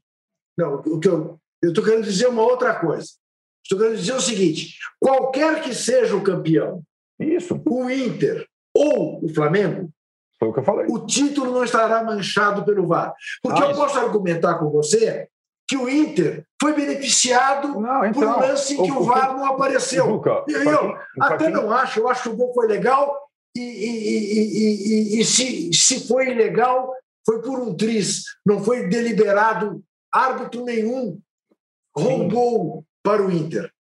Não, 0.58 0.76
o 0.76 1.00
que 1.00 1.08
eu 1.08 1.39
estou 1.63 1.84
querendo 1.84 2.04
dizer 2.04 2.28
uma 2.28 2.41
outra 2.41 2.74
coisa. 2.76 3.10
Estou 3.63 3.78
querendo 3.78 3.98
dizer 3.98 4.13
o 4.13 4.22
seguinte: 4.22 4.78
qualquer 5.00 5.62
que 5.62 5.74
seja 5.74 6.15
o 6.15 6.24
campeão, 6.24 6.82
isso. 7.19 7.62
o 7.65 7.89
Inter 7.89 8.45
ou 8.76 9.24
o 9.24 9.34
Flamengo, 9.34 9.89
foi 10.39 10.49
o 10.49 10.54
que 10.54 10.60
eu 10.60 10.63
falei. 10.63 10.88
O 10.89 11.06
título 11.06 11.52
não 11.52 11.63
estará 11.63 12.04
manchado 12.04 12.63
pelo 12.63 12.88
VAR. 12.88 13.13
Porque 13.43 13.62
ah, 13.62 13.65
eu 13.65 13.71
isso. 13.71 13.80
posso 13.80 13.99
argumentar 13.99 14.56
com 14.56 14.69
você 14.69 15.28
que 15.67 15.78
o 15.78 15.88
Inter 15.88 16.45
foi 16.60 16.73
beneficiado 16.73 17.80
não, 17.80 18.04
então, 18.06 18.13
por 18.13 18.25
um 18.25 18.39
lance 18.39 18.73
em 18.73 18.84
que 18.84 18.91
o, 18.91 19.02
o 19.02 19.04
VAR 19.04 19.38
não 19.38 19.45
apareceu. 19.45 20.08
Luca, 20.08 20.43
eu 20.47 20.97
até 21.19 21.49
não 21.49 21.71
acho, 21.71 21.99
eu 21.99 22.10
acho 22.10 22.23
que 22.23 22.30
o 22.30 22.36
gol 22.36 22.54
foi 22.54 22.67
legal 22.67 23.15
e, 23.56 23.62
e, 23.62 25.17
e, 25.17 25.19
e, 25.19 25.25
se, 25.25 25.71
se 25.73 26.08
foi 26.08 26.30
ilegal, 26.30 26.91
foi 27.25 27.41
por 27.41 27.60
um 27.60 27.75
triz, 27.75 28.23
não 28.45 28.63
foi 28.63 28.88
deliberado, 28.88 29.84
árbitro 30.12 30.63
nenhum 30.63 31.19
roubou 31.95 32.78
Sim. 32.78 32.86
para 33.04 33.21
o 33.21 33.32
Inter. 33.32 33.71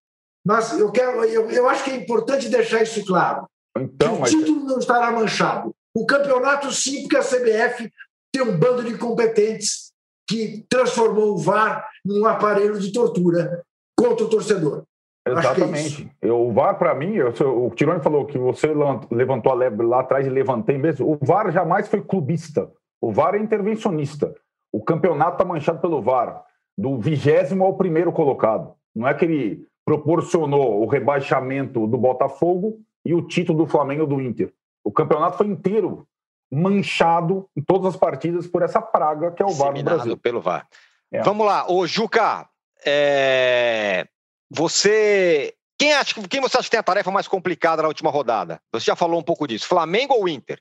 Mas 0.45 0.77
eu, 0.77 0.91
quero, 0.91 1.23
eu, 1.25 1.49
eu 1.49 1.69
acho 1.69 1.83
que 1.83 1.91
é 1.91 1.95
importante 1.95 2.49
deixar 2.49 2.83
isso 2.83 3.03
claro. 3.05 3.47
Então, 3.77 4.21
o 4.21 4.25
título 4.25 4.61
mas... 4.61 4.71
não 4.71 4.79
estará 4.79 5.11
manchado. 5.11 5.73
O 5.99 6.05
campeonato, 6.05 6.71
sim, 6.71 7.01
porque 7.01 7.17
a 7.17 7.21
CBF 7.21 7.91
tem 8.33 8.41
um 8.41 8.57
bando 8.57 8.85
de 8.85 8.93
incompetentes 8.93 9.91
que 10.29 10.65
transformou 10.69 11.33
o 11.33 11.37
VAR 11.37 11.89
num 12.05 12.25
aparelho 12.25 12.79
de 12.79 12.93
tortura 12.93 13.61
contra 13.97 14.25
o 14.25 14.29
torcedor. 14.29 14.85
É 15.27 15.31
Exatamente. 15.31 16.09
É 16.21 16.31
o 16.31 16.53
VAR, 16.53 16.77
para 16.77 16.95
mim, 16.95 17.15
eu, 17.15 17.33
o 17.65 17.69
Tironi 17.71 18.01
falou 18.01 18.25
que 18.25 18.37
você 18.37 18.69
levantou 19.11 19.51
a 19.51 19.55
lebre 19.55 19.85
lá 19.85 19.99
atrás 19.99 20.25
e 20.25 20.29
levantei 20.29 20.77
mesmo. 20.77 21.11
O 21.11 21.19
VAR 21.21 21.51
jamais 21.51 21.89
foi 21.89 22.01
clubista. 22.01 22.71
O 23.01 23.11
VAR 23.11 23.35
é 23.35 23.39
intervencionista. 23.39 24.33
O 24.71 24.81
campeonato 24.81 25.33
está 25.33 25.43
manchado 25.43 25.81
pelo 25.81 26.01
VAR, 26.01 26.45
do 26.77 26.97
vigésimo 26.97 27.65
ao 27.65 27.75
primeiro 27.75 28.13
colocado. 28.13 28.73
Não 28.95 29.05
é 29.05 29.13
que 29.13 29.25
ele 29.25 29.67
proporcionou 29.85 30.81
o 30.81 30.85
rebaixamento 30.85 31.85
do 31.85 31.97
Botafogo 31.97 32.79
e 33.05 33.13
o 33.13 33.21
título 33.21 33.65
do 33.65 33.67
Flamengo 33.69 34.05
do 34.05 34.21
Inter. 34.21 34.53
O 34.89 34.91
campeonato 34.91 35.37
foi 35.37 35.45
inteiro 35.45 36.07
manchado 36.51 37.47
em 37.55 37.61
todas 37.61 37.93
as 37.93 37.95
partidas 37.95 38.47
por 38.47 38.63
essa 38.63 38.81
praga 38.81 39.31
que 39.31 39.43
é 39.43 39.45
o 39.45 39.51
VAR 39.51 39.71
no 39.71 39.83
Brasil. 39.83 40.17
pelo 40.17 40.41
VAR. 40.41 40.67
É. 41.11 41.21
Vamos 41.21 41.45
lá, 41.45 41.71
ô 41.71 41.85
Juca, 41.85 42.49
é... 42.83 44.07
você 44.49 45.53
quem, 45.77 45.93
acha, 45.93 46.15
quem 46.27 46.41
você 46.41 46.57
acha 46.57 46.63
que 46.63 46.71
tem 46.71 46.79
a 46.79 46.83
tarefa 46.83 47.11
mais 47.11 47.27
complicada 47.27 47.83
na 47.83 47.87
última 47.87 48.09
rodada? 48.09 48.59
Você 48.73 48.85
já 48.85 48.95
falou 48.95 49.19
um 49.19 49.23
pouco 49.23 49.47
disso. 49.47 49.67
Flamengo 49.67 50.15
ou 50.15 50.27
Inter? 50.27 50.59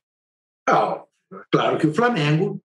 Ah, 0.69 1.03
claro 1.51 1.79
que 1.79 1.87
o 1.87 1.95
Flamengo. 1.95 2.61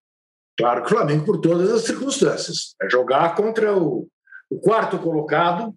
Claro 0.58 0.82
que 0.82 0.88
o 0.88 0.98
Flamengo 0.98 1.26
por 1.26 1.40
todas 1.40 1.72
as 1.72 1.84
circunstâncias. 1.84 2.76
É 2.82 2.90
jogar 2.90 3.36
contra 3.36 3.74
o, 3.74 4.06
o 4.52 4.60
quarto 4.60 5.00
colocado, 5.00 5.70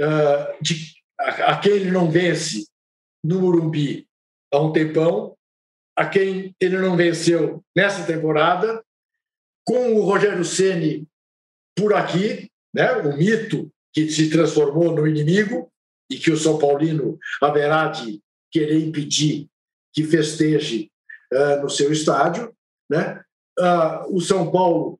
uh, 0.00 0.60
de, 0.60 0.92
a, 1.20 1.52
a, 1.52 1.58
quem 1.60 1.72
ele 1.72 1.92
não 1.92 2.10
vence 2.10 2.66
no 3.22 3.40
Morumbi 3.40 4.08
há 4.54 4.62
um 4.62 4.72
tempão, 4.72 5.36
a 5.96 6.06
quem 6.06 6.54
ele 6.60 6.78
não 6.78 6.96
venceu 6.96 7.62
nessa 7.76 8.04
temporada, 8.04 8.82
com 9.64 9.94
o 9.94 10.02
Rogério 10.02 10.44
Ceni 10.44 11.06
por 11.76 11.94
aqui, 11.94 12.50
né, 12.74 12.92
o 12.92 13.16
mito 13.16 13.70
que 13.92 14.10
se 14.10 14.28
transformou 14.28 14.92
no 14.92 15.06
inimigo 15.06 15.70
e 16.10 16.16
que 16.16 16.30
o 16.30 16.36
São 16.36 16.58
Paulino 16.58 17.18
haverá 17.40 17.88
de 17.88 18.20
querer 18.50 18.78
impedir 18.78 19.48
que 19.92 20.04
festeje 20.04 20.90
uh, 21.32 21.62
no 21.62 21.70
seu 21.70 21.92
estádio, 21.92 22.54
né? 22.90 23.22
Uh, 23.58 24.16
o 24.16 24.20
São 24.20 24.50
Paulo 24.50 24.98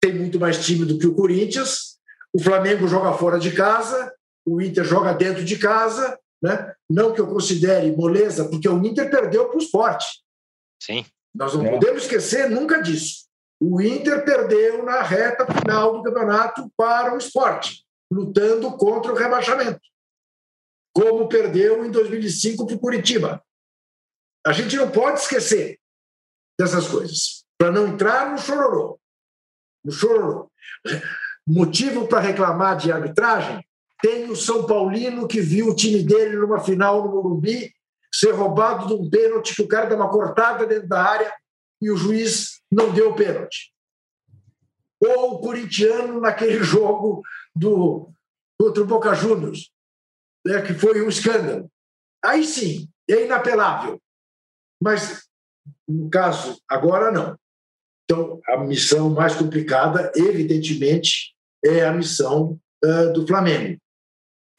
tem 0.00 0.14
muito 0.14 0.40
mais 0.40 0.64
time 0.64 0.86
do 0.86 0.98
que 0.98 1.06
o 1.06 1.14
Corinthians. 1.14 1.98
O 2.34 2.40
Flamengo 2.42 2.88
joga 2.88 3.12
fora 3.12 3.38
de 3.38 3.52
casa, 3.52 4.12
o 4.46 4.60
Inter 4.60 4.84
joga 4.84 5.12
dentro 5.12 5.44
de 5.44 5.58
casa, 5.58 6.18
né? 6.42 6.74
Não 6.92 7.14
que 7.14 7.20
eu 7.22 7.26
considere 7.26 7.96
moleza, 7.96 8.46
porque 8.50 8.68
o 8.68 8.84
Inter 8.84 9.10
perdeu 9.10 9.48
para 9.48 9.56
o 9.56 9.62
esporte. 9.62 10.06
Sim. 10.82 11.06
Nós 11.34 11.54
não 11.54 11.64
é. 11.64 11.70
podemos 11.70 12.02
esquecer 12.02 12.50
nunca 12.50 12.82
disso. 12.82 13.26
O 13.58 13.80
Inter 13.80 14.22
perdeu 14.26 14.84
na 14.84 15.00
reta 15.00 15.46
final 15.46 15.94
do 15.94 16.02
campeonato 16.02 16.70
para 16.76 17.14
o 17.14 17.16
esporte, 17.16 17.82
lutando 18.12 18.76
contra 18.76 19.10
o 19.10 19.16
rebaixamento, 19.16 19.80
como 20.94 21.28
perdeu 21.30 21.82
em 21.86 21.90
2005 21.90 22.66
para 22.66 22.76
o 22.76 22.78
Curitiba. 22.78 23.42
A 24.46 24.52
gente 24.52 24.76
não 24.76 24.90
pode 24.90 25.20
esquecer 25.20 25.80
dessas 26.60 26.86
coisas, 26.88 27.46
para 27.56 27.72
não 27.72 27.88
entrar 27.88 28.30
no 28.30 28.36
chororô. 28.36 29.00
No 29.82 29.92
chororô. 29.92 30.52
Motivo 31.46 32.06
para 32.06 32.20
reclamar 32.20 32.76
de 32.76 32.92
arbitragem? 32.92 33.66
Tem 34.02 34.28
o 34.28 34.34
São 34.34 34.66
Paulino 34.66 35.28
que 35.28 35.40
viu 35.40 35.68
o 35.68 35.76
time 35.76 36.02
dele 36.02 36.36
numa 36.36 36.58
final 36.58 37.04
no 37.04 37.12
Morumbi 37.12 37.72
ser 38.12 38.32
roubado 38.32 38.88
de 38.88 38.94
um 38.94 39.08
pênalti 39.08 39.54
que 39.54 39.62
o 39.62 39.68
cara 39.68 39.88
dá 39.88 39.94
uma 39.94 40.10
cortada 40.10 40.66
dentro 40.66 40.88
da 40.88 41.00
área 41.00 41.32
e 41.80 41.88
o 41.88 41.96
juiz 41.96 42.60
não 42.70 42.92
deu 42.92 43.10
o 43.10 43.14
pênalti. 43.14 43.72
Ou 45.00 45.34
o 45.34 45.40
corintiano 45.40 46.20
naquele 46.20 46.60
jogo 46.64 47.22
do 47.54 48.12
contra 48.58 48.82
o 48.82 48.86
Boca 48.86 49.14
Juniors, 49.14 49.70
né, 50.46 50.62
que 50.62 50.74
foi 50.74 51.00
um 51.02 51.08
escândalo. 51.08 51.70
Aí 52.24 52.44
sim, 52.44 52.88
é 53.08 53.24
inapelável. 53.24 54.00
Mas, 54.80 55.28
no 55.88 56.08
caso, 56.10 56.60
agora 56.68 57.10
não. 57.10 57.36
Então, 58.04 58.40
a 58.46 58.58
missão 58.58 59.10
mais 59.10 59.34
complicada, 59.34 60.12
evidentemente, 60.14 61.34
é 61.64 61.84
a 61.84 61.92
missão 61.92 62.60
uh, 62.84 63.12
do 63.12 63.26
Flamengo 63.26 63.81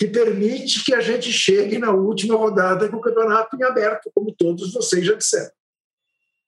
que 0.04 0.08
permite 0.08 0.84
que 0.84 0.94
a 0.94 1.00
gente 1.00 1.32
chegue 1.32 1.78
na 1.78 1.92
última 1.92 2.36
rodada 2.36 2.90
com 2.90 2.98
o 2.98 3.02
campeonato 3.02 3.56
em 3.56 3.64
aberto, 3.64 4.12
como 4.14 4.34
todos 4.34 4.74
vocês 4.74 5.06
já 5.06 5.14
disseram. 5.14 5.52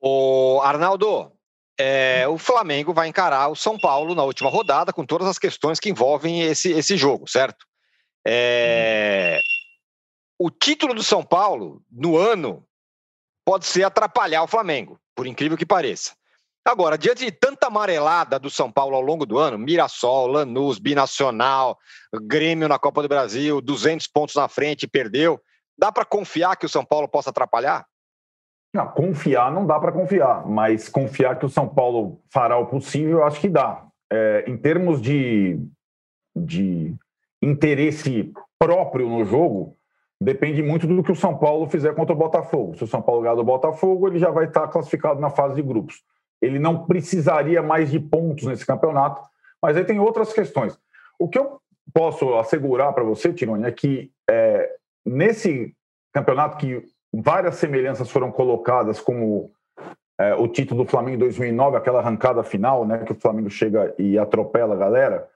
O 0.01 0.59
Arnaldo, 0.61 1.31
é, 1.79 2.27
o 2.27 2.37
Flamengo 2.37 2.93
vai 2.93 3.07
encarar 3.07 3.47
o 3.47 3.55
São 3.55 3.79
Paulo 3.79 4.13
na 4.13 4.23
última 4.23 4.49
rodada 4.49 4.91
com 4.91 5.05
todas 5.05 5.27
as 5.27 5.39
questões 5.39 5.79
que 5.79 5.89
envolvem 5.89 6.41
esse, 6.41 6.71
esse 6.73 6.97
jogo, 6.97 7.29
certo? 7.29 7.65
É, 8.27 9.39
o 10.37 10.51
título 10.51 10.93
do 10.93 11.03
São 11.03 11.23
Paulo 11.23 11.81
no 11.89 12.17
ano 12.17 12.67
pode 13.45 13.65
ser 13.65 13.83
atrapalhar 13.83 14.43
o 14.43 14.47
Flamengo, 14.47 14.99
por 15.15 15.25
incrível 15.25 15.57
que 15.57 15.65
pareça. 15.65 16.11
Agora, 16.67 16.97
diante 16.97 17.23
de 17.23 17.31
tanta 17.31 17.67
amarelada 17.67 18.39
do 18.39 18.49
São 18.49 18.71
Paulo 18.71 18.95
ao 18.95 19.01
longo 19.01 19.23
do 19.23 19.37
ano, 19.37 19.55
Mirassol, 19.55 20.25
Lanús, 20.25 20.79
Binacional, 20.79 21.77
Grêmio 22.23 22.67
na 22.67 22.79
Copa 22.79 23.03
do 23.03 23.07
Brasil, 23.07 23.61
200 23.61 24.07
pontos 24.07 24.33
na 24.33 24.47
frente, 24.47 24.87
perdeu, 24.87 25.39
dá 25.77 25.91
para 25.91 26.03
confiar 26.03 26.55
que 26.55 26.65
o 26.65 26.69
São 26.69 26.83
Paulo 26.83 27.07
possa 27.07 27.29
atrapalhar? 27.29 27.85
Não, 28.73 28.87
confiar 28.87 29.51
não 29.51 29.63
dá 29.67 29.79
para 29.79 29.91
confiar, 29.91 30.43
mas 30.47 30.89
confiar 30.89 31.37
que 31.37 31.45
o 31.45 31.49
São 31.49 31.69
Paulo 31.69 32.19
fará 32.33 32.57
o 32.57 32.65
possível, 32.65 33.19
eu 33.19 33.25
acho 33.25 33.39
que 33.39 33.47
dá. 33.47 33.85
É, 34.11 34.45
em 34.47 34.57
termos 34.57 34.99
de, 34.99 35.59
de 36.35 36.95
interesse 37.43 38.33
próprio 38.57 39.07
no 39.07 39.23
jogo, 39.23 39.77
depende 40.19 40.63
muito 40.63 40.87
do 40.87 41.03
que 41.03 41.11
o 41.11 41.15
São 41.15 41.37
Paulo 41.37 41.69
fizer 41.69 41.93
contra 41.93 42.15
o 42.15 42.17
Botafogo. 42.17 42.75
Se 42.75 42.83
o 42.83 42.87
São 42.87 43.03
Paulo 43.03 43.21
ganhar 43.21 43.35
do 43.35 43.43
Botafogo, 43.43 44.07
ele 44.07 44.17
já 44.17 44.31
vai 44.31 44.45
estar 44.45 44.67
classificado 44.67 45.19
na 45.19 45.29
fase 45.29 45.53
de 45.53 45.61
grupos 45.61 46.03
ele 46.45 46.59
não 46.59 46.85
precisaria 46.85 47.61
mais 47.61 47.89
de 47.89 47.99
pontos 47.99 48.45
nesse 48.45 48.65
campeonato, 48.65 49.21
mas 49.61 49.75
aí 49.75 49.83
tem 49.83 49.99
outras 49.99 50.31
questões. 50.31 50.77
O 51.19 51.27
que 51.27 51.39
eu 51.39 51.59
posso 51.93 52.35
assegurar 52.35 52.93
para 52.93 53.03
você, 53.03 53.33
Tironi, 53.33 53.65
é 53.65 53.71
que 53.71 54.11
é, 54.29 54.69
nesse 55.05 55.73
campeonato 56.13 56.57
que 56.57 56.83
várias 57.13 57.55
semelhanças 57.55 58.09
foram 58.09 58.31
colocadas 58.31 58.99
como 58.99 59.51
é, 60.19 60.35
o 60.35 60.47
título 60.47 60.83
do 60.83 60.89
Flamengo 60.89 61.17
em 61.17 61.19
2009, 61.19 61.77
aquela 61.77 61.99
arrancada 61.99 62.43
final, 62.43 62.85
né, 62.85 62.99
que 62.99 63.11
o 63.11 63.19
Flamengo 63.19 63.49
chega 63.49 63.93
e 63.97 64.17
atropela 64.17 64.75
a 64.75 64.77
galera, 64.77 65.27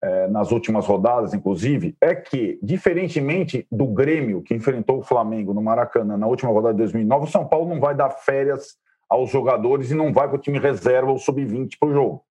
é, 0.00 0.28
nas 0.28 0.52
últimas 0.52 0.86
rodadas, 0.86 1.34
inclusive, 1.34 1.96
é 2.00 2.14
que, 2.14 2.58
diferentemente 2.62 3.66
do 3.70 3.86
Grêmio, 3.86 4.42
que 4.42 4.54
enfrentou 4.54 4.98
o 4.98 5.02
Flamengo 5.02 5.52
no 5.52 5.60
Maracanã 5.60 6.16
na 6.16 6.26
última 6.26 6.52
rodada 6.52 6.74
de 6.74 6.78
2009, 6.78 7.24
o 7.24 7.30
São 7.30 7.46
Paulo 7.46 7.68
não 7.68 7.80
vai 7.80 7.94
dar 7.94 8.10
férias 8.10 8.76
aos 9.08 9.30
jogadores 9.30 9.90
e 9.90 9.94
não 9.94 10.12
vai 10.12 10.28
para 10.28 10.36
o 10.36 10.40
time 10.40 10.58
reserva 10.58 11.10
ou 11.10 11.18
sub-20 11.18 11.78
para 11.78 11.88
o 11.88 11.92
jogo. 11.92 12.24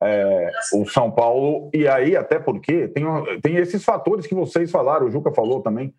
É, 0.00 0.50
o 0.74 0.86
São 0.86 1.10
Paulo, 1.10 1.70
e 1.74 1.88
aí 1.88 2.16
até 2.16 2.38
porque 2.38 2.88
tem, 2.88 3.04
tem 3.42 3.56
esses 3.56 3.84
fatores 3.84 4.26
que 4.26 4.34
vocês 4.34 4.70
falaram, 4.70 5.06
o 5.06 5.10
Juca 5.10 5.32
falou 5.32 5.60
também. 5.60 5.94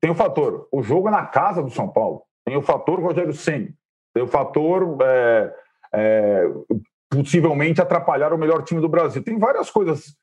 Tem 0.00 0.10
o 0.10 0.14
fator, 0.14 0.68
o 0.70 0.82
jogo 0.82 1.08
é 1.08 1.10
na 1.10 1.26
casa 1.26 1.62
do 1.62 1.70
São 1.70 1.88
Paulo. 1.88 2.22
Tem 2.44 2.56
o 2.56 2.62
fator 2.62 3.00
Rogério 3.00 3.32
Ceni. 3.32 3.74
Tem 4.14 4.22
o 4.22 4.28
fator 4.28 4.96
é, 5.02 5.54
é, 5.92 6.44
possivelmente 7.10 7.80
atrapalhar 7.80 8.32
o 8.32 8.38
melhor 8.38 8.62
time 8.62 8.80
do 8.80 8.88
Brasil. 8.88 9.22
Tem 9.22 9.38
várias 9.38 9.70
coisas 9.70 10.16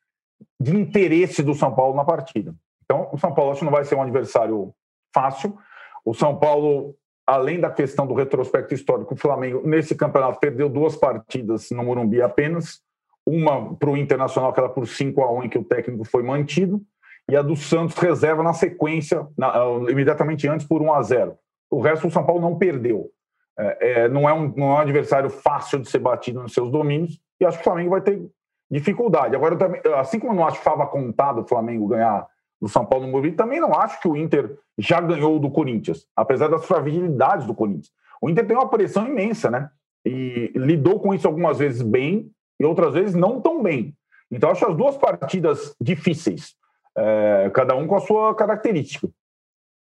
de 0.58 0.76
interesse 0.76 1.42
do 1.42 1.54
São 1.54 1.74
Paulo 1.74 1.94
na 1.94 2.04
partida. 2.04 2.54
Então, 2.84 3.08
o 3.12 3.18
São 3.18 3.34
Paulo 3.34 3.52
acho 3.52 3.60
que 3.60 3.64
não 3.64 3.72
vai 3.72 3.84
ser 3.84 3.94
um 3.94 4.02
adversário 4.02 4.74
fácil. 5.14 5.56
O 6.04 6.14
São 6.14 6.38
Paulo 6.38 6.96
além 7.30 7.60
da 7.60 7.70
questão 7.70 8.06
do 8.06 8.14
retrospecto 8.14 8.74
histórico, 8.74 9.14
o 9.14 9.16
Flamengo, 9.16 9.62
nesse 9.64 9.94
campeonato, 9.94 10.40
perdeu 10.40 10.68
duas 10.68 10.96
partidas 10.96 11.70
no 11.70 11.84
Morumbi 11.84 12.20
apenas. 12.20 12.80
Uma 13.24 13.76
para 13.76 13.90
o 13.90 13.96
Internacional, 13.96 14.52
que 14.52 14.58
era 14.58 14.68
por 14.68 14.88
5 14.88 15.22
a 15.22 15.32
1 15.32 15.44
em 15.44 15.48
que 15.48 15.58
o 15.58 15.62
técnico 15.62 16.04
foi 16.04 16.24
mantido, 16.24 16.82
e 17.28 17.36
a 17.36 17.42
do 17.42 17.54
Santos 17.54 17.96
reserva 17.96 18.42
na 18.42 18.52
sequência, 18.52 19.28
na, 19.38 19.52
imediatamente 19.88 20.48
antes, 20.48 20.66
por 20.66 20.82
1 20.82 20.92
a 20.92 21.02
0 21.02 21.38
O 21.70 21.80
resto, 21.80 22.08
o 22.08 22.10
São 22.10 22.26
Paulo 22.26 22.40
não 22.40 22.58
perdeu. 22.58 23.10
É, 23.56 23.90
é, 23.90 24.08
não, 24.08 24.28
é 24.28 24.32
um, 24.32 24.52
não 24.56 24.72
é 24.72 24.74
um 24.74 24.78
adversário 24.78 25.30
fácil 25.30 25.78
de 25.78 25.88
ser 25.88 26.00
batido 26.00 26.42
nos 26.42 26.52
seus 26.52 26.68
domínios, 26.68 27.20
e 27.40 27.44
acho 27.44 27.58
que 27.58 27.62
o 27.62 27.64
Flamengo 27.64 27.90
vai 27.90 28.00
ter 28.00 28.20
dificuldade. 28.68 29.36
Agora, 29.36 29.56
também, 29.56 29.80
assim 29.96 30.18
como 30.18 30.32
eu 30.32 30.36
não 30.36 30.46
acho 30.46 30.60
fava 30.62 30.84
contado 30.86 31.42
o 31.42 31.46
Flamengo 31.46 31.86
ganhar 31.86 32.26
do 32.60 32.68
São 32.68 32.84
Paulo 32.84 33.06
no 33.06 33.12
Morumbi. 33.12 33.32
Também 33.32 33.60
não 33.60 33.74
acho 33.74 34.00
que 34.00 34.08
o 34.08 34.16
Inter 34.16 34.58
já 34.76 35.00
ganhou 35.00 35.38
do 35.38 35.50
Corinthians, 35.50 36.06
apesar 36.14 36.48
das 36.48 36.64
fragilidades 36.64 37.46
do 37.46 37.54
Corinthians. 37.54 37.90
O 38.20 38.28
Inter 38.28 38.46
tem 38.46 38.56
uma 38.56 38.68
pressão 38.68 39.06
imensa, 39.06 39.50
né? 39.50 39.70
E 40.04 40.52
lidou 40.54 41.00
com 41.00 41.14
isso 41.14 41.26
algumas 41.26 41.58
vezes 41.58 41.82
bem 41.82 42.30
e 42.58 42.64
outras 42.64 42.94
vezes 42.94 43.14
não 43.14 43.40
tão 43.40 43.62
bem. 43.62 43.94
Então, 44.30 44.50
acho 44.50 44.66
as 44.66 44.76
duas 44.76 44.96
partidas 44.96 45.74
difíceis, 45.80 46.54
é, 46.96 47.50
cada 47.52 47.74
um 47.74 47.86
com 47.86 47.96
a 47.96 48.00
sua 48.00 48.34
característica. 48.34 49.08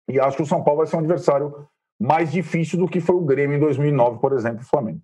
E 0.10 0.20
acho 0.20 0.38
que 0.38 0.44
o 0.44 0.48
São 0.48 0.64
Paulo 0.64 0.80
vai 0.80 0.88
ser 0.88 0.96
um 0.96 1.00
adversário 1.00 1.68
mais 2.00 2.32
difícil 2.32 2.80
do 2.80 2.88
que 2.88 3.00
foi 3.00 3.16
o 3.16 3.22
Grêmio 3.22 3.58
em 3.58 3.60
2009, 3.60 4.20
por 4.20 4.34
exemplo, 4.34 4.62
o 4.62 4.66
Flamengo. 4.66 5.02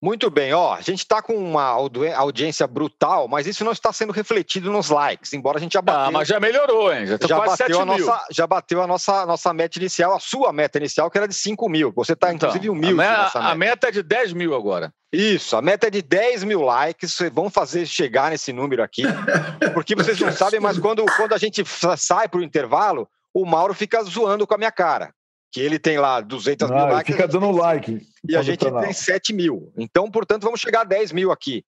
Muito 0.00 0.30
bem, 0.30 0.52
ó, 0.52 0.74
a 0.74 0.80
gente 0.80 1.00
está 1.00 1.20
com 1.20 1.34
uma 1.34 1.64
audiência 1.64 2.68
brutal, 2.68 3.26
mas 3.26 3.48
isso 3.48 3.64
não 3.64 3.72
está 3.72 3.92
sendo 3.92 4.12
refletido 4.12 4.70
nos 4.70 4.90
likes, 4.90 5.32
embora 5.32 5.58
a 5.58 5.60
gente 5.60 5.72
já 5.72 5.82
bateu. 5.82 6.02
Ah, 6.02 6.10
mas 6.12 6.28
já 6.28 6.38
melhorou, 6.38 6.94
hein? 6.94 7.04
Já, 7.04 7.18
já 7.20 7.40
bateu 7.40 7.80
a 7.80 7.84
nossa, 7.84 8.26
já 8.30 8.46
bateu 8.46 8.82
a 8.82 8.86
nossa, 8.86 9.26
nossa 9.26 9.52
meta 9.52 9.76
inicial, 9.76 10.14
a 10.14 10.20
sua 10.20 10.52
meta 10.52 10.78
inicial, 10.78 11.10
que 11.10 11.18
era 11.18 11.26
de 11.26 11.34
5 11.34 11.68
mil. 11.68 11.92
Você 11.96 12.12
está, 12.12 12.32
então, 12.32 12.48
inclusive, 12.48 12.70
humilde. 12.70 13.02
A, 13.02 13.22
meta. 13.24 13.38
a 13.40 13.54
meta 13.56 13.88
é 13.88 13.90
de 13.90 14.02
10 14.04 14.34
mil 14.34 14.54
agora. 14.54 14.94
Isso, 15.12 15.56
a 15.56 15.62
meta 15.62 15.88
é 15.88 15.90
de 15.90 16.00
10 16.00 16.44
mil 16.44 16.60
likes. 16.60 17.18
Vão 17.32 17.50
fazer 17.50 17.84
chegar 17.84 18.30
nesse 18.30 18.52
número 18.52 18.84
aqui, 18.84 19.02
porque 19.74 19.96
vocês 19.96 20.20
não 20.20 20.30
sabem, 20.30 20.60
mas 20.60 20.78
quando, 20.78 21.04
quando 21.16 21.34
a 21.34 21.38
gente 21.38 21.64
sai 21.96 22.28
para 22.28 22.38
o 22.38 22.44
intervalo, 22.44 23.08
o 23.34 23.44
Mauro 23.44 23.74
fica 23.74 24.00
zoando 24.04 24.46
com 24.46 24.54
a 24.54 24.58
minha 24.58 24.70
cara 24.70 25.12
que 25.50 25.60
ele 25.60 25.78
tem 25.78 25.98
lá 25.98 26.20
200 26.20 26.70
mil 26.70 26.86
likes. 26.86 27.14
Fica 27.14 27.28
dando 27.28 27.50
like. 27.50 28.06
E 28.28 28.36
a 28.36 28.42
gente 28.42 28.58
tem 28.58 28.92
7 28.92 29.32
mil. 29.32 29.72
Então, 29.76 30.10
portanto, 30.10 30.42
vamos 30.42 30.60
chegar 30.60 30.82
a 30.82 30.84
10 30.84 31.12
mil 31.12 31.30
aqui. 31.30 31.64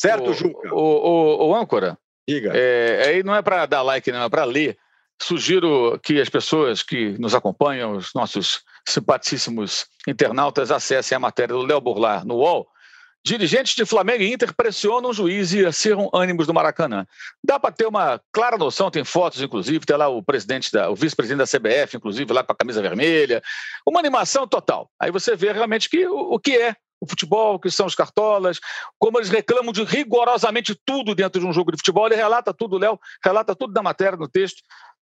Certo, 0.00 0.30
o, 0.30 0.34
Juca? 0.34 0.74
O, 0.74 0.78
o, 0.78 1.48
o 1.48 1.54
âncora. 1.54 1.98
Diga. 2.28 2.52
É, 2.54 3.04
aí 3.08 3.22
não 3.22 3.34
é 3.34 3.42
para 3.42 3.66
dar 3.66 3.82
like, 3.82 4.10
não, 4.10 4.22
é 4.22 4.28
para 4.28 4.44
ler. 4.44 4.76
Sugiro 5.22 5.98
que 6.02 6.20
as 6.20 6.28
pessoas 6.28 6.82
que 6.82 7.18
nos 7.18 7.34
acompanham, 7.34 7.92
os 7.92 8.14
nossos 8.14 8.62
simpaticíssimos 8.88 9.86
internautas, 10.08 10.70
acessem 10.70 11.14
a 11.14 11.20
matéria 11.20 11.54
do 11.54 11.62
Léo 11.62 11.80
Burlar 11.80 12.24
no 12.24 12.36
UOL 12.36 12.66
Dirigentes 13.24 13.74
de 13.74 13.84
Flamengo 13.84 14.22
e 14.22 14.32
Inter 14.32 14.54
pressionam 14.54 15.10
o 15.10 15.12
juiz 15.12 15.52
e 15.52 15.64
acirram 15.64 16.08
ânimos 16.12 16.46
do 16.46 16.54
Maracanã. 16.54 17.06
Dá 17.44 17.60
para 17.60 17.70
ter 17.70 17.86
uma 17.86 18.20
clara 18.32 18.56
noção, 18.56 18.90
tem 18.90 19.04
fotos, 19.04 19.42
inclusive, 19.42 19.84
tem 19.84 19.96
lá 19.96 20.08
o 20.08 20.22
presidente, 20.22 20.72
da, 20.72 20.90
o 20.90 20.94
vice-presidente 20.94 21.38
da 21.38 21.58
CBF, 21.58 21.98
inclusive, 21.98 22.32
lá 22.32 22.42
com 22.42 22.52
a 22.52 22.56
camisa 22.56 22.80
vermelha. 22.80 23.42
Uma 23.86 24.00
animação 24.00 24.46
total. 24.46 24.90
Aí 24.98 25.10
você 25.10 25.36
vê 25.36 25.52
realmente 25.52 25.90
que, 25.90 26.06
o, 26.06 26.34
o 26.34 26.38
que 26.38 26.56
é 26.56 26.74
o 26.98 27.06
futebol, 27.06 27.54
o 27.54 27.58
que 27.58 27.70
são 27.70 27.86
os 27.86 27.94
cartolas, 27.94 28.58
como 28.98 29.18
eles 29.18 29.30
reclamam 29.30 29.72
de 29.72 29.82
rigorosamente 29.84 30.78
tudo 30.84 31.14
dentro 31.14 31.40
de 31.40 31.46
um 31.46 31.52
jogo 31.52 31.72
de 31.72 31.78
futebol. 31.78 32.06
Ele 32.06 32.16
relata 32.16 32.52
tudo, 32.52 32.78
Léo, 32.78 32.98
relata 33.24 33.54
tudo 33.54 33.72
da 33.72 33.82
matéria, 33.82 34.18
no 34.18 34.28
texto 34.28 34.62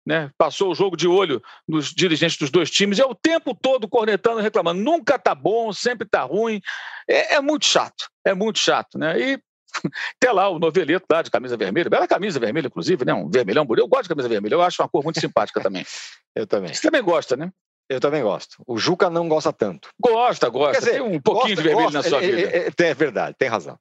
né, 0.05 0.31
passou 0.37 0.71
o 0.71 0.75
jogo 0.75 0.97
de 0.97 1.07
olho 1.07 1.41
nos 1.67 1.93
dirigentes 1.93 2.37
dos 2.37 2.49
dois 2.49 2.69
times, 2.69 2.99
é 2.99 3.05
o 3.05 3.15
tempo 3.15 3.53
todo 3.53 3.87
cornetando, 3.87 4.39
reclamando. 4.39 4.81
Nunca 4.81 5.19
tá 5.19 5.35
bom, 5.35 5.71
sempre 5.71 6.07
tá 6.07 6.23
ruim. 6.23 6.61
É, 7.07 7.35
é 7.35 7.41
muito 7.41 7.65
chato, 7.65 8.09
é 8.25 8.33
muito 8.33 8.59
chato. 8.59 8.97
Né? 8.97 9.19
E 9.19 9.39
Tem 10.19 10.31
lá 10.31 10.49
o 10.49 10.59
noveleto 10.59 11.05
lá 11.11 11.21
de 11.21 11.31
camisa 11.31 11.57
vermelha, 11.57 11.89
bela 11.89 12.07
camisa 12.07 12.39
vermelha, 12.39 12.67
inclusive, 12.67 13.05
né? 13.05 13.13
Um 13.13 13.29
vermelhão 13.29 13.65
bonito. 13.65 13.83
Eu 13.83 13.87
gosto 13.87 14.03
de 14.03 14.09
camisa 14.09 14.27
vermelha, 14.27 14.55
eu 14.55 14.61
acho 14.61 14.81
uma 14.81 14.89
cor 14.89 15.03
muito 15.03 15.19
simpática 15.19 15.61
também. 15.61 15.85
eu 16.35 16.47
também. 16.47 16.73
Você 16.73 16.81
também 16.81 17.03
gosta, 17.03 17.35
né? 17.35 17.51
Eu 17.89 17.99
também 17.99 18.21
gosto. 18.21 18.61
O 18.67 18.77
Juca 18.77 19.09
não 19.09 19.27
gosta 19.27 19.51
tanto. 19.51 19.89
Gosta, 19.99 20.47
gosta. 20.49 20.79
Dizer, 20.79 20.91
tem 20.93 21.01
um 21.01 21.19
pouquinho 21.19 21.55
gosta, 21.55 21.61
de 21.61 21.67
vermelho 21.67 21.91
gosta, 21.91 21.97
na 21.97 22.03
sua 22.03 22.23
é, 22.23 22.27
vida. 22.27 22.41
É, 22.41 22.67
é, 22.67 22.89
é, 22.89 22.93
verdade, 22.93 23.35
tem 23.37 23.49
razão. 23.49 23.79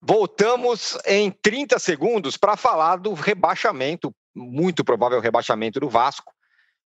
Voltamos 0.00 0.96
em 1.04 1.28
30 1.28 1.76
segundos 1.80 2.36
para 2.36 2.56
falar 2.56 2.96
do 2.96 3.14
rebaixamento, 3.14 4.14
muito 4.34 4.84
provável 4.84 5.20
rebaixamento 5.20 5.80
do 5.80 5.88
Vasco 5.88 6.32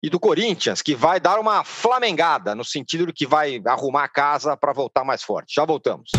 e 0.00 0.08
do 0.08 0.20
Corinthians, 0.20 0.80
que 0.80 0.94
vai 0.94 1.18
dar 1.18 1.40
uma 1.40 1.64
flamengada, 1.64 2.54
no 2.54 2.64
sentido 2.64 3.06
de 3.06 3.12
que 3.12 3.26
vai 3.26 3.61
arrumar 3.66 4.04
a 4.04 4.08
casa 4.08 4.56
para 4.56 4.72
voltar 4.72 5.04
mais 5.04 5.24
forte. 5.24 5.54
Já 5.56 5.64
voltamos. 5.64 6.12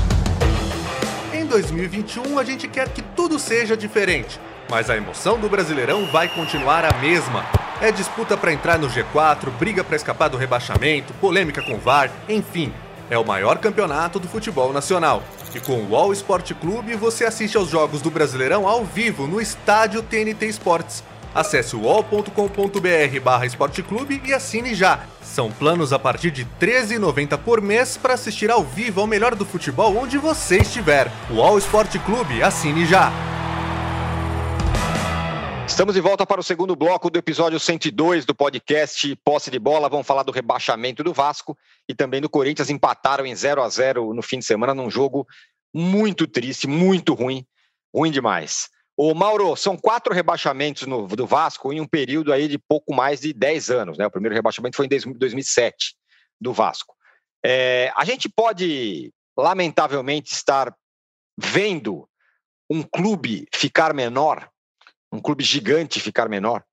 Em 1.33 1.45
2021, 1.45 2.37
a 2.37 2.43
gente 2.43 2.67
quer 2.67 2.89
que 2.89 3.01
tudo 3.01 3.39
seja 3.39 3.77
diferente, 3.77 4.37
mas 4.69 4.89
a 4.89 4.97
emoção 4.97 5.39
do 5.39 5.47
Brasileirão 5.47 6.05
vai 6.11 6.27
continuar 6.27 6.83
a 6.83 6.97
mesma. 6.97 7.45
É 7.81 7.89
disputa 7.89 8.35
para 8.35 8.51
entrar 8.51 8.77
no 8.77 8.89
G4, 8.89 9.49
briga 9.51 9.81
para 9.81 9.95
escapar 9.95 10.27
do 10.27 10.37
rebaixamento, 10.37 11.13
polêmica 11.15 11.61
com 11.63 11.79
VAR, 11.79 12.11
enfim. 12.27 12.73
É 13.09 13.17
o 13.17 13.25
maior 13.25 13.59
campeonato 13.59 14.19
do 14.19 14.27
futebol 14.27 14.73
nacional. 14.73 15.23
E 15.53 15.59
com 15.59 15.73
o 15.73 15.89
Wall 15.91 16.13
Sport 16.13 16.53
Clube, 16.53 16.95
você 16.95 17.25
assiste 17.25 17.57
aos 17.57 17.69
jogos 17.69 18.01
do 18.01 18.09
Brasileirão 18.09 18.67
ao 18.67 18.85
vivo 18.85 19.27
no 19.27 19.41
estádio 19.41 20.01
TNT 20.01 20.47
Sports 20.47 21.03
Acesse 21.33 21.77
wall.com.br 21.77 23.19
barra 23.23 23.45
esporteclube 23.45 24.21
e 24.25 24.33
assine 24.33 24.75
já. 24.75 24.99
São 25.23 25.49
planos 25.49 25.93
a 25.93 25.99
partir 25.99 26.29
de 26.29 26.43
R$ 26.43 26.49
13,90 26.59 27.37
por 27.37 27.61
mês 27.61 27.95
para 27.95 28.15
assistir 28.15 28.51
ao 28.51 28.63
vivo 28.63 28.99
ao 28.99 29.07
melhor 29.07 29.33
do 29.33 29.45
futebol 29.45 29.95
onde 29.95 30.17
você 30.17 30.57
estiver. 30.57 31.09
Wall 31.31 31.57
Esporte 31.57 31.97
Clube, 31.99 32.43
assine 32.43 32.85
já! 32.85 33.11
Estamos 35.81 35.95
de 35.95 36.01
volta 36.01 36.27
para 36.27 36.39
o 36.39 36.43
segundo 36.43 36.75
bloco 36.75 37.09
do 37.09 37.17
episódio 37.17 37.59
102 37.59 38.23
do 38.23 38.35
podcast 38.35 39.15
Posse 39.25 39.49
de 39.49 39.57
Bola. 39.57 39.89
Vamos 39.89 40.05
falar 40.05 40.21
do 40.21 40.31
rebaixamento 40.31 41.03
do 41.03 41.11
Vasco 41.11 41.57
e 41.89 41.95
também 41.95 42.21
do 42.21 42.29
Corinthians. 42.29 42.69
Empataram 42.69 43.25
em 43.25 43.33
0 43.33 43.63
a 43.63 43.67
0 43.67 44.13
no 44.13 44.21
fim 44.21 44.37
de 44.37 44.45
semana 44.45 44.75
num 44.75 44.91
jogo 44.91 45.25
muito 45.73 46.27
triste, 46.27 46.67
muito 46.67 47.15
ruim, 47.15 47.43
ruim 47.91 48.11
demais. 48.11 48.69
O 48.95 49.15
Mauro, 49.15 49.55
são 49.55 49.75
quatro 49.75 50.13
rebaixamentos 50.13 50.85
no, 50.85 51.07
do 51.07 51.25
Vasco 51.25 51.73
em 51.73 51.81
um 51.81 51.87
período 51.87 52.31
aí 52.31 52.47
de 52.47 52.59
pouco 52.59 52.93
mais 52.93 53.21
de 53.21 53.33
10 53.33 53.71
anos, 53.71 53.97
né? 53.97 54.05
O 54.05 54.11
primeiro 54.11 54.35
rebaixamento 54.35 54.77
foi 54.77 54.85
em 54.85 55.13
2007 55.17 55.95
do 56.39 56.53
Vasco. 56.53 56.93
É, 57.43 57.91
a 57.95 58.05
gente 58.05 58.29
pode, 58.29 59.11
lamentavelmente, 59.35 60.31
estar 60.31 60.71
vendo 61.35 62.07
um 62.69 62.83
clube 62.83 63.47
ficar 63.51 63.95
menor, 63.95 64.47
um 65.11 65.19
clube 65.19 65.43
gigante 65.43 65.99
ficar 65.99 66.29
menor? 66.29 66.63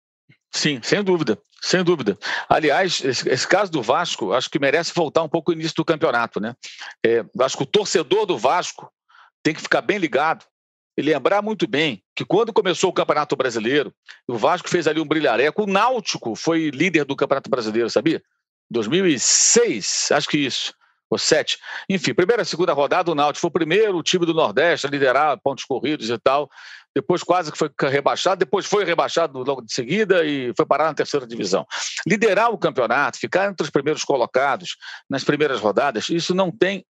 Sim, 0.51 0.81
sem 0.83 1.03
dúvida, 1.03 1.39
sem 1.61 1.85
dúvida. 1.85 2.19
Aliás, 2.49 3.05
esse, 3.05 3.29
esse, 3.29 3.47
caso 3.47 3.71
do 3.71 3.83
Vasco, 3.83 4.33
acho 4.33 4.49
que 4.49 4.59
merece 4.59 4.93
voltar 4.95 5.23
um 5.23 5.29
pouco 5.29 5.51
no 5.51 5.59
início 5.59 5.77
do 5.77 5.85
campeonato, 5.85 6.41
né? 6.41 6.55
É, 7.05 7.25
acho 7.41 7.57
que 7.57 7.63
o 7.63 7.67
torcedor 7.67 8.25
do 8.25 8.39
Vasco 8.39 8.91
tem 9.43 9.55
que 9.55 9.61
ficar 9.61 9.83
bem 9.83 9.99
ligado 9.99 10.45
e 10.97 11.03
lembrar 11.03 11.43
muito 11.43 11.67
bem 11.69 12.03
que 12.15 12.25
quando 12.25 12.53
começou 12.53 12.91
o 12.91 12.93
Campeonato 12.93 13.37
Brasileiro, 13.37 13.95
o 14.27 14.37
Vasco 14.37 14.69
fez 14.69 14.89
ali 14.89 15.01
um 15.01 15.07
brilhareco, 15.07 15.63
o 15.63 15.67
Náutico 15.67 16.35
foi 16.35 16.71
líder 16.71 17.05
do 17.05 17.15
Campeonato 17.15 17.49
Brasileiro, 17.49 17.89
sabia? 17.89 18.21
2006, 18.69 20.09
acho 20.11 20.29
que 20.29 20.39
isso, 20.39 20.75
ou 21.09 21.17
sete. 21.17 21.57
Enfim, 21.89 22.13
primeira 22.13 22.43
e 22.43 22.45
segunda 22.45 22.73
rodada, 22.73 23.13
o 23.13 23.15
Náutico 23.15 23.43
foi 23.43 23.49
o 23.49 23.53
primeiro 23.53 24.03
time 24.03 24.27
do 24.27 24.35
Nordeste 24.35 24.87
a 24.89 24.91
liderar 24.91 25.39
pontos 25.41 25.65
corridos 25.65 26.11
e 26.11 26.19
tal. 26.19 26.51
Depois 26.95 27.23
quase 27.23 27.53
que 27.53 27.59
foi 27.59 27.71
rebaixado, 27.83 28.39
depois 28.39 28.67
foi 28.67 28.85
rebaixado 28.85 29.39
logo 29.39 29.63
de 29.63 29.73
seguida 29.73 30.25
e 30.25 30.53
foi 30.57 30.67
parar 30.67 30.87
na 30.87 30.95
terceira 30.95 31.27
divisão. 31.27 31.67
Liderar 32.07 32.51
o 32.51 32.59
campeonato, 32.59 33.19
ficar 33.19 33.51
entre 33.51 33.65
os 33.65 33.71
primeiros 33.71 34.05
colocados 34.05 34.77
nas 35.09 35.23
primeiras 35.23 35.61
rodadas, 35.61 36.09
isso 36.09 36.35
não 36.35 36.51
tem 36.51 36.85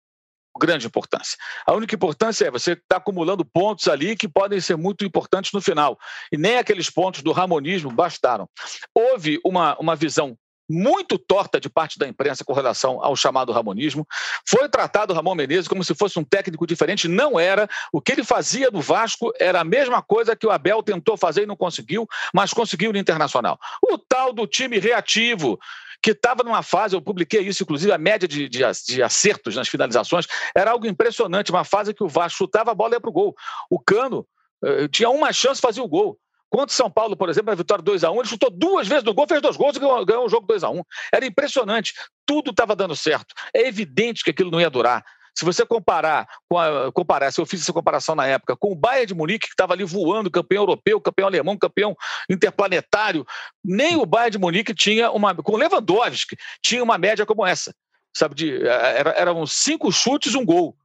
grande 0.57 0.87
importância. 0.87 1.37
A 1.65 1.73
única 1.73 1.95
importância 1.95 2.45
é 2.45 2.51
você 2.51 2.71
estar 2.71 2.83
tá 2.87 2.97
acumulando 2.97 3.43
pontos 3.43 3.87
ali 3.87 4.15
que 4.15 4.27
podem 4.27 4.59
ser 4.61 4.77
muito 4.77 5.03
importantes 5.03 5.51
no 5.51 5.61
final. 5.61 5.97
E 6.31 6.37
nem 6.37 6.57
aqueles 6.57 6.89
pontos 6.89 7.21
do 7.21 7.31
ramonismo 7.31 7.91
bastaram. 7.91 8.47
Houve 8.93 9.39
uma, 9.43 9.77
uma 9.77 9.95
visão 9.95 10.37
muito 10.69 11.17
torta 11.17 11.59
de 11.59 11.69
parte 11.69 11.97
da 11.97 12.07
imprensa 12.07 12.43
com 12.43 12.53
relação 12.53 13.03
ao 13.03 13.15
chamado 13.15 13.51
ramonismo. 13.51 14.07
Foi 14.47 14.67
tratado 14.67 15.13
o 15.13 15.15
Ramon 15.15 15.35
Menezes 15.35 15.67
como 15.67 15.83
se 15.83 15.93
fosse 15.93 16.17
um 16.19 16.23
técnico 16.23 16.65
diferente, 16.65 17.07
não 17.07 17.39
era. 17.39 17.67
O 17.91 18.01
que 18.01 18.11
ele 18.11 18.23
fazia 18.23 18.69
no 18.71 18.81
Vasco 18.81 19.31
era 19.39 19.61
a 19.61 19.63
mesma 19.63 20.01
coisa 20.01 20.35
que 20.35 20.47
o 20.47 20.51
Abel 20.51 20.81
tentou 20.81 21.17
fazer 21.17 21.43
e 21.43 21.45
não 21.45 21.55
conseguiu, 21.55 22.07
mas 22.33 22.53
conseguiu 22.53 22.91
no 22.91 22.97
Internacional. 22.97 23.59
O 23.81 23.97
tal 23.97 24.33
do 24.33 24.47
time 24.47 24.79
reativo, 24.79 25.59
que 26.01 26.11
estava 26.11 26.43
numa 26.43 26.63
fase, 26.63 26.95
eu 26.95 27.01
publiquei 27.01 27.41
isso, 27.41 27.63
inclusive, 27.63 27.91
a 27.91 27.97
média 27.97 28.27
de, 28.27 28.47
de, 28.49 28.59
de, 28.87 29.03
acertos 29.03 29.55
nas 29.55 29.67
finalizações 29.67 30.27
era 30.55 30.71
algo 30.71 30.87
impressionante, 30.87 31.51
uma 31.51 31.63
fase 31.63 31.93
que 31.93 32.03
o 32.03 32.07
Vasco 32.07 32.37
chutava 32.37 32.71
a 32.71 32.75
bola 32.75 32.93
e 32.93 32.95
ia 32.95 33.01
para 33.01 33.09
o 33.09 33.13
gol. 33.13 33.35
O 33.69 33.79
Cano 33.79 34.25
uh, 34.63 34.87
tinha 34.89 35.09
uma 35.09 35.31
chance 35.33 35.55
de 35.55 35.61
fazer 35.61 35.81
o 35.81 35.87
gol. 35.87 36.17
Contra 36.49 36.73
o 36.73 36.75
São 36.75 36.89
Paulo, 36.89 37.17
por 37.17 37.29
exemplo, 37.29 37.49
na 37.49 37.55
vitória 37.55 37.83
2x1, 37.83 38.17
ele 38.17 38.27
chutou 38.27 38.49
duas 38.49 38.87
vezes 38.87 39.03
no 39.03 39.13
gol, 39.13 39.27
fez 39.27 39.41
dois 39.41 39.57
gols 39.57 39.75
e 39.75 39.79
ganhou, 39.79 40.25
o 40.25 40.29
jogo 40.29 40.47
2x1. 40.47 40.83
Era 41.13 41.25
impressionante. 41.25 41.93
Tudo 42.25 42.51
estava 42.51 42.75
dando 42.75 42.95
certo. 42.95 43.33
É 43.53 43.67
evidente 43.67 44.23
que 44.23 44.31
aquilo 44.31 44.51
não 44.51 44.61
ia 44.61 44.69
durar. 44.69 45.03
Se 45.37 45.43
você 45.43 45.65
comparar, 45.65 46.27
com 46.49 46.57
a, 46.57 46.91
comparar, 46.93 47.29
se 47.29 47.41
eu 47.41 47.45
fiz 47.45 47.61
essa 47.61 47.73
comparação 47.73 48.15
na 48.15 48.25
época, 48.25 48.55
com 48.55 48.71
o 48.71 48.75
Bayern 48.75 49.07
de 49.07 49.13
Munique, 49.13 49.47
que 49.47 49.53
estava 49.53 49.73
ali 49.73 49.83
voando, 49.83 50.31
campeão 50.31 50.63
europeu, 50.63 51.01
campeão 51.01 51.27
alemão, 51.27 51.57
campeão 51.57 51.93
interplanetário, 52.29 53.25
nem 53.61 53.97
o 53.97 54.05
Bayern 54.05 54.31
de 54.31 54.37
Munique 54.37 54.73
tinha 54.73 55.11
uma. 55.11 55.35
Com 55.35 55.57
Lewandowski, 55.57 56.37
tinha 56.61 56.81
uma 56.81 56.97
média 56.97 57.25
como 57.25 57.45
essa. 57.45 57.75
Sabe, 58.15 58.33
de, 58.33 58.65
era, 58.65 59.09
eram 59.11 59.45
cinco 59.45 59.91
chutes, 59.91 60.35
um 60.35 60.45
gol. 60.45 60.77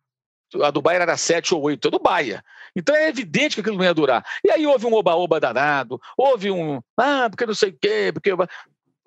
A 0.63 0.71
do 0.71 0.83
Bayern 0.83 1.03
era 1.03 1.17
sete 1.17 1.55
ou 1.55 1.63
oito, 1.63 1.89
a 1.89 1.91
do 1.91 1.99
Bayern. 1.99 2.43
Então 2.75 2.95
é 2.95 3.09
evidente 3.09 3.55
que 3.55 3.61
aquilo 3.61 3.77
não 3.77 3.85
ia 3.85 3.95
durar. 3.95 4.25
E 4.45 4.51
aí 4.51 4.67
houve 4.67 4.87
um 4.87 4.95
oba-oba 4.95 5.41
danado, 5.41 6.01
houve 6.17 6.51
um. 6.51 6.81
Ah, 6.97 7.29
porque 7.31 7.47
não 7.47 7.55
sei 7.55 7.71
o 7.71 7.79
quê, 7.81 8.11
porque 8.13 8.33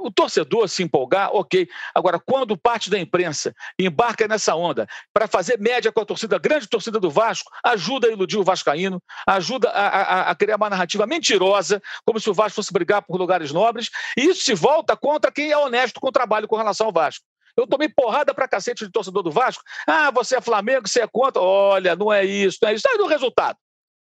o 0.03 0.11
torcedor 0.11 0.67
se 0.67 0.83
empolgar, 0.83 1.29
ok. 1.33 1.67
Agora, 1.95 2.19
quando 2.19 2.57
parte 2.57 2.89
da 2.89 2.99
imprensa 2.99 3.55
embarca 3.79 4.27
nessa 4.27 4.55
onda 4.55 4.87
para 5.13 5.27
fazer 5.27 5.57
média 5.59 5.91
com 5.91 6.01
a 6.01 6.05
torcida, 6.05 6.35
a 6.35 6.39
grande 6.39 6.67
torcida 6.67 6.99
do 6.99 7.09
Vasco, 7.09 7.51
ajuda 7.63 8.07
a 8.07 8.11
iludir 8.11 8.37
o 8.37 8.43
Vascaíno, 8.43 9.01
ajuda 9.25 9.69
a, 9.69 9.87
a, 9.87 10.31
a, 10.31 10.35
criar 10.35 10.57
uma 10.57 10.69
narrativa 10.69 11.05
mentirosa, 11.05 11.81
como 12.05 12.19
se 12.19 12.29
o 12.29 12.33
Vasco 12.33 12.57
fosse 12.57 12.73
brigar 12.73 13.01
por 13.01 13.17
lugares 13.17 13.51
nobres, 13.51 13.89
e 14.17 14.25
isso 14.25 14.43
se 14.43 14.53
volta 14.53 14.95
contra 14.97 15.31
quem 15.31 15.51
é 15.51 15.57
honesto 15.57 15.99
com 15.99 16.07
o 16.07 16.11
trabalho 16.11 16.47
com 16.47 16.57
relação 16.57 16.87
ao 16.87 16.93
Vasco. 16.93 17.25
Eu 17.57 17.67
tomei 17.67 17.89
porrada 17.89 18.33
pra 18.33 18.47
cacete 18.47 18.85
de 18.85 18.91
torcedor 18.91 19.23
do 19.23 19.31
Vasco. 19.31 19.63
Ah, 19.87 20.11
você 20.11 20.37
é 20.37 20.41
Flamengo, 20.41 20.87
você 20.87 21.01
é 21.01 21.07
contra. 21.07 21.41
Olha, 21.41 21.95
não 21.95 22.11
é 22.11 22.25
isso, 22.25 22.57
não 22.61 22.69
é 22.69 22.73
isso. 22.73 22.83
Tá 22.83 22.91
aí 22.91 22.99
o 22.99 23.07
resultado. 23.07 23.57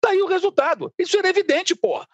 Tá 0.00 0.10
aí 0.10 0.22
o 0.22 0.26
resultado. 0.26 0.92
Isso 0.98 1.16
era 1.16 1.28
evidente, 1.28 1.74
porra. 1.74 2.06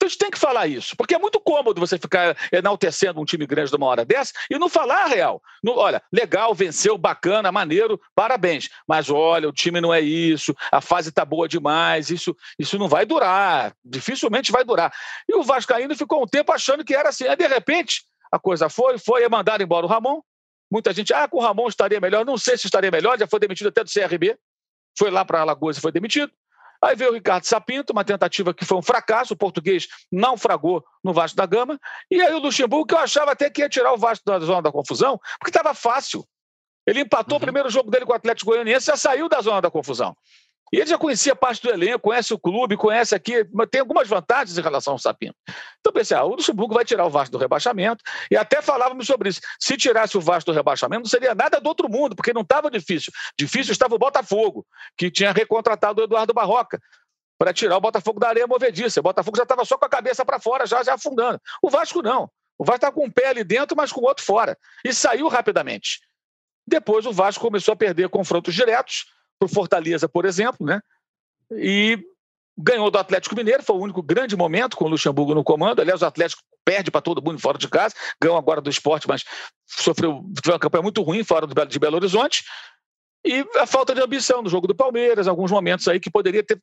Então 0.00 0.06
a 0.06 0.08
gente 0.08 0.18
tem 0.18 0.30
que 0.30 0.38
falar 0.38 0.66
isso, 0.66 0.96
porque 0.96 1.14
é 1.14 1.18
muito 1.18 1.38
cômodo 1.38 1.78
você 1.78 1.98
ficar 1.98 2.34
enaltecendo 2.50 3.20
um 3.20 3.24
time 3.26 3.46
grande 3.46 3.70
numa 3.70 3.84
hora 3.84 4.02
dessa 4.02 4.32
e 4.50 4.58
não 4.58 4.66
falar 4.66 5.04
a 5.04 5.06
real. 5.06 5.42
Olha, 5.66 6.02
legal, 6.10 6.54
venceu, 6.54 6.96
bacana, 6.96 7.52
maneiro, 7.52 8.00
parabéns. 8.14 8.70
Mas 8.88 9.10
olha, 9.10 9.46
o 9.46 9.52
time 9.52 9.78
não 9.78 9.92
é 9.92 10.00
isso, 10.00 10.54
a 10.72 10.80
fase 10.80 11.10
está 11.10 11.22
boa 11.22 11.46
demais, 11.46 12.08
isso, 12.08 12.34
isso 12.58 12.78
não 12.78 12.88
vai 12.88 13.04
durar, 13.04 13.74
dificilmente 13.84 14.50
vai 14.50 14.64
durar. 14.64 14.90
E 15.28 15.34
o 15.34 15.42
Vascaíno 15.42 15.94
ficou 15.94 16.22
um 16.22 16.26
tempo 16.26 16.50
achando 16.50 16.82
que 16.82 16.94
era 16.94 17.10
assim. 17.10 17.26
Aí, 17.26 17.36
de 17.36 17.46
repente, 17.46 18.04
a 18.32 18.38
coisa 18.38 18.70
foi, 18.70 18.96
foi, 18.96 19.28
mandar 19.28 19.60
embora 19.60 19.84
o 19.84 19.88
Ramon. 19.88 20.22
Muita 20.70 20.92
gente, 20.92 21.12
ah, 21.12 21.26
com 21.26 21.38
o 21.38 21.40
Ramon 21.40 21.68
estaria 21.68 22.00
melhor. 22.00 22.24
Não 22.24 22.38
sei 22.38 22.56
se 22.56 22.66
estaria 22.66 22.90
melhor, 22.90 23.18
já 23.18 23.26
foi 23.26 23.40
demitido 23.40 23.68
até 23.68 23.82
do 23.82 23.90
CRB. 23.90 24.38
Foi 24.96 25.10
lá 25.10 25.24
para 25.24 25.40
Alagoas 25.40 25.78
e 25.78 25.80
foi 25.80 25.90
demitido. 25.90 26.32
Aí 26.82 26.96
veio 26.96 27.10
o 27.10 27.14
Ricardo 27.14 27.44
Sapinto, 27.44 27.92
uma 27.92 28.04
tentativa 28.04 28.54
que 28.54 28.64
foi 28.64 28.78
um 28.78 28.82
fracasso, 28.82 29.34
o 29.34 29.36
português 29.36 29.86
naufragou 30.10 30.82
no 31.04 31.12
Vasco 31.12 31.36
da 31.36 31.44
Gama, 31.44 31.78
e 32.10 32.22
aí 32.22 32.32
o 32.32 32.38
Luxemburgo, 32.38 32.86
que 32.86 32.94
eu 32.94 32.98
achava 32.98 33.32
até 33.32 33.50
que 33.50 33.60
ia 33.60 33.68
tirar 33.68 33.92
o 33.92 33.98
Vasco 33.98 34.24
da 34.24 34.38
zona 34.38 34.62
da 34.62 34.72
confusão, 34.72 35.20
porque 35.38 35.50
estava 35.50 35.74
fácil. 35.74 36.26
Ele 36.86 37.00
empatou 37.00 37.34
uhum. 37.34 37.38
o 37.38 37.40
primeiro 37.40 37.68
jogo 37.68 37.90
dele 37.90 38.06
com 38.06 38.12
o 38.12 38.16
Atlético 38.16 38.50
Goianiense, 38.50 38.86
já 38.86 38.96
saiu 38.96 39.28
da 39.28 39.42
zona 39.42 39.60
da 39.60 39.70
confusão. 39.70 40.16
E 40.72 40.78
ele 40.78 40.86
já 40.86 40.96
conhecia 40.96 41.34
parte 41.34 41.62
do 41.62 41.70
elenco, 41.70 41.98
conhece 42.00 42.32
o 42.32 42.38
clube, 42.38 42.76
conhece 42.76 43.14
aqui, 43.14 43.44
tem 43.70 43.80
algumas 43.80 44.06
vantagens 44.06 44.56
em 44.56 44.60
relação 44.60 44.92
ao 44.92 44.98
Sapinto. 44.98 45.34
Então 45.80 45.92
pensei, 45.92 46.16
ah, 46.16 46.22
o 46.22 46.28
Luxemburgo 46.28 46.74
vai 46.74 46.84
tirar 46.84 47.04
o 47.04 47.10
Vasco 47.10 47.32
do 47.32 47.38
rebaixamento, 47.38 48.04
e 48.30 48.36
até 48.36 48.62
falávamos 48.62 49.06
sobre 49.06 49.30
isso. 49.30 49.40
Se 49.58 49.76
tirasse 49.76 50.16
o 50.16 50.20
Vasco 50.20 50.50
do 50.50 50.54
rebaixamento, 50.54 51.02
não 51.02 51.10
seria 51.10 51.34
nada 51.34 51.60
do 51.60 51.66
outro 51.66 51.88
mundo, 51.88 52.14
porque 52.14 52.32
não 52.32 52.42
estava 52.42 52.70
difícil. 52.70 53.12
Difícil 53.36 53.72
estava 53.72 53.94
o 53.94 53.98
Botafogo, 53.98 54.64
que 54.96 55.10
tinha 55.10 55.32
recontratado 55.32 56.00
o 56.00 56.04
Eduardo 56.04 56.32
Barroca 56.32 56.80
para 57.36 57.52
tirar 57.52 57.76
o 57.76 57.80
Botafogo 57.80 58.20
da 58.20 58.28
areia 58.28 58.46
movediça. 58.46 59.00
O 59.00 59.02
Botafogo 59.02 59.36
já 59.36 59.44
estava 59.44 59.64
só 59.64 59.76
com 59.76 59.86
a 59.86 59.88
cabeça 59.88 60.24
para 60.24 60.38
fora, 60.38 60.66
já, 60.66 60.82
já 60.82 60.94
afundando. 60.94 61.40
O 61.62 61.70
Vasco 61.70 62.02
não. 62.02 62.30
O 62.58 62.64
Vasco 62.64 62.76
estava 62.76 62.92
com 62.94 63.06
um 63.06 63.10
pé 63.10 63.28
ali 63.28 63.42
dentro, 63.42 63.74
mas 63.74 63.90
com 63.90 64.02
o 64.02 64.04
outro 64.04 64.22
fora. 64.22 64.56
E 64.84 64.92
saiu 64.92 65.26
rapidamente. 65.26 66.00
Depois 66.66 67.06
o 67.06 67.12
Vasco 67.12 67.42
começou 67.42 67.72
a 67.72 67.76
perder 67.76 68.10
confrontos 68.10 68.54
diretos, 68.54 69.06
para 69.40 69.46
o 69.46 69.48
Fortaleza, 69.48 70.06
por 70.06 70.26
exemplo, 70.26 70.66
né? 70.66 70.80
e 71.52 71.98
ganhou 72.56 72.90
do 72.90 72.98
Atlético 72.98 73.34
Mineiro, 73.34 73.62
foi 73.62 73.76
o 73.76 73.80
único 73.80 74.02
grande 74.02 74.36
momento 74.36 74.76
com 74.76 74.84
o 74.84 74.88
Luxemburgo 74.88 75.34
no 75.34 75.42
comando. 75.42 75.80
Aliás, 75.80 76.02
o 76.02 76.06
Atlético 76.06 76.42
perde 76.64 76.90
para 76.90 77.00
todo 77.00 77.22
mundo 77.22 77.40
fora 77.40 77.56
de 77.56 77.66
casa, 77.68 77.94
ganhou 78.20 78.36
agora 78.36 78.60
do 78.60 78.68
esporte, 78.68 79.08
mas 79.08 79.24
sofreu 79.66 80.22
uma 80.46 80.58
campanha 80.58 80.82
muito 80.82 81.02
ruim 81.02 81.24
fora 81.24 81.46
de 81.46 81.78
Belo 81.78 81.96
Horizonte. 81.96 82.44
E 83.24 83.44
a 83.56 83.66
falta 83.66 83.94
de 83.94 84.00
ambição 84.00 84.42
no 84.42 84.48
jogo 84.48 84.66
do 84.66 84.74
Palmeiras, 84.74 85.26
alguns 85.26 85.50
momentos 85.50 85.88
aí 85.88 85.98
que 85.98 86.10
poderia 86.10 86.42
ter 86.42 86.60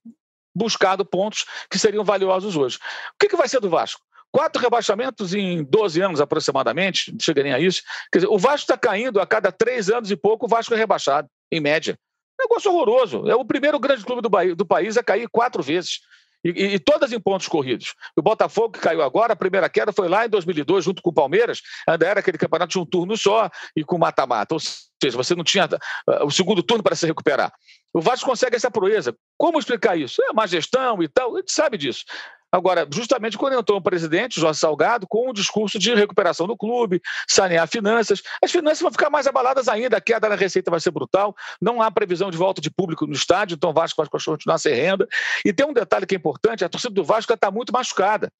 buscado 0.55 1.05
pontos 1.05 1.45
que 1.69 1.77
seriam 1.77 2.03
valiosos 2.03 2.55
hoje. 2.55 2.77
O 2.77 3.17
que, 3.19 3.27
que 3.27 3.35
vai 3.35 3.47
ser 3.47 3.59
do 3.59 3.69
Vasco? 3.69 4.01
Quatro 4.31 4.61
rebaixamentos 4.61 5.33
em 5.33 5.63
12 5.63 6.01
anos 6.01 6.21
aproximadamente, 6.21 7.11
não 7.11 7.19
chega 7.19 7.43
nem 7.43 7.53
a 7.53 7.59
isso. 7.59 7.81
Quer 8.11 8.19
dizer, 8.19 8.29
o 8.29 8.37
Vasco 8.37 8.71
está 8.71 8.77
caindo 8.77 9.19
a 9.19 9.25
cada 9.25 9.51
três 9.51 9.89
anos 9.89 10.11
e 10.11 10.15
pouco, 10.15 10.45
o 10.45 10.49
Vasco 10.49 10.73
é 10.73 10.77
rebaixado, 10.77 11.27
em 11.51 11.59
média. 11.59 11.97
Negócio 12.39 12.71
horroroso. 12.71 13.27
É 13.29 13.35
o 13.35 13.45
primeiro 13.45 13.79
grande 13.79 14.03
clube 14.03 14.21
do, 14.21 14.55
do 14.55 14.65
país 14.65 14.97
a 14.97 15.03
cair 15.03 15.27
quatro 15.29 15.63
vezes. 15.63 15.99
E, 16.43 16.49
e, 16.49 16.75
e, 16.75 16.79
todas 16.79 17.11
em 17.11 17.19
pontos 17.19 17.47
corridos. 17.47 17.95
O 18.15 18.21
Botafogo, 18.21 18.73
que 18.73 18.79
caiu 18.79 19.01
agora, 19.01 19.33
a 19.33 19.35
primeira 19.35 19.67
queda 19.69 19.91
foi 19.91 20.07
lá 20.07 20.25
em 20.25 20.29
2002, 20.29 20.85
junto 20.85 21.01
com 21.01 21.09
o 21.09 21.13
Palmeiras. 21.13 21.61
Ainda 21.87 22.05
era 22.05 22.19
aquele 22.19 22.37
campeonato 22.37 22.71
de 22.71 22.79
um 22.79 22.85
turno 22.85 23.17
só 23.17 23.49
e 23.75 23.83
com 23.83 23.97
mata-mata. 23.97 24.53
Ou 24.53 24.59
seja, 24.59 25.17
você 25.17 25.35
não 25.35 25.43
tinha 25.43 25.65
uh, 25.65 26.25
o 26.25 26.31
segundo 26.31 26.61
turno 26.61 26.83
para 26.83 26.95
se 26.95 27.05
recuperar. 27.05 27.51
O 27.93 27.99
Vasco 27.99 28.29
consegue 28.29 28.55
essa 28.55 28.69
proeza. 28.69 29.15
Como 29.37 29.57
explicar 29.57 29.97
isso? 29.97 30.21
É 30.23 30.33
má 30.33 30.45
gestão 30.45 31.01
e 31.01 31.07
tal, 31.07 31.35
a 31.35 31.39
gente 31.39 31.51
sabe 31.51 31.77
disso. 31.77 32.05
Agora, 32.51 32.87
justamente 32.89 33.37
quando 33.37 33.59
entrou 33.59 33.77
o 33.77 33.81
presidente, 33.81 34.39
Jorge 34.39 34.59
Salgado, 34.59 35.05
com 35.07 35.29
um 35.29 35.33
discurso 35.33 35.77
de 35.77 35.93
recuperação 35.93 36.47
do 36.47 36.55
clube, 36.55 37.01
sanear 37.27 37.67
finanças, 37.67 38.21
as 38.41 38.51
finanças 38.51 38.81
vão 38.81 38.91
ficar 38.91 39.09
mais 39.09 39.27
abaladas 39.27 39.67
ainda, 39.67 39.97
a 39.97 40.01
queda 40.01 40.29
na 40.29 40.35
receita 40.35 40.71
vai 40.71 40.79
ser 40.79 40.91
brutal, 40.91 41.35
não 41.61 41.81
há 41.81 41.91
previsão 41.91 42.31
de 42.31 42.37
volta 42.37 42.61
de 42.61 42.71
público 42.71 43.05
no 43.05 43.13
estádio, 43.13 43.55
então 43.55 43.71
o 43.71 43.73
Vasco 43.73 44.01
vai 44.01 44.09
continuar 44.09 44.57
sem 44.57 44.73
renda. 44.73 45.07
E 45.43 45.51
tem 45.51 45.65
um 45.65 45.73
detalhe 45.73 46.05
que 46.05 46.15
é 46.15 46.17
importante: 46.17 46.63
a 46.63 46.69
torcida 46.69 46.93
do 46.93 47.03
Vasco 47.03 47.33
está 47.33 47.51
muito 47.51 47.73
machucada. 47.73 48.31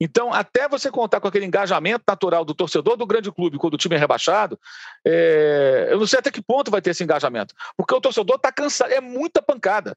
Então, 0.00 0.32
até 0.32 0.68
você 0.68 0.90
contar 0.90 1.20
com 1.20 1.26
aquele 1.26 1.44
engajamento 1.44 2.04
natural 2.06 2.44
do 2.44 2.54
torcedor 2.54 2.96
do 2.96 3.06
grande 3.06 3.32
clube 3.32 3.58
quando 3.58 3.74
o 3.74 3.78
time 3.78 3.96
é 3.96 3.98
rebaixado, 3.98 4.58
é... 5.04 5.88
eu 5.90 5.98
não 5.98 6.06
sei 6.06 6.20
até 6.20 6.30
que 6.30 6.40
ponto 6.40 6.70
vai 6.70 6.80
ter 6.80 6.90
esse 6.90 7.02
engajamento. 7.02 7.52
Porque 7.76 7.94
o 7.94 8.00
torcedor 8.00 8.36
está 8.36 8.52
cansado, 8.52 8.92
é 8.92 9.00
muita 9.00 9.42
pancada. 9.42 9.96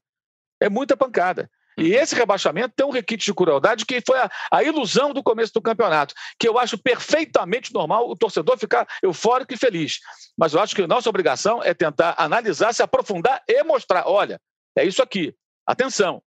É 0.60 0.68
muita 0.68 0.96
pancada. 0.96 1.48
E 1.78 1.94
esse 1.94 2.14
rebaixamento 2.14 2.74
tem 2.76 2.86
um 2.86 2.90
requinte 2.90 3.24
de 3.24 3.34
crueldade 3.34 3.86
que 3.86 4.02
foi 4.06 4.18
a, 4.18 4.30
a, 4.50 4.62
ilusão 4.62 5.12
do 5.12 5.22
começo 5.22 5.52
do 5.54 5.62
campeonato, 5.62 6.14
que 6.38 6.46
eu 6.46 6.58
acho 6.58 6.76
perfeitamente 6.76 7.72
normal 7.72 8.08
o 8.10 8.16
torcedor 8.16 8.58
ficar 8.58 8.86
eufórico 9.02 9.54
e 9.54 9.56
feliz. 9.56 10.00
Mas 10.36 10.52
eu 10.52 10.60
acho 10.60 10.74
que 10.74 10.82
a 10.82 10.86
nossa 10.86 11.08
obrigação 11.08 11.62
é 11.62 11.72
tentar 11.72 12.14
analisar, 12.18 12.72
se 12.72 12.82
aprofundar 12.82 13.42
e 13.48 13.62
mostrar: 13.64 14.06
olha, 14.06 14.40
é 14.76 14.84
isso 14.84 15.02
aqui, 15.02 15.34
atenção. 15.66 16.22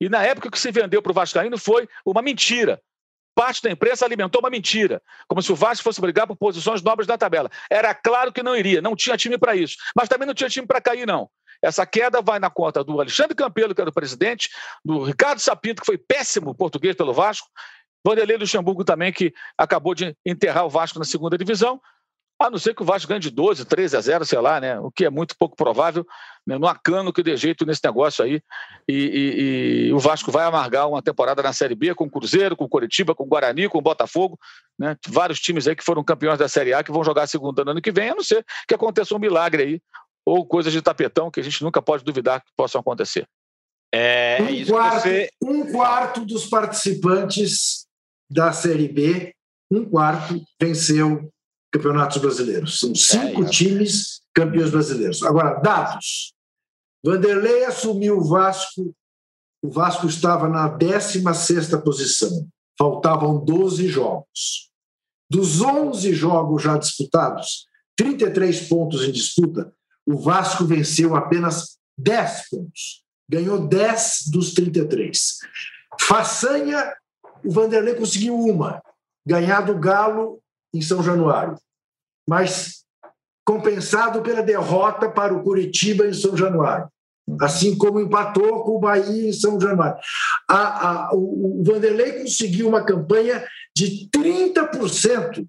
E 0.00 0.08
na 0.08 0.22
época 0.22 0.50
que 0.50 0.58
se 0.58 0.70
vendeu 0.70 1.02
para 1.02 1.10
o 1.10 1.14
Vascaíno 1.14 1.58
foi 1.58 1.88
uma 2.04 2.22
mentira. 2.22 2.80
Parte 3.34 3.62
da 3.62 3.70
imprensa 3.70 4.04
alimentou 4.04 4.40
uma 4.40 4.50
mentira, 4.50 5.00
como 5.28 5.40
se 5.40 5.52
o 5.52 5.54
Vasco 5.54 5.84
fosse 5.84 6.00
brigar 6.00 6.26
por 6.26 6.36
posições 6.36 6.82
nobres 6.82 7.06
da 7.06 7.16
tabela. 7.16 7.48
Era 7.70 7.94
claro 7.94 8.32
que 8.32 8.42
não 8.42 8.56
iria, 8.56 8.82
não 8.82 8.96
tinha 8.96 9.16
time 9.16 9.38
para 9.38 9.54
isso. 9.54 9.76
Mas 9.94 10.08
também 10.08 10.26
não 10.26 10.34
tinha 10.34 10.50
time 10.50 10.66
para 10.66 10.80
cair, 10.80 11.06
não. 11.06 11.30
Essa 11.62 11.84
queda 11.84 12.22
vai 12.22 12.38
na 12.38 12.50
conta 12.50 12.84
do 12.84 13.00
Alexandre 13.00 13.34
Campelo, 13.34 13.74
que 13.74 13.80
era 13.80 13.90
o 13.90 13.92
presidente, 13.92 14.48
do 14.84 15.02
Ricardo 15.02 15.40
Sapinto, 15.40 15.82
que 15.82 15.86
foi 15.86 15.98
péssimo 15.98 16.54
português 16.54 16.94
pelo 16.94 17.12
Vasco, 17.12 17.48
Vanderlei 18.04 18.36
Luxemburgo 18.36 18.84
também, 18.84 19.12
que 19.12 19.34
acabou 19.56 19.94
de 19.94 20.16
enterrar 20.24 20.64
o 20.64 20.70
Vasco 20.70 20.98
na 20.98 21.04
segunda 21.04 21.36
divisão, 21.36 21.80
a 22.40 22.48
não 22.48 22.58
ser 22.58 22.72
que 22.72 22.82
o 22.82 22.84
Vasco 22.84 23.08
ganhe 23.08 23.20
de 23.20 23.30
12, 23.30 23.64
13 23.64 23.96
a 23.96 24.00
0, 24.00 24.24
sei 24.24 24.38
lá, 24.40 24.60
né? 24.60 24.78
O 24.78 24.92
que 24.92 25.04
é 25.04 25.10
muito 25.10 25.34
pouco 25.36 25.56
provável. 25.56 26.06
Né? 26.46 26.56
Não 26.56 26.68
há 26.68 26.74
cano 26.76 27.12
que 27.12 27.20
dê 27.20 27.36
jeito 27.36 27.66
nesse 27.66 27.80
negócio 27.84 28.24
aí. 28.24 28.40
E, 28.86 28.94
e, 28.94 29.88
e, 29.88 29.92
o 29.92 29.98
Vasco 29.98 30.30
vai 30.30 30.44
amargar 30.44 30.88
uma 30.88 31.02
temporada 31.02 31.42
na 31.42 31.52
Série 31.52 31.74
B 31.74 31.92
com 31.96 32.04
o 32.04 32.10
Cruzeiro, 32.10 32.56
com 32.56 32.64
o 32.64 32.68
Coritiba, 32.68 33.12
com 33.12 33.24
o 33.24 33.26
Guarani, 33.26 33.68
com 33.68 33.78
o 33.78 33.82
Botafogo. 33.82 34.38
Né? 34.78 34.96
Vários 35.08 35.40
times 35.40 35.66
aí 35.66 35.74
que 35.74 35.82
foram 35.82 36.04
campeões 36.04 36.38
da 36.38 36.48
Série 36.48 36.72
A 36.72 36.84
que 36.84 36.92
vão 36.92 37.02
jogar 37.02 37.24
a 37.24 37.26
segunda 37.26 37.64
no 37.64 37.72
ano 37.72 37.82
que 37.82 37.90
vem, 37.90 38.10
a 38.10 38.14
não 38.14 38.22
ser 38.22 38.46
que 38.68 38.74
aconteça 38.74 39.16
um 39.16 39.18
milagre 39.18 39.62
aí 39.64 39.82
ou 40.28 40.44
coisas 40.44 40.72
de 40.72 40.82
tapetão 40.82 41.30
que 41.30 41.40
a 41.40 41.42
gente 41.42 41.64
nunca 41.64 41.80
pode 41.80 42.04
duvidar 42.04 42.44
que 42.44 42.50
possam 42.54 42.80
acontecer. 42.80 43.26
É, 43.92 44.36
é 44.38 44.42
um, 44.42 44.66
quarto, 44.66 45.02
você... 45.02 45.28
um 45.42 45.72
quarto 45.72 46.24
dos 46.26 46.46
participantes 46.46 47.86
da 48.30 48.52
Série 48.52 48.88
B, 48.88 49.32
um 49.70 49.88
quarto 49.88 50.42
venceu 50.60 51.32
campeonatos 51.72 52.18
brasileiros. 52.18 52.78
São 52.78 52.94
cinco 52.94 53.44
é, 53.44 53.48
times 53.48 54.20
campeões 54.34 54.70
brasileiros. 54.70 55.22
Agora, 55.22 55.54
dados. 55.60 56.34
Vanderlei 57.02 57.64
assumiu 57.64 58.18
o 58.18 58.28
Vasco, 58.28 58.94
o 59.64 59.70
Vasco 59.70 60.06
estava 60.06 60.46
na 60.48 60.68
16 60.68 61.68
posição. 61.82 62.46
Faltavam 62.78 63.42
12 63.42 63.88
jogos. 63.88 64.70
Dos 65.30 65.62
11 65.62 66.12
jogos 66.12 66.62
já 66.62 66.76
disputados, 66.76 67.66
33 67.96 68.68
pontos 68.68 69.04
em 69.04 69.12
disputa, 69.12 69.72
o 70.08 70.18
Vasco 70.18 70.64
venceu 70.64 71.14
apenas 71.14 71.76
10 71.98 72.48
pontos. 72.48 73.04
Ganhou 73.28 73.68
10 73.68 74.30
dos 74.32 74.54
33. 74.54 75.36
Façanha, 76.00 76.94
o 77.44 77.50
Vanderlei 77.50 77.94
conseguiu 77.94 78.34
uma, 78.34 78.82
ganhar 79.26 79.60
do 79.60 79.78
Galo 79.78 80.40
em 80.72 80.80
São 80.80 81.02
Januário. 81.02 81.58
Mas 82.26 82.84
compensado 83.44 84.22
pela 84.22 84.42
derrota 84.42 85.10
para 85.10 85.34
o 85.34 85.42
Curitiba 85.42 86.06
em 86.06 86.14
São 86.14 86.34
Januário. 86.34 86.88
Assim 87.42 87.76
como 87.76 88.00
empatou 88.00 88.64
com 88.64 88.76
o 88.76 88.80
Bahia 88.80 89.28
em 89.28 89.32
São 89.34 89.60
Januário. 89.60 90.00
A, 90.48 90.88
a, 90.88 91.14
o, 91.14 91.60
o 91.60 91.64
Vanderlei 91.64 92.22
conseguiu 92.22 92.66
uma 92.66 92.82
campanha 92.82 93.46
de 93.76 94.08
30% 94.10 95.46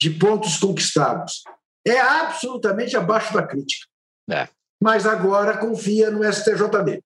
de 0.00 0.10
pontos 0.10 0.58
conquistados 0.58 1.42
é 1.86 2.00
absolutamente 2.00 2.96
abaixo 2.96 3.32
da 3.34 3.42
crítica. 3.42 3.86
É. 4.30 4.48
Mas 4.82 5.06
agora 5.06 5.58
confia 5.58 6.10
no 6.10 6.24
STJD. 6.24 7.02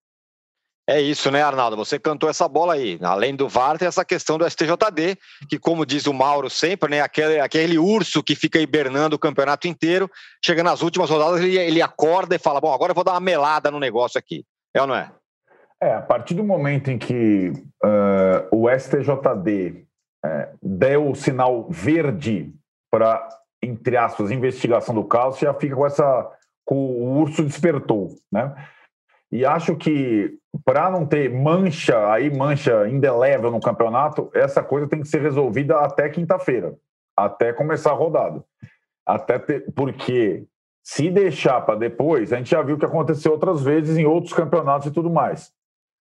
É 0.87 1.01
isso, 1.01 1.31
né, 1.31 1.43
Arnaldo? 1.43 1.77
Você 1.77 1.99
cantou 1.99 2.29
essa 2.29 2.47
bola 2.47 2.75
aí. 2.75 2.99
Além 3.03 3.35
do 3.35 3.49
VAR, 3.49 3.79
tem 3.79 3.89
essa 3.89 4.05
questão 4.05 4.37
do 4.37 4.49
STJD, 4.49 5.17
que, 5.49 5.59
como 5.59 5.87
diz 5.87 6.07
o 6.07 6.13
Mauro 6.13 6.51
sempre, 6.51 6.91
né, 6.91 7.01
aquele, 7.01 7.41
aquele 7.41 7.79
urso 7.79 8.23
que 8.23 8.35
fica 8.35 8.61
hibernando 8.61 9.17
o 9.17 9.19
campeonato 9.19 9.67
inteiro, 9.67 10.11
chega 10.45 10.63
nas 10.63 10.83
últimas 10.83 11.09
rodadas, 11.09 11.41
ele, 11.41 11.59
ele 11.59 11.81
acorda 11.81 12.37
e 12.37 12.39
fala: 12.39 12.61
Bom, 12.61 12.73
agora 12.73 12.91
eu 12.91 12.95
vou 12.95 13.03
dar 13.03 13.13
uma 13.13 13.21
melada 13.21 13.71
no 13.71 13.81
negócio 13.81 14.19
aqui. 14.19 14.45
É 14.75 14.81
ou 14.83 14.87
não 14.87 14.95
é? 14.95 15.11
É, 15.83 15.95
a 15.95 16.03
partir 16.03 16.35
do 16.35 16.45
momento 16.45 16.91
em 16.91 16.99
que 16.99 17.51
uh, 17.83 18.49
o 18.51 18.69
STJD 18.69 19.87
uh, 20.25 20.59
deu 20.63 21.11
o 21.11 21.15
sinal 21.15 21.67
verde 21.71 22.53
para 22.91 23.27
entre 23.65 23.97
aspas, 23.97 24.31
investigação 24.31 24.95
do 24.95 25.05
caso, 25.05 25.41
já 25.41 25.55
fica 25.55 25.75
com 25.75 25.87
essa. 25.87 26.31
com 26.65 26.77
o 26.77 27.19
urso 27.21 27.45
despertou, 27.45 28.11
né? 28.31 28.55
E 29.31 29.45
acho 29.45 29.75
que 29.77 30.39
para 30.65 30.91
não 30.91 31.05
ter 31.05 31.29
mancha, 31.29 32.13
aí 32.13 32.31
mancha 32.31 32.87
indelével 32.89 33.51
no 33.51 33.61
campeonato, 33.61 34.31
essa 34.33 34.63
coisa 34.63 34.87
tem 34.87 35.01
que 35.01 35.09
ser 35.09 35.21
resolvida 35.21 35.79
até 35.79 36.09
quinta-feira, 36.09 36.75
até 37.17 37.53
começar 37.53 37.91
a 37.91 37.95
rodada. 37.95 38.45
Até 39.07 39.39
ter, 39.39 39.73
porque 39.75 40.47
se 40.83 41.11
deixar 41.11 41.61
para 41.63 41.79
depois, 41.79 42.33
a 42.33 42.37
gente 42.37 42.51
já 42.51 42.63
viu 42.63 42.79
que 42.79 42.85
aconteceu 42.85 43.33
outras 43.33 43.63
vezes 43.63 43.97
em 43.97 44.05
outros 44.05 44.33
campeonatos 44.33 44.87
e 44.87 44.93
tudo 44.93 45.11
mais. 45.11 45.51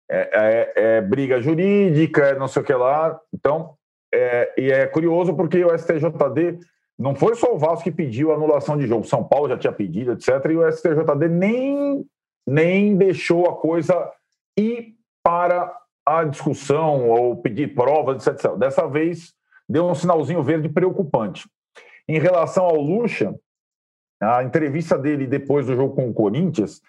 É, 0.10 0.30
é, 0.34 0.98
é 0.98 1.02
briga 1.02 1.42
jurídica, 1.42 2.26
é 2.26 2.38
não 2.38 2.48
sei 2.48 2.62
o 2.62 2.66
que 2.66 2.74
lá. 2.74 3.20
Então, 3.34 3.76
é, 4.14 4.54
e 4.58 4.72
é 4.72 4.86
curioso 4.86 5.36
porque 5.36 5.64
o 5.64 5.76
STJD 5.76 6.60
não 6.98 7.14
foi 7.14 7.36
só 7.36 7.54
o 7.54 7.58
Vasco 7.58 7.84
que 7.84 7.92
pediu 7.92 8.32
anulação 8.32 8.78
de 8.78 8.88
jogo, 8.88 9.06
São 9.06 9.24
Paulo 9.24 9.50
já 9.50 9.58
tinha 9.58 9.74
pedido, 9.74 10.14
etc. 10.14 10.30
E 10.50 10.56
o 10.56 10.72
STJD 10.72 11.28
nem, 11.30 12.06
nem 12.48 12.96
deixou 12.96 13.50
a 13.50 13.56
coisa 13.56 14.12
ir 14.58 14.96
para 15.22 15.76
a 16.06 16.24
discussão 16.24 17.10
ou 17.10 17.36
pedir 17.36 17.74
provas, 17.74 18.26
etc. 18.26 18.56
Dessa 18.56 18.88
vez 18.88 19.34
deu 19.68 19.86
um 19.86 19.96
sinalzinho 19.96 20.42
verde 20.44 20.70
preocupante. 20.70 21.50
Em 22.08 22.20
relação 22.20 22.64
ao 22.64 22.80
Lucha, 22.80 23.36
a 24.22 24.44
entrevista 24.44 24.98
dele 24.98 25.28
depois 25.28 25.66
do 25.66 25.76
jogo 25.76 25.96
com 25.96 26.10
o 26.10 26.14
Corinthians, 26.14 26.82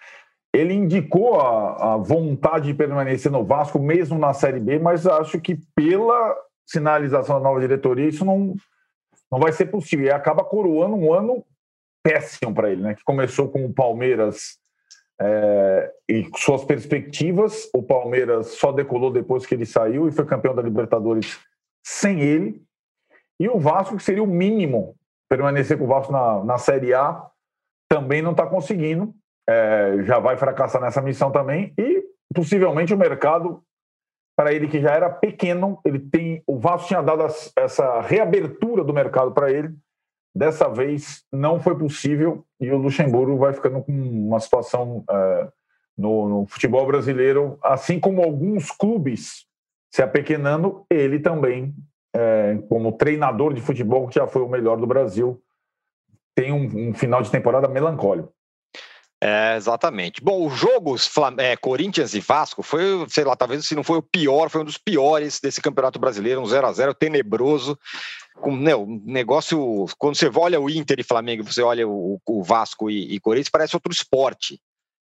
ele 0.53 0.73
indicou 0.73 1.39
a, 1.39 1.95
a 1.95 1.97
vontade 1.97 2.67
de 2.67 2.73
permanecer 2.73 3.31
no 3.31 3.43
Vasco, 3.43 3.79
mesmo 3.79 4.17
na 4.17 4.33
Série 4.33 4.59
B, 4.59 4.79
mas 4.79 5.05
acho 5.05 5.39
que 5.41 5.59
pela 5.75 6.35
sinalização 6.65 7.37
da 7.37 7.43
nova 7.43 7.59
diretoria, 7.59 8.07
isso 8.07 8.23
não, 8.23 8.55
não 9.31 9.39
vai 9.39 9.51
ser 9.51 9.67
possível. 9.67 10.05
E 10.05 10.11
acaba 10.11 10.43
coroando 10.43 10.95
um 10.95 11.13
ano 11.13 11.45
péssimo 12.03 12.53
para 12.53 12.71
ele, 12.71 12.81
né? 12.81 12.95
Que 12.95 13.03
começou 13.03 13.49
com 13.49 13.65
o 13.65 13.73
Palmeiras 13.73 14.57
é, 15.19 15.91
e 16.07 16.29
suas 16.35 16.63
perspectivas. 16.63 17.69
O 17.73 17.83
Palmeiras 17.83 18.47
só 18.47 18.71
decolou 18.71 19.11
depois 19.11 19.45
que 19.45 19.55
ele 19.55 19.65
saiu 19.65 20.07
e 20.07 20.11
foi 20.11 20.25
campeão 20.25 20.55
da 20.55 20.61
Libertadores 20.61 21.39
sem 21.85 22.21
ele. 22.21 22.61
E 23.39 23.47
o 23.47 23.59
Vasco, 23.59 23.97
que 23.97 24.03
seria 24.03 24.23
o 24.23 24.27
mínimo 24.27 24.95
permanecer 25.29 25.77
com 25.77 25.83
o 25.83 25.87
Vasco 25.87 26.11
na, 26.11 26.43
na 26.43 26.57
Série 26.57 26.93
A, 26.93 27.25
também 27.89 28.21
não 28.21 28.31
está 28.31 28.45
conseguindo. 28.45 29.13
É, 29.49 30.03
já 30.03 30.19
vai 30.19 30.37
fracassar 30.37 30.81
nessa 30.81 31.01
missão 31.01 31.31
também. 31.31 31.73
E 31.77 32.03
possivelmente 32.33 32.93
o 32.93 32.97
mercado 32.97 33.63
para 34.37 34.53
ele 34.53 34.67
que 34.67 34.79
já 34.79 34.91
era 34.91 35.09
pequeno, 35.09 35.79
ele 35.83 35.97
tem 35.97 36.43
o 36.45 36.59
Vasco 36.59 36.89
tinha 36.89 37.01
dado 37.01 37.25
essa 37.55 38.01
reabertura 38.01 38.83
do 38.83 38.93
mercado 38.93 39.31
para 39.31 39.51
ele. 39.51 39.73
Dessa 40.33 40.69
vez 40.69 41.25
não 41.33 41.59
foi 41.59 41.75
possível 41.75 42.45
e 42.61 42.69
o 42.69 42.77
Luxemburgo 42.77 43.35
vai 43.37 43.51
ficando 43.51 43.81
com 43.81 43.91
uma 43.91 44.39
situação 44.39 45.03
é, 45.09 45.47
no, 45.97 46.29
no, 46.29 46.45
futebol 46.45 46.85
brasileiro, 46.85 47.57
assim 47.63 47.99
como 47.99 48.21
alguns 48.21 48.69
clubes 48.69 49.47
se 49.91 50.03
apequenando, 50.03 50.85
ele 50.91 51.19
também, 51.19 51.73
é, 52.15 52.59
como 52.69 52.91
treinador 52.91 53.55
de 53.55 53.61
futebol, 53.61 54.07
que 54.07 54.15
já 54.15 54.27
foi 54.27 54.43
o 54.43 54.49
melhor 54.49 54.77
do 54.77 54.85
Brasil, 54.85 55.41
tem 56.35 56.51
um, 56.51 56.89
um 56.89 56.93
final 56.93 57.23
de 57.23 57.31
temporada 57.31 57.67
melancólico. 57.67 58.31
É, 59.21 59.55
exatamente. 59.55 60.21
Bom, 60.21 60.45
o 60.45 60.49
jogo 60.49 60.95
é, 61.39 61.57
Corinthians 61.57 62.13
e 62.13 62.19
Vasco 62.19 62.61
foi, 62.61 62.83
sei 63.09 63.23
lá, 63.23 63.35
talvez 63.35 63.65
se 63.65 63.73
não 63.73 63.83
foi 63.83 63.97
o 63.97 64.03
pior, 64.03 64.49
foi 64.49 64.61
um 64.61 64.65
dos 64.65 64.77
piores 64.77 65.39
desse 65.39 65.59
Campeonato 65.59 65.97
Brasileiro, 65.97 66.39
um 66.39 66.45
0 66.45 66.67
a 66.67 66.71
0 66.71 66.93
tenebroso. 66.93 67.77
Com, 68.35 68.55
né, 68.55 68.75
o 68.75 68.85
negócio, 68.85 69.87
quando 69.97 70.15
você 70.15 70.29
olha 70.35 70.61
o 70.61 70.69
Inter 70.69 70.99
e 70.99 71.03
Flamengo, 71.03 71.43
você 71.43 71.63
olha 71.63 71.87
o, 71.87 72.21
o 72.27 72.43
Vasco 72.43 72.91
e, 72.91 73.15
e, 73.15 73.19
Corinthians, 73.19 73.49
parece 73.49 73.75
outro 73.75 73.91
esporte. 73.91 74.61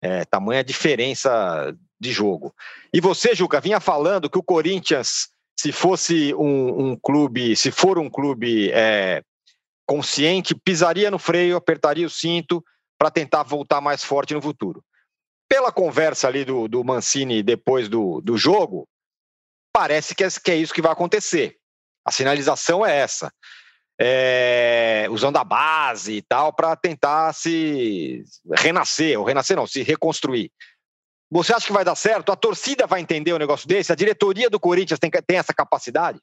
É, 0.01 0.25
tamanha 0.25 0.61
diferença 0.65 1.73
de 1.97 2.11
jogo. 2.11 2.53
E 2.93 2.99
você, 2.99 3.33
Juca, 3.33 3.61
vinha 3.61 3.79
falando 3.79 4.29
que 4.29 4.37
o 4.37 4.43
Corinthians, 4.43 5.29
se 5.57 5.71
fosse 5.71 6.33
um, 6.33 6.89
um 6.89 6.97
clube, 7.01 7.55
se 7.55 7.71
for 7.71 7.97
um 7.97 8.09
clube 8.09 8.69
é, 8.73 9.23
consciente, 9.87 10.53
pisaria 10.53 11.09
no 11.09 11.17
freio, 11.17 11.55
apertaria 11.55 12.05
o 12.05 12.09
cinto 12.09 12.61
para 12.97 13.11
tentar 13.11 13.43
voltar 13.43 13.81
mais 13.81 14.03
forte 14.03 14.33
no 14.33 14.41
futuro. 14.41 14.83
Pela 15.47 15.71
conversa 15.71 16.27
ali 16.27 16.45
do, 16.45 16.67
do 16.67 16.83
Mancini 16.83 17.43
depois 17.43 17.89
do, 17.89 18.21
do 18.21 18.37
jogo, 18.37 18.87
parece 19.71 20.15
que 20.15 20.23
é, 20.23 20.27
que 20.29 20.51
é 20.51 20.55
isso 20.55 20.73
que 20.73 20.81
vai 20.81 20.91
acontecer. 20.91 21.57
A 22.05 22.11
sinalização 22.11 22.85
é 22.85 22.97
essa. 22.97 23.31
É, 23.99 25.07
usando 25.11 25.37
a 25.37 25.43
base 25.43 26.13
e 26.13 26.21
tal 26.21 26.51
para 26.51 26.75
tentar 26.75 27.31
se 27.33 28.23
renascer, 28.51 29.19
ou 29.19 29.25
renascer 29.25 29.55
não, 29.55 29.67
se 29.67 29.83
reconstruir. 29.83 30.51
Você 31.31 31.53
acha 31.53 31.67
que 31.67 31.73
vai 31.73 31.85
dar 31.85 31.95
certo? 31.95 32.31
A 32.31 32.35
torcida 32.35 32.85
vai 32.85 33.01
entender 33.01 33.33
o 33.33 33.35
um 33.35 33.39
negócio 33.39 33.67
desse? 33.67 33.91
A 33.91 33.95
diretoria 33.95 34.49
do 34.49 34.59
Corinthians 34.59 34.99
tem, 34.99 35.09
tem 35.09 35.37
essa 35.37 35.53
capacidade? 35.53 36.19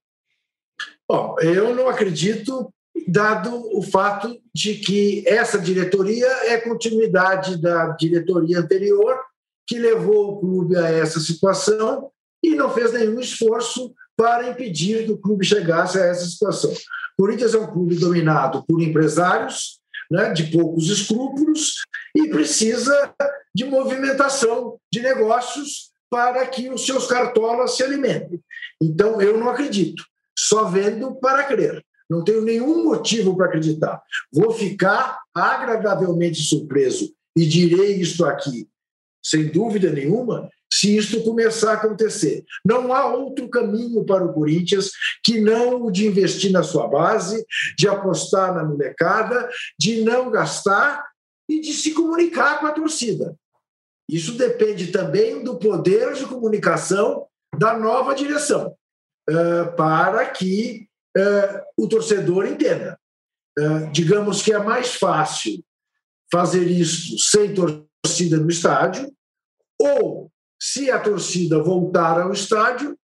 Bom, 1.09 1.37
eu 1.41 1.75
não 1.75 1.89
acredito 1.89 2.73
dado 3.09 3.51
o 3.77 3.83
fato 3.83 4.41
de 4.55 4.77
que 4.77 5.25
essa 5.27 5.59
diretoria 5.59 6.27
é 6.47 6.59
continuidade 6.59 7.61
da 7.61 7.89
diretoria 7.89 8.59
anterior, 8.59 9.19
que 9.67 9.79
levou 9.79 10.33
o 10.33 10.41
clube 10.41 10.77
a 10.77 10.89
essa 10.91 11.21
situação 11.21 12.11
e 12.43 12.55
não 12.55 12.71
fez 12.71 12.93
nenhum 12.93 13.21
esforço 13.21 13.95
para 14.17 14.51
impedir 14.51 15.05
que 15.05 15.13
o 15.13 15.19
clube 15.19 15.45
chegasse 15.45 15.99
a 15.99 16.07
essa 16.07 16.27
situação. 16.27 16.71
O 16.73 17.23
Corinthians 17.23 17.55
é 17.55 17.59
um 17.59 17.73
clube 17.73 17.97
dominado 17.97 18.65
por 18.67 18.83
empresários, 18.83 19.79
né, 20.11 20.33
de 20.33 20.45
poucos 20.45 20.89
escrúpulos, 20.89 21.77
e 22.17 22.29
precisa 22.29 23.15
de 23.55 23.65
movimentação 23.65 24.79
de 24.93 25.01
negócios 25.01 25.91
para 26.11 26.45
que 26.47 26.69
os 26.69 26.85
seus 26.85 27.07
cartolas 27.07 27.77
se 27.77 27.83
alimentem. 27.83 28.41
Então, 28.83 29.21
eu 29.21 29.39
não 29.39 29.49
acredito, 29.49 30.05
só 30.37 30.65
vendo 30.65 31.15
para 31.15 31.45
crer. 31.45 31.85
Não 32.11 32.25
tenho 32.25 32.43
nenhum 32.43 32.85
motivo 32.85 33.37
para 33.37 33.47
acreditar. 33.47 34.03
Vou 34.33 34.51
ficar 34.51 35.21
agradavelmente 35.33 36.43
surpreso 36.43 37.15
e 37.37 37.47
direi 37.47 38.01
isto 38.01 38.25
aqui, 38.25 38.69
sem 39.25 39.47
dúvida 39.47 39.93
nenhuma, 39.93 40.51
se 40.73 40.97
isto 40.97 41.23
começar 41.23 41.73
a 41.73 41.75
acontecer. 41.75 42.45
Não 42.65 42.93
há 42.93 43.07
outro 43.07 43.49
caminho 43.49 44.05
para 44.05 44.25
o 44.25 44.33
Corinthians 44.33 44.91
que 45.23 45.41
não 45.41 45.85
o 45.85 45.91
de 45.91 46.07
investir 46.07 46.51
na 46.51 46.65
sua 46.65 46.89
base, 46.89 47.45
de 47.79 47.87
apostar 47.87 48.55
na 48.55 48.65
molecada, 48.65 49.49
de 49.79 50.03
não 50.03 50.31
gastar 50.31 51.05
e 51.49 51.61
de 51.61 51.73
se 51.73 51.93
comunicar 51.93 52.59
com 52.59 52.67
a 52.67 52.73
torcida. 52.73 53.37
Isso 54.09 54.33
depende 54.33 54.89
também 54.89 55.45
do 55.45 55.57
poder 55.59 56.15
de 56.15 56.27
comunicação 56.27 57.27
da 57.57 57.79
nova 57.79 58.15
direção, 58.15 58.75
eh, 59.29 59.65
para 59.77 60.27
que 60.27 60.90
o 61.77 61.89
torcedor 61.89 62.47
entenda. 62.47 62.99
Uh, 63.59 63.91
digamos 63.93 64.43
que 64.43 64.53
é 64.53 64.59
mais 64.59 64.95
fácil 64.95 65.63
fazer 66.33 66.67
isso 66.67 67.19
sem 67.19 67.53
torcida 67.53 68.37
no 68.37 68.49
estádio, 68.49 69.13
ou, 69.81 70.31
se 70.61 70.91
a 70.91 71.01
torcida 71.01 71.63
voltar 71.63 72.21
ao 72.21 72.33
estádio, 72.33 72.97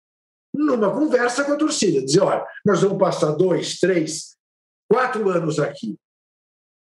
numa 0.55 0.93
conversa 0.93 1.45
com 1.45 1.53
a 1.53 1.57
torcida. 1.57 2.05
Dizer: 2.05 2.21
olha, 2.21 2.45
nós 2.65 2.83
vamos 2.83 2.99
passar 2.99 3.33
dois, 3.33 3.79
três, 3.79 4.37
quatro 4.89 5.29
anos 5.31 5.59
aqui 5.59 5.97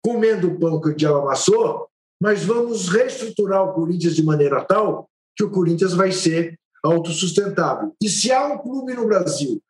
comendo 0.02 0.48
o 0.48 0.60
pão 0.60 0.80
que 0.80 0.90
o 0.90 0.96
diabo 0.96 1.20
amassou, 1.20 1.88
mas 2.22 2.44
vamos 2.44 2.88
reestruturar 2.90 3.64
o 3.64 3.74
Corinthians 3.74 4.16
de 4.16 4.24
maneira 4.24 4.64
tal 4.64 5.10
que 5.36 5.44
o 5.44 5.52
Corinthians 5.52 5.94
vai 5.94 6.12
ser 6.12 6.58
autossustentável. 6.84 7.94
E 8.02 8.10
se 8.10 8.32
há 8.32 8.46
um 8.48 8.58
clube 8.58 8.94
no 8.94 9.06
Brasil 9.06 9.62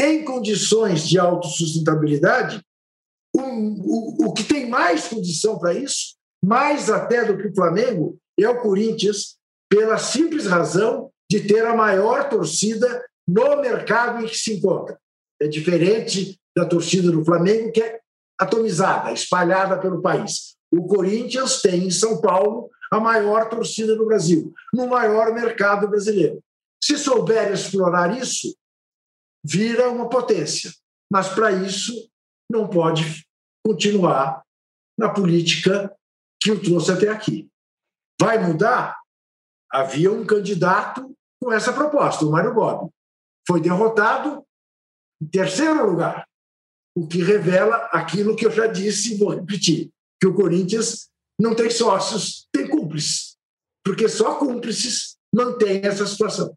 em 0.00 0.24
condições 0.24 1.08
de 1.08 1.18
autossustentabilidade, 1.18 2.62
o, 3.34 3.40
o, 3.40 4.28
o 4.28 4.32
que 4.32 4.44
tem 4.44 4.68
mais 4.68 5.08
condição 5.08 5.58
para 5.58 5.74
isso, 5.74 6.14
mais 6.44 6.90
até 6.90 7.24
do 7.24 7.36
que 7.36 7.48
o 7.48 7.54
Flamengo, 7.54 8.18
é 8.38 8.48
o 8.48 8.60
Corinthians, 8.60 9.36
pela 9.68 9.98
simples 9.98 10.46
razão 10.46 11.10
de 11.30 11.40
ter 11.40 11.64
a 11.64 11.74
maior 11.74 12.28
torcida 12.28 13.04
no 13.26 13.60
mercado 13.60 14.22
em 14.22 14.28
que 14.28 14.36
se 14.36 14.54
encontra. 14.54 14.98
É 15.40 15.48
diferente 15.48 16.38
da 16.56 16.64
torcida 16.64 17.10
do 17.10 17.24
Flamengo, 17.24 17.72
que 17.72 17.82
é 17.82 18.00
atomizada, 18.38 19.12
espalhada 19.12 19.78
pelo 19.78 20.02
país. 20.02 20.56
O 20.72 20.86
Corinthians 20.86 21.62
tem 21.62 21.86
em 21.86 21.90
São 21.90 22.20
Paulo 22.20 22.70
a 22.90 23.00
maior 23.00 23.48
torcida 23.48 23.96
do 23.96 24.06
Brasil, 24.06 24.52
no 24.72 24.86
maior 24.86 25.32
mercado 25.32 25.88
brasileiro. 25.88 26.40
Se 26.82 26.98
souber 26.98 27.52
explorar 27.52 28.16
isso, 28.16 28.54
vira 29.44 29.90
uma 29.90 30.08
potência. 30.08 30.72
Mas, 31.12 31.28
para 31.28 31.52
isso, 31.52 31.92
não 32.50 32.68
pode 32.68 33.24
continuar 33.64 34.42
na 34.98 35.10
política 35.10 35.94
que 36.40 36.50
o 36.50 36.60
trouxe 36.60 36.92
até 36.92 37.08
aqui. 37.08 37.48
Vai 38.20 38.38
mudar? 38.38 38.98
Havia 39.70 40.12
um 40.12 40.24
candidato 40.24 41.14
com 41.42 41.52
essa 41.52 41.72
proposta, 41.72 42.24
o 42.24 42.30
Mário 42.30 42.54
Bob. 42.54 42.90
Foi 43.46 43.60
derrotado 43.60 44.44
em 45.22 45.26
terceiro 45.26 45.90
lugar, 45.90 46.26
o 46.96 47.06
que 47.06 47.22
revela 47.22 47.76
aquilo 47.92 48.36
que 48.36 48.46
eu 48.46 48.50
já 48.50 48.66
disse 48.66 49.14
e 49.14 49.16
vou 49.16 49.30
repetir, 49.30 49.90
que 50.20 50.26
o 50.26 50.34
Corinthians 50.34 51.08
não 51.40 51.54
tem 51.54 51.70
sócios, 51.70 52.46
tem 52.52 52.68
cúmplices, 52.68 53.36
porque 53.84 54.08
só 54.08 54.38
cúmplices 54.38 55.16
mantêm 55.34 55.80
essa 55.84 56.06
situação. 56.06 56.56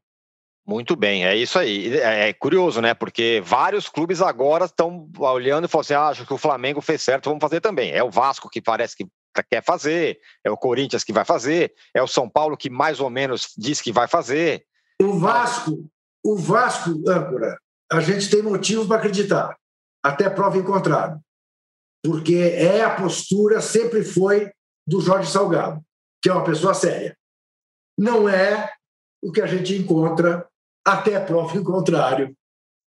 Muito 0.67 0.97
bem, 0.97 1.25
é 1.25 1.33
isso 1.33 1.57
aí. 1.57 1.97
É, 1.97 2.27
é, 2.27 2.33
curioso, 2.33 2.81
né? 2.81 2.93
Porque 2.93 3.41
vários 3.45 3.87
clubes 3.87 4.21
agora 4.21 4.65
estão 4.65 5.09
olhando 5.17 5.63
e 5.63 5.67
falando 5.69 5.85
assim: 5.85 5.93
ah, 5.93 6.07
acho 6.09 6.25
que 6.25 6.33
o 6.33 6.37
Flamengo 6.37 6.81
fez 6.81 7.01
certo, 7.01 7.29
vamos 7.29 7.41
fazer 7.41 7.61
também. 7.61 7.91
É 7.91 8.03
o 8.03 8.11
Vasco 8.11 8.49
que 8.49 8.61
parece 8.61 8.93
que 8.97 9.07
quer 9.49 9.63
fazer, 9.63 10.19
é 10.43 10.51
o 10.51 10.57
Corinthians 10.57 11.05
que 11.05 11.13
vai 11.13 11.23
fazer, 11.23 11.73
é 11.93 12.03
o 12.03 12.07
São 12.07 12.29
Paulo 12.29 12.57
que 12.57 12.69
mais 12.69 12.99
ou 12.99 13.09
menos 13.09 13.53
diz 13.57 13.79
que 13.79 13.93
vai 13.93 14.09
fazer. 14.09 14.65
O 15.01 15.17
Vasco, 15.17 15.89
o 16.21 16.35
Vasco, 16.35 16.89
âncora, 17.07 17.57
a 17.89 18.01
gente 18.01 18.29
tem 18.29 18.41
motivo 18.41 18.85
para 18.85 18.97
acreditar, 18.97 19.55
até 20.03 20.29
prova 20.29 20.57
em 20.57 20.63
contrário. 20.63 21.17
Porque 22.03 22.35
é 22.35 22.83
a 22.83 22.93
postura, 22.93 23.61
sempre 23.61 24.03
foi, 24.03 24.51
do 24.85 24.99
Jorge 24.99 25.31
Salgado, 25.31 25.81
que 26.21 26.29
é 26.29 26.33
uma 26.33 26.43
pessoa 26.43 26.73
séria. 26.73 27.15
Não 27.97 28.27
é 28.27 28.69
o 29.21 29.31
que 29.31 29.41
a 29.41 29.47
gente 29.47 29.73
encontra 29.75 30.45
até 30.87 31.19
prova 31.19 31.57
em 31.57 31.63
contrário, 31.63 32.33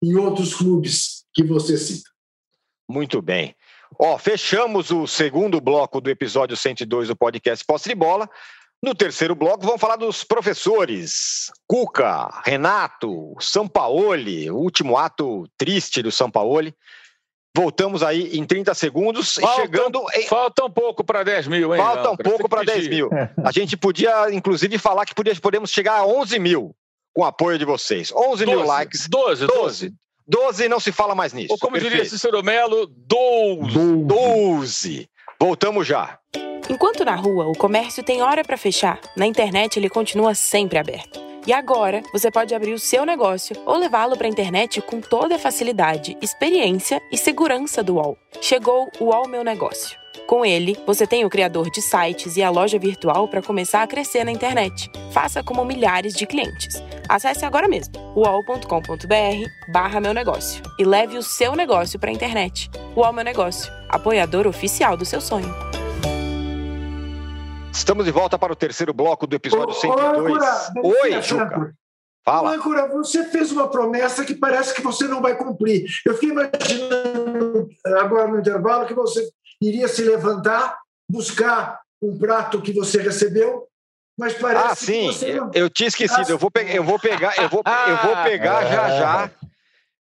em 0.04 0.16
outros 0.16 0.54
clubes 0.54 1.26
que 1.34 1.44
você 1.44 1.76
cita. 1.76 2.08
Muito 2.88 3.22
bem. 3.24 3.56
Ó, 4.00 4.18
fechamos 4.20 4.92
o 4.92 5.08
segundo 5.08 5.60
bloco 5.60 6.00
do 6.00 6.10
episódio 6.10 6.56
102 6.56 7.08
do 7.08 7.16
podcast 7.16 7.66
Posse 7.66 7.90
de 7.90 7.96
Bola. 7.96 8.30
No 8.84 8.94
terceiro 8.94 9.34
bloco, 9.34 9.66
vamos 9.66 9.82
falar 9.82 9.96
dos 9.96 10.24
professores. 10.24 11.52
Cuca, 11.66 12.30
Renato, 12.46 13.34
Sampaoli, 13.40 14.52
o 14.52 14.58
último 14.58 14.96
ato 14.96 15.50
triste 15.58 16.04
do 16.04 16.12
Sampaoli. 16.12 16.76
Voltamos 17.56 18.04
aí 18.04 18.38
em 18.38 18.46
30 18.46 18.76
segundos 18.76 19.34
falta, 19.34 19.62
chegando. 19.62 20.06
Em... 20.14 20.28
Falta 20.28 20.64
um 20.64 20.70
pouco 20.70 21.04
para 21.04 21.24
10 21.24 21.48
mil, 21.48 21.74
hein? 21.74 21.82
Falta 21.82 22.12
um 22.12 22.18
pouco 22.18 22.48
para 22.48 22.64
10 22.64 22.88
mil. 22.88 23.10
A 23.44 23.52
gente 23.52 23.76
podia, 23.76 24.32
inclusive, 24.32 24.78
falar 24.78 25.08
que 25.08 25.16
podemos 25.16 25.72
chegar 25.72 25.96
a 25.96 26.06
11 26.06 26.38
mil 26.38 26.76
com 27.18 27.24
o 27.24 27.26
apoio 27.26 27.58
de 27.58 27.66
vocês. 27.66 28.14
11 28.16 28.46
12, 28.46 28.46
mil 28.46 28.64
likes. 28.64 29.08
12, 29.10 29.48
12. 29.48 29.94
12 30.28 30.70
não 30.70 30.80
se 30.80 30.92
fala 30.92 31.16
mais 31.16 31.34
nisso. 31.34 31.52
Ou 31.52 31.58
como 31.58 31.74
Perfeito. 31.74 31.96
diria 31.96 32.08
Cícero 32.08 32.44
Melo, 32.44 32.86
12. 32.86 34.04
12. 34.06 35.10
Voltamos 35.40 35.88
já. 35.88 36.20
Enquanto 36.70 37.04
na 37.04 37.16
rua 37.16 37.48
o 37.48 37.58
comércio 37.58 38.04
tem 38.04 38.22
hora 38.22 38.44
para 38.44 38.56
fechar, 38.56 39.00
na 39.16 39.26
internet 39.26 39.80
ele 39.80 39.90
continua 39.90 40.36
sempre 40.36 40.78
aberto. 40.78 41.20
E 41.48 41.54
agora 41.54 42.04
você 42.14 42.30
pode 42.30 42.54
abrir 42.54 42.74
o 42.74 42.80
seu 42.80 43.04
negócio 43.04 43.56
ou 43.66 43.78
levá-lo 43.78 44.16
para 44.16 44.28
a 44.28 44.30
internet 44.30 44.80
com 44.82 45.02
toda 45.02 45.38
a 45.38 45.40
facilidade, 45.40 46.16
experiência 46.22 47.02
e 47.12 47.18
segurança 47.18 47.82
do 47.82 47.96
UOL. 47.96 48.16
Chegou 48.42 48.92
o 49.00 49.06
UOL 49.06 49.28
Meu 49.28 49.44
Negócio. 49.44 49.98
Com 50.26 50.46
ele, 50.46 50.78
você 50.86 51.06
tem 51.06 51.24
o 51.24 51.30
criador 51.30 51.70
de 51.70 51.82
sites 51.82 52.36
e 52.36 52.44
a 52.44 52.50
loja 52.50 52.80
virtual 52.80 53.28
para 53.28 53.42
começar 53.42 53.84
a 53.84 53.88
crescer 53.88 54.24
na 54.24 54.32
internet. 54.32 54.90
Faça 55.12 55.44
como 55.44 55.64
milhares 55.64 56.14
de 56.14 56.26
clientes. 56.26 56.82
Acesse 57.08 57.46
agora 57.46 57.68
mesmo 57.68 57.94
uol.com.br 58.16 59.72
barra 59.72 60.02
meu 60.02 60.14
negócio 60.14 60.62
e 60.78 60.84
leve 60.84 61.18
o 61.18 61.24
seu 61.24 61.56
negócio 61.56 62.00
para 62.00 62.10
a 62.10 62.14
internet. 62.14 62.70
UOL 62.96 63.14
Meu 63.14 63.24
Negócio, 63.24 63.72
apoiador 63.90 64.48
oficial 64.48 64.98
do 64.98 65.06
seu 65.06 65.22
sonho. 65.22 65.54
Estamos 67.72 68.06
de 68.06 68.12
volta 68.12 68.40
para 68.40 68.52
o 68.52 68.56
terceiro 68.56 68.94
bloco 68.94 69.28
do 69.28 69.36
episódio 69.36 69.70
ô, 69.70 69.74
102. 69.74 70.44
Ô, 70.84 71.04
Oi, 71.04 71.22
Juca. 71.22 71.74
Fala. 72.26 72.56
Âncora, 72.56 72.90
você 72.90 73.24
fez 73.24 73.54
uma 73.54 73.70
promessa 73.70 74.26
que 74.26 74.36
parece 74.36 74.74
que 74.74 74.82
você 74.82 75.08
não 75.08 75.22
vai 75.22 75.38
cumprir. 75.38 75.86
Eu 76.06 76.14
fiquei 76.16 76.32
imaginando 76.32 77.70
agora 78.00 78.28
no 78.28 78.40
intervalo 78.40 78.86
que 78.86 78.94
você 78.94 79.30
iria 79.62 79.88
se 79.88 80.04
levantar, 80.04 80.78
buscar 81.10 81.82
um 82.02 82.18
prato 82.18 82.62
que 82.62 82.72
você 82.72 83.02
recebeu, 83.02 83.68
mas 84.18 84.34
parece 84.34 84.68
ah, 84.68 84.76
sim. 84.76 85.14
que 85.14 85.34
não... 85.34 85.52
eu 85.54 85.70
tinha 85.70 85.88
esquecido. 85.88 86.30
Eu 86.30 86.38
vou, 86.38 86.50
pegar, 86.50 86.76
eu 86.76 86.84
vou 86.84 87.00
pegar, 87.00 87.38
eu 87.38 87.50
vou, 87.50 87.64
eu 87.66 87.98
vou 87.98 88.24
pegar 88.24 88.66
já 88.66 88.90
já. 88.98 89.32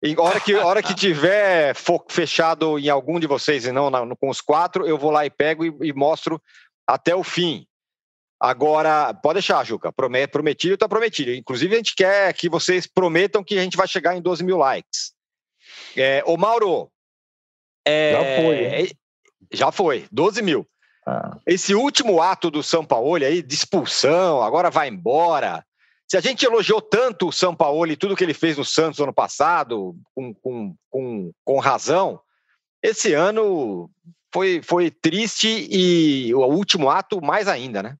E 0.05 0.15
hora 0.17 0.39
que 0.39 0.53
hora 0.53 0.83
que 0.83 0.93
tiver 0.93 1.73
fechado 2.09 2.77
em 2.77 2.89
algum 2.89 3.19
de 3.19 3.25
vocês 3.25 3.65
e 3.65 3.71
não 3.71 3.89
com 4.15 4.29
os 4.29 4.41
quatro, 4.41 4.85
eu 4.85 4.97
vou 4.97 5.11
lá 5.11 5.25
e 5.25 5.29
pego 5.29 5.65
e, 5.65 5.73
e 5.81 5.93
mostro 5.93 6.41
até 6.85 7.15
o 7.15 7.23
fim. 7.23 7.65
Agora, 8.39 9.13
pode 9.13 9.35
deixar, 9.35 9.63
Juca. 9.65 9.93
Prometido 9.93 10.73
está 10.73 10.89
prometido. 10.89 11.31
Inclusive, 11.31 11.73
a 11.73 11.77
gente 11.77 11.95
quer 11.95 12.33
que 12.33 12.49
vocês 12.49 12.85
prometam 12.85 13.41
que 13.41 13.57
a 13.57 13.61
gente 13.61 13.77
vai 13.77 13.87
chegar 13.87 14.17
em 14.17 14.21
12 14.21 14.43
mil 14.43 14.57
likes. 14.57 15.13
É, 15.95 16.21
ô, 16.25 16.35
Mauro. 16.35 16.91
É, 17.87 18.11
já 18.11 18.43
foi. 18.43 18.65
Hein? 18.65 18.91
Já 19.53 19.71
foi, 19.71 20.05
12 20.11 20.41
mil. 20.41 20.67
Ah. 21.05 21.37
Esse 21.45 21.75
último 21.75 22.21
ato 22.21 22.49
do 22.49 22.63
São 22.63 22.85
Paulo 22.85 23.23
aí, 23.23 23.41
de 23.41 23.53
expulsão, 23.53 24.41
agora 24.41 24.69
vai 24.69 24.87
embora. 24.87 25.63
Se 26.09 26.17
a 26.17 26.21
gente 26.21 26.45
elogiou 26.45 26.81
tanto 26.81 27.27
o 27.27 27.31
São 27.31 27.55
Paulo 27.55 27.91
e 27.91 27.95
tudo 27.95 28.15
que 28.15 28.23
ele 28.23 28.33
fez 28.33 28.57
no 28.57 28.65
Santos 28.65 28.99
ano 28.99 29.13
passado, 29.13 29.95
com, 30.13 30.33
com, 30.33 30.75
com, 30.89 31.31
com 31.43 31.59
razão, 31.59 32.19
esse 32.81 33.13
ano 33.13 33.89
foi, 34.33 34.61
foi 34.63 34.91
triste 34.91 35.67
e 35.69 36.33
o 36.33 36.45
último 36.45 36.89
ato 36.89 37.23
mais 37.23 37.47
ainda, 37.47 37.81
né? 37.81 37.97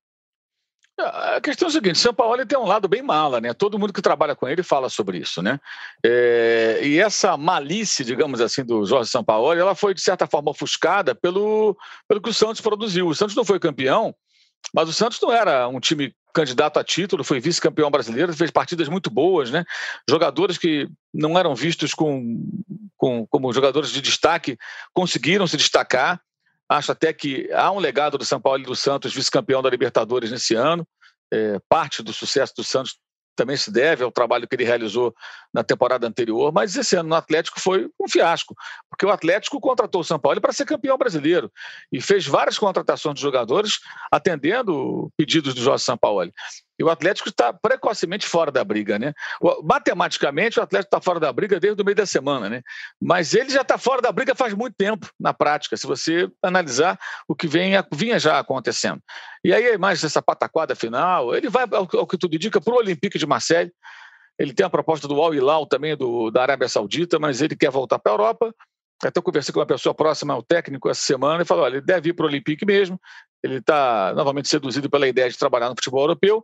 A 1.04 1.41
questão 1.41 1.68
é 1.68 1.70
a 1.70 1.74
seguinte: 1.74 1.99
São 1.99 2.14
Paulo 2.14 2.45
tem 2.45 2.58
um 2.58 2.66
lado 2.66 2.88
bem 2.88 3.01
mala, 3.01 3.41
né? 3.41 3.54
Todo 3.54 3.78
mundo 3.78 3.93
que 3.93 4.01
trabalha 4.01 4.36
com 4.36 4.47
ele 4.47 4.64
fala 4.64 4.89
sobre 4.89 5.18
isso, 5.18 5.41
né? 5.41 5.60
É, 6.06 6.80
e 6.84 6.99
essa 6.99 7.36
malícia, 7.36 8.06
digamos 8.06 8.39
assim, 8.41 8.64
do 8.64 8.86
Jorge 8.86 9.10
São 9.10 9.24
Paulo, 9.24 9.54
ela 9.54 9.76
foi 9.76 9.93
de 9.93 10.01
certa 10.01 10.28
forma 10.28 10.51
ofuscada 10.51 11.14
pelo, 11.14 11.78
pelo 12.08 12.22
que 12.22 12.30
o 12.30 12.34
Santos 12.34 12.62
produziu. 12.62 13.08
O 13.08 13.16
Santos 13.16 13.36
não 13.36 13.45
foi 13.45 13.60
campeão, 13.60 14.16
mas 14.74 14.88
o 14.88 14.93
Santos 14.93 15.20
não 15.22 15.32
era 15.32 15.68
um 15.68 15.80
time 15.80 16.14
candidato 16.34 16.80
a 16.80 16.84
título, 16.84 17.24
foi 17.24 17.39
vice-campeão 17.39 17.91
brasileiro, 17.91 18.34
fez 18.34 18.49
partidas 18.49 18.89
muito 18.89 19.10
boas, 19.10 19.51
né? 19.51 19.64
Jogadores 20.10 20.58
que 20.58 20.89
não 21.14 21.38
eram 21.38 21.54
vistos 21.54 21.93
com, 21.93 22.43
com, 22.97 23.28
como 23.28 23.54
jogadores 23.54 23.91
de 23.91 24.01
destaque 24.01 24.58
conseguiram 24.93 25.45
se 25.45 25.58
destacar. 25.58 26.20
Acho 26.74 26.91
até 26.91 27.13
que 27.13 27.51
há 27.53 27.71
um 27.71 27.78
legado 27.78 28.17
do 28.17 28.26
São 28.26 28.41
Paulo 28.41 28.59
e 28.59 28.65
do 28.65 28.76
Santos, 28.76 29.13
vice-campeão 29.13 29.61
da 29.61 29.69
Libertadores 29.69 30.32
nesse 30.32 30.55
ano. 30.55 30.88
É, 31.32 31.59
parte 31.69 32.01
do 32.01 32.11
sucesso 32.11 32.51
do 32.57 32.63
Santos 32.63 32.97
também 33.36 33.55
se 33.55 33.71
deve 33.71 34.03
ao 34.03 34.11
trabalho 34.11 34.47
que 34.47 34.55
ele 34.55 34.63
realizou 34.63 35.13
na 35.53 35.63
temporada 35.63 36.07
anterior, 36.07 36.51
mas 36.51 36.76
esse 36.76 36.95
ano 36.95 37.09
no 37.09 37.15
Atlético 37.15 37.59
foi 37.59 37.89
um 37.99 38.07
fiasco, 38.07 38.55
porque 38.89 39.05
o 39.05 39.11
Atlético 39.11 39.59
contratou 39.59 40.01
o 40.01 40.03
São 40.03 40.19
Paulo 40.19 40.41
para 40.41 40.51
ser 40.51 40.65
campeão 40.65 40.97
brasileiro 40.97 41.51
e 41.91 42.01
fez 42.01 42.26
várias 42.26 42.57
contratações 42.57 43.15
de 43.15 43.21
jogadores 43.21 43.80
atendendo 44.11 45.11
pedidos 45.17 45.53
do 45.53 45.61
Jorge 45.61 45.84
Sampaoli. 45.84 46.32
E 46.80 46.84
o 46.84 46.89
Atlético 46.89 47.30
está 47.30 47.53
precocemente 47.53 48.26
fora 48.26 48.51
da 48.51 48.63
briga, 48.63 48.97
né? 48.97 49.13
Matematicamente, 49.63 50.59
o 50.59 50.63
Atlético 50.63 50.95
está 50.95 51.01
fora 51.01 51.19
da 51.19 51.32
briga 51.32 51.59
desde 51.59 51.82
o 51.82 51.86
meio 51.86 51.95
da 51.95 52.05
semana, 52.05 52.49
né? 52.49 52.61
Mas 52.99 53.34
ele 53.34 53.49
já 53.49 53.61
está 53.61 53.78
fora 53.78 54.01
da 54.01 54.11
briga 54.11 54.34
faz 54.34 54.53
muito 54.53 54.76
tempo, 54.76 55.07
na 55.19 55.34
prática, 55.34 55.78
se 55.78 55.86
você 55.86 56.28
analisar 56.41 56.99
o 57.28 57.36
que 57.36 57.47
vem, 57.47 57.74
vinha 57.93 58.17
já 58.17 58.39
acontecendo. 58.39 58.99
E 59.43 59.53
aí, 59.53 59.78
mais 59.78 60.03
essa 60.03 60.21
pataquada 60.21 60.76
final, 60.76 61.36
ele 61.36 61.49
vai, 61.49 61.65
ao 61.71 62.07
que 62.07 62.17
tudo 62.17 62.36
indica, 62.36 62.59
para 62.59 62.74
o 62.74 62.78
Olympique 62.78 63.19
de 63.19 63.28
Marseille. 63.28 63.71
Ele 64.39 64.51
tem 64.51 64.65
a 64.65 64.69
proposta 64.69 65.07
do 65.07 65.21
Al 65.21 65.34
Hilal 65.34 65.67
também, 65.67 65.95
do, 65.95 66.32
da 66.32 66.41
Arábia 66.41 66.67
Saudita, 66.67 67.19
mas 67.19 67.41
ele 67.41 67.55
quer 67.55 67.69
voltar 67.69 67.99
para 67.99 68.11
a 68.11 68.15
Europa. 68.15 68.55
Até 69.03 69.19
eu 69.19 69.24
conversei 69.24 69.53
com 69.53 69.59
uma 69.59 69.65
pessoa 69.65 69.93
próxima 69.93 70.34
ao 70.34 70.41
técnico 70.41 70.89
essa 70.89 71.01
semana 71.01 71.43
e 71.43 71.45
falou: 71.45 71.65
olha, 71.65 71.76
ele 71.76 71.86
deve 71.86 72.09
ir 72.09 72.13
para 72.13 72.26
o 72.26 72.28
Olympique 72.28 72.65
mesmo, 72.65 72.99
ele 73.44 73.58
está 73.58 74.14
novamente 74.16 74.48
seduzido 74.48 74.89
pela 74.89 75.08
ideia 75.08 75.30
de 75.30 75.38
trabalhar 75.38 75.70
no 75.70 75.76
futebol 75.76 76.02
europeu. 76.02 76.44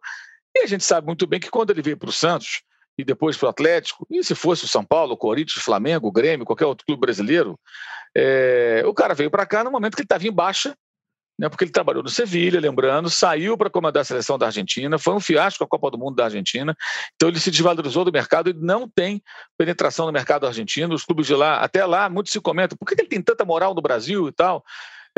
E 0.56 0.60
a 0.60 0.68
gente 0.68 0.84
sabe 0.84 1.08
muito 1.08 1.26
bem 1.26 1.40
que 1.40 1.50
quando 1.50 1.72
ele 1.72 1.82
veio 1.82 1.98
para 1.98 2.10
o 2.10 2.14
Santos 2.14 2.62
e 2.98 3.04
depois 3.04 3.38
para 3.38 3.48
o 3.48 3.50
Atlético, 3.50 4.06
e 4.10 4.22
se 4.24 4.36
fosse 4.36 4.66
o 4.66 4.68
São 4.68 4.84
Paulo, 4.84 5.14
o 5.14 5.18
Corinthians, 5.18 5.58
o 5.58 5.64
Flamengo, 5.64 6.08
o 6.08 6.12
Grêmio, 6.12 6.46
qualquer 6.46 6.66
outro 6.66 6.86
clube 6.86 7.00
brasileiro, 7.00 7.58
é, 8.16 8.84
o 8.86 8.94
cara 8.94 9.14
veio 9.14 9.32
para 9.32 9.46
cá 9.46 9.64
no 9.64 9.72
momento 9.72 9.96
que 9.96 10.02
ele 10.02 10.06
estava 10.06 10.28
em 10.28 10.32
baixa, 10.32 10.76
né, 11.40 11.48
porque 11.48 11.64
ele 11.64 11.72
trabalhou 11.72 12.04
no 12.04 12.10
Sevilha, 12.10 12.60
lembrando, 12.60 13.10
saiu 13.10 13.58
para 13.58 13.70
comandar 13.70 14.02
a 14.02 14.04
seleção 14.04 14.38
da 14.38 14.48
Argentina, 14.48 15.00
foi 15.00 15.14
um 15.14 15.22
fiasco 15.22 15.64
a 15.64 15.68
Copa 15.68 15.90
do 15.90 15.98
Mundo 15.98 16.18
da 16.18 16.26
Argentina, 16.26 16.76
então 17.16 17.30
ele 17.30 17.40
se 17.40 17.50
desvalorizou 17.50 18.04
do 18.04 18.12
mercado 18.12 18.50
e 18.50 18.54
não 18.54 18.90
tem 18.90 19.24
penetração 19.58 20.06
no 20.06 20.12
mercado 20.12 20.46
argentino. 20.46 20.94
Os 20.94 21.06
clubes 21.06 21.26
de 21.26 21.34
lá, 21.34 21.60
até 21.62 21.86
lá, 21.86 22.10
muito 22.10 22.30
se 22.30 22.42
comenta, 22.42 22.76
por 22.76 22.86
que 22.86 23.00
ele 23.00 23.08
tem 23.08 23.22
tanta 23.22 23.46
moral 23.46 23.74
no 23.74 23.82
Brasil 23.82 24.28
e 24.28 24.34
tal? 24.34 24.66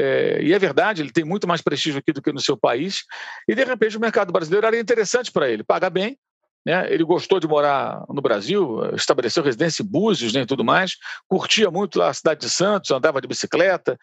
É, 0.02 0.40
e 0.42 0.52
é 0.52 0.58
verdade, 0.58 1.04
ele 1.04 1.12
tem 1.12 1.24
muito 1.24 1.48
mais 1.48 1.62
prestígio 1.62 2.00
aqui 2.00 2.12
do 2.12 2.22
que 2.22 2.34
no 2.34 2.42
seu 2.42 2.58
país. 2.58 3.04
E 3.48 3.54
de 3.54 3.64
repente 3.64 3.98
o 3.98 4.02
mercado 4.02 4.34
brasileiro 4.34 4.66
era 4.66 4.80
interessante 4.80 5.32
para 5.32 5.48
ele, 5.48 5.64
paga 5.64 5.90
bem. 5.90 6.18
Né? 6.66 6.92
Ele 6.94 7.04
gostou 7.04 7.40
de 7.40 7.48
morar 7.48 8.04
no 8.10 8.22
Brasil, 8.22 8.96
estabeleceu 8.96 9.44
residência 9.44 9.84
em 9.84 9.86
Búzios 9.86 10.34
né, 10.34 10.42
e 10.42 10.46
tudo 10.46 10.64
mais, 10.64 10.96
curtia 11.28 11.72
muito 11.72 12.02
a 12.02 12.14
cidade 12.14 12.42
de 12.42 12.50
Santos, 12.50 12.92
andava 12.92 13.22
de 13.22 13.28
bicicleta. 13.28 13.98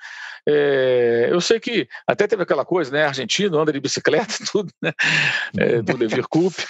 É, 0.47 1.29
eu 1.31 1.41
sei 1.41 1.61
que 1.61 1.89
até 2.07 2.27
teve 2.27 2.43
aquela 2.43 2.65
coisa, 2.65 2.91
né? 2.91 3.05
Argentino 3.05 3.59
anda 3.59 3.73
de 3.73 3.81
bicicleta, 3.81 4.35
tudo, 4.51 4.73
né? 4.81 4.93
É, 5.57 5.83
do 5.83 5.97
Levir 5.97 6.27
Coupe. 6.29 6.65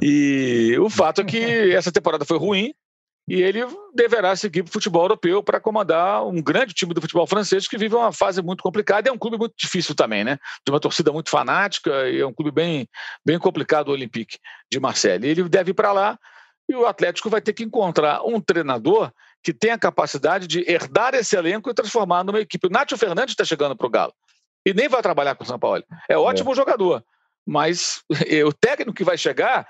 E 0.00 0.76
o 0.78 0.90
fato 0.90 1.22
é 1.22 1.24
que 1.24 1.72
essa 1.72 1.90
temporada 1.90 2.24
foi 2.24 2.38
ruim, 2.38 2.74
e 3.28 3.40
ele 3.40 3.60
deverá 3.94 4.34
seguir 4.34 4.62
para 4.62 4.70
o 4.70 4.72
futebol 4.72 5.02
europeu 5.02 5.42
para 5.42 5.60
comandar 5.60 6.26
um 6.26 6.42
grande 6.42 6.74
time 6.74 6.92
do 6.92 7.00
futebol 7.00 7.26
francês 7.26 7.68
que 7.68 7.78
vive 7.78 7.94
uma 7.94 8.12
fase 8.12 8.42
muito 8.42 8.62
complicada. 8.62 9.08
É 9.08 9.12
um 9.12 9.18
clube 9.18 9.38
muito 9.38 9.54
difícil 9.56 9.94
também, 9.94 10.24
né? 10.24 10.38
De 10.66 10.72
uma 10.72 10.80
torcida 10.80 11.12
muito 11.12 11.30
fanática 11.30 12.08
e 12.08 12.20
é 12.20 12.26
um 12.26 12.32
clube 12.32 12.50
bem, 12.50 12.88
bem 13.24 13.38
complicado 13.38 13.88
o 13.88 13.92
Olympique 13.92 14.38
de 14.70 14.80
Marseille. 14.80 15.28
Ele 15.28 15.48
deve 15.48 15.70
ir 15.70 15.74
para 15.74 15.92
lá 15.92 16.18
e 16.68 16.74
o 16.74 16.84
Atlético 16.84 17.30
vai 17.30 17.40
ter 17.40 17.52
que 17.52 17.62
encontrar 17.62 18.22
um 18.24 18.40
treinador 18.40 19.12
que 19.42 19.52
tenha 19.52 19.74
a 19.74 19.78
capacidade 19.78 20.46
de 20.46 20.68
herdar 20.68 21.14
esse 21.14 21.36
elenco 21.36 21.70
e 21.70 21.74
transformar 21.74 22.24
numa 22.24 22.40
equipe. 22.40 22.66
O 22.66 22.70
Nátio 22.70 22.96
Fernandes 22.98 23.32
está 23.32 23.44
chegando 23.44 23.76
para 23.76 23.86
o 23.86 23.90
Galo 23.90 24.14
e 24.66 24.74
nem 24.74 24.88
vai 24.88 25.02
trabalhar 25.02 25.34
com 25.34 25.44
o 25.44 25.46
São 25.46 25.58
Paulo. 25.58 25.84
É 26.08 26.16
ótimo 26.16 26.52
é. 26.52 26.54
jogador, 26.54 27.04
mas 27.46 28.02
o 28.46 28.52
técnico 28.52 28.94
que 28.94 29.04
vai 29.04 29.16
chegar 29.16 29.66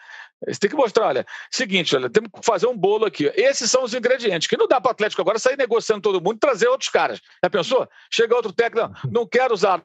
você 0.47 0.59
tem 0.59 0.71
que 0.71 0.77
mostrar, 0.77 1.07
olha, 1.07 1.27
seguinte, 1.51 1.95
olha, 1.95 2.11
temos 2.11 2.31
que 2.33 2.45
fazer 2.45 2.67
um 2.67 2.77
bolo 2.77 3.05
aqui. 3.05 3.33
Esses 3.35 3.71
são 3.71 3.85
os 3.85 3.95
ingredientes, 3.95 4.49
que 4.49 4.57
não 4.57 4.67
dá 4.67 4.81
para 4.81 4.89
o 4.89 4.93
Atlético 4.93 5.23
agora 5.23 5.39
sair 5.39 5.57
negociando 5.57 6.03
todo 6.03 6.23
mundo 6.23 6.37
e 6.37 6.41
trazer 6.41 6.69
outros 6.69 6.91
caras. 6.91 7.21
Já 7.43 7.51
pensou? 7.51 7.89
Chega 8.11 8.35
outro 8.35 8.53
técnico, 8.53 8.89
não, 9.05 9.11
não 9.23 9.27
quero 9.27 9.55
usar 9.55 9.83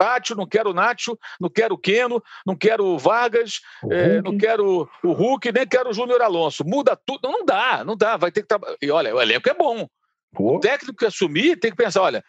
Nacho, 0.00 0.34
não 0.34 0.46
quero 0.46 0.70
o 0.70 0.74
Nacho, 0.74 1.18
não 1.40 1.48
quero 1.48 1.74
o 1.74 1.78
Keno, 1.78 2.22
não 2.46 2.54
quero 2.54 2.84
o 2.84 2.98
Vargas, 2.98 3.60
é, 3.90 4.20
não 4.20 4.36
quero 4.36 4.88
o 5.02 5.12
Hulk, 5.12 5.50
nem 5.52 5.66
quero 5.66 5.90
o 5.90 5.92
Júnior 5.92 6.20
Alonso. 6.20 6.64
Muda 6.64 6.96
tudo. 6.96 7.20
Não, 7.24 7.32
não 7.32 7.44
dá, 7.44 7.84
não 7.84 7.96
dá. 7.96 8.16
Vai 8.16 8.30
ter 8.30 8.42
que 8.42 8.48
trabalhar. 8.48 8.76
E 8.80 8.90
olha, 8.90 9.14
o 9.14 9.20
elenco 9.20 9.48
é 9.48 9.54
bom. 9.54 9.88
Pô. 10.34 10.56
O 10.56 10.60
técnico 10.60 10.98
que 10.98 11.06
assumir 11.06 11.56
tem 11.56 11.70
que 11.70 11.76
pensar: 11.76 12.02
olha, 12.02 12.22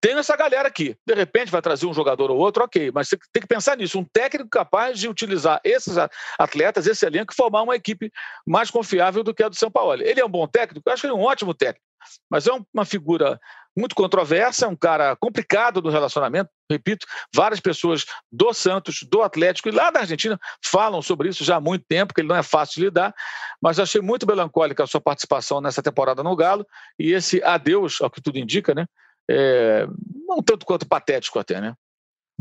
tem 0.00 0.16
essa 0.18 0.36
galera 0.36 0.68
aqui. 0.68 0.96
De 1.06 1.14
repente 1.14 1.50
vai 1.50 1.62
trazer 1.62 1.86
um 1.86 1.94
jogador 1.94 2.30
ou 2.30 2.38
outro, 2.38 2.64
ok, 2.64 2.90
mas 2.92 3.08
você 3.08 3.18
tem 3.32 3.40
que 3.40 3.48
pensar 3.48 3.76
nisso. 3.76 3.98
Um 3.98 4.04
técnico 4.04 4.48
capaz 4.48 4.98
de 4.98 5.08
utilizar 5.08 5.60
esses 5.64 5.96
atletas, 6.38 6.86
esse 6.86 7.04
elenco, 7.04 7.32
e 7.32 7.36
formar 7.36 7.62
uma 7.62 7.76
equipe 7.76 8.10
mais 8.46 8.70
confiável 8.70 9.22
do 9.22 9.34
que 9.34 9.42
a 9.42 9.48
do 9.48 9.56
São 9.56 9.70
Paulo. 9.70 10.02
Ele 10.02 10.20
é 10.20 10.24
um 10.24 10.30
bom 10.30 10.46
técnico? 10.46 10.82
Eu 10.86 10.92
acho 10.92 11.02
que 11.02 11.06
ele 11.06 11.14
é 11.14 11.16
um 11.16 11.24
ótimo 11.24 11.54
técnico, 11.54 11.84
mas 12.30 12.46
é 12.46 12.52
uma 12.72 12.84
figura 12.84 13.38
muito 13.76 13.94
controversa, 13.94 14.68
um 14.68 14.76
cara 14.76 15.16
complicado 15.16 15.80
no 15.80 15.90
relacionamento. 15.90 16.50
Repito, 16.70 17.06
várias 17.34 17.60
pessoas 17.60 18.04
do 18.30 18.52
Santos, 18.52 19.00
do 19.08 19.22
Atlético 19.22 19.68
e 19.68 19.72
lá 19.72 19.90
da 19.90 20.00
Argentina 20.00 20.38
falam 20.64 21.00
sobre 21.02 21.28
isso 21.28 21.44
já 21.44 21.56
há 21.56 21.60
muito 21.60 21.84
tempo, 21.88 22.12
que 22.12 22.20
ele 22.20 22.28
não 22.28 22.36
é 22.36 22.42
fácil 22.42 22.76
de 22.76 22.86
lidar, 22.86 23.14
mas 23.60 23.78
achei 23.78 24.00
muito 24.00 24.26
melancólica 24.26 24.84
a 24.84 24.86
sua 24.86 25.00
participação 25.00 25.60
nessa 25.60 25.82
temporada 25.82 26.22
no 26.22 26.34
Galo 26.36 26.66
e 26.98 27.12
esse 27.12 27.42
adeus, 27.42 28.00
ao 28.00 28.10
que 28.10 28.20
tudo 28.20 28.38
indica, 28.38 28.74
né? 28.74 28.86
É, 29.28 29.86
não 30.26 30.42
tanto 30.42 30.64
quanto 30.64 30.86
patético 30.86 31.38
até, 31.38 31.60
né? 31.60 31.74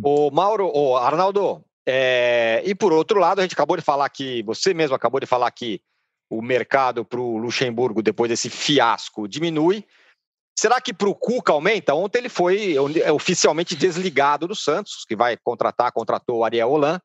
O 0.01 0.29
Mauro, 0.31 0.71
o 0.73 0.95
Arnaldo, 0.95 1.63
É, 1.91 2.61
e 2.65 2.75
por 2.75 2.93
outro 2.93 3.19
lado, 3.19 3.39
a 3.39 3.41
gente 3.41 3.53
acabou 3.53 3.75
de 3.75 3.81
falar 3.81 4.07
que, 4.09 4.43
você 4.43 4.75
mesmo 4.75 4.95
acabou 4.95 5.19
de 5.19 5.25
falar 5.25 5.49
que 5.49 5.81
o 6.29 6.39
mercado 6.41 7.03
para 7.03 7.19
o 7.19 7.37
Luxemburgo, 7.37 8.03
depois 8.03 8.29
desse 8.29 8.49
fiasco, 8.49 9.27
diminui. 9.27 9.83
Será 10.57 10.79
que 10.79 10.93
para 10.93 11.09
o 11.09 11.15
Cuca 11.15 11.51
aumenta? 11.51 11.95
Ontem 11.95 12.19
ele 12.19 12.29
foi 12.29 12.75
é, 12.75 13.11
oficialmente 13.11 13.75
desligado 13.75 14.47
do 14.47 14.55
Santos, 14.55 15.03
que 15.07 15.15
vai 15.15 15.35
contratar, 15.37 15.91
contratou 15.91 16.37
o 16.37 16.45
Ariel 16.45 16.69
Holan, 16.69 17.01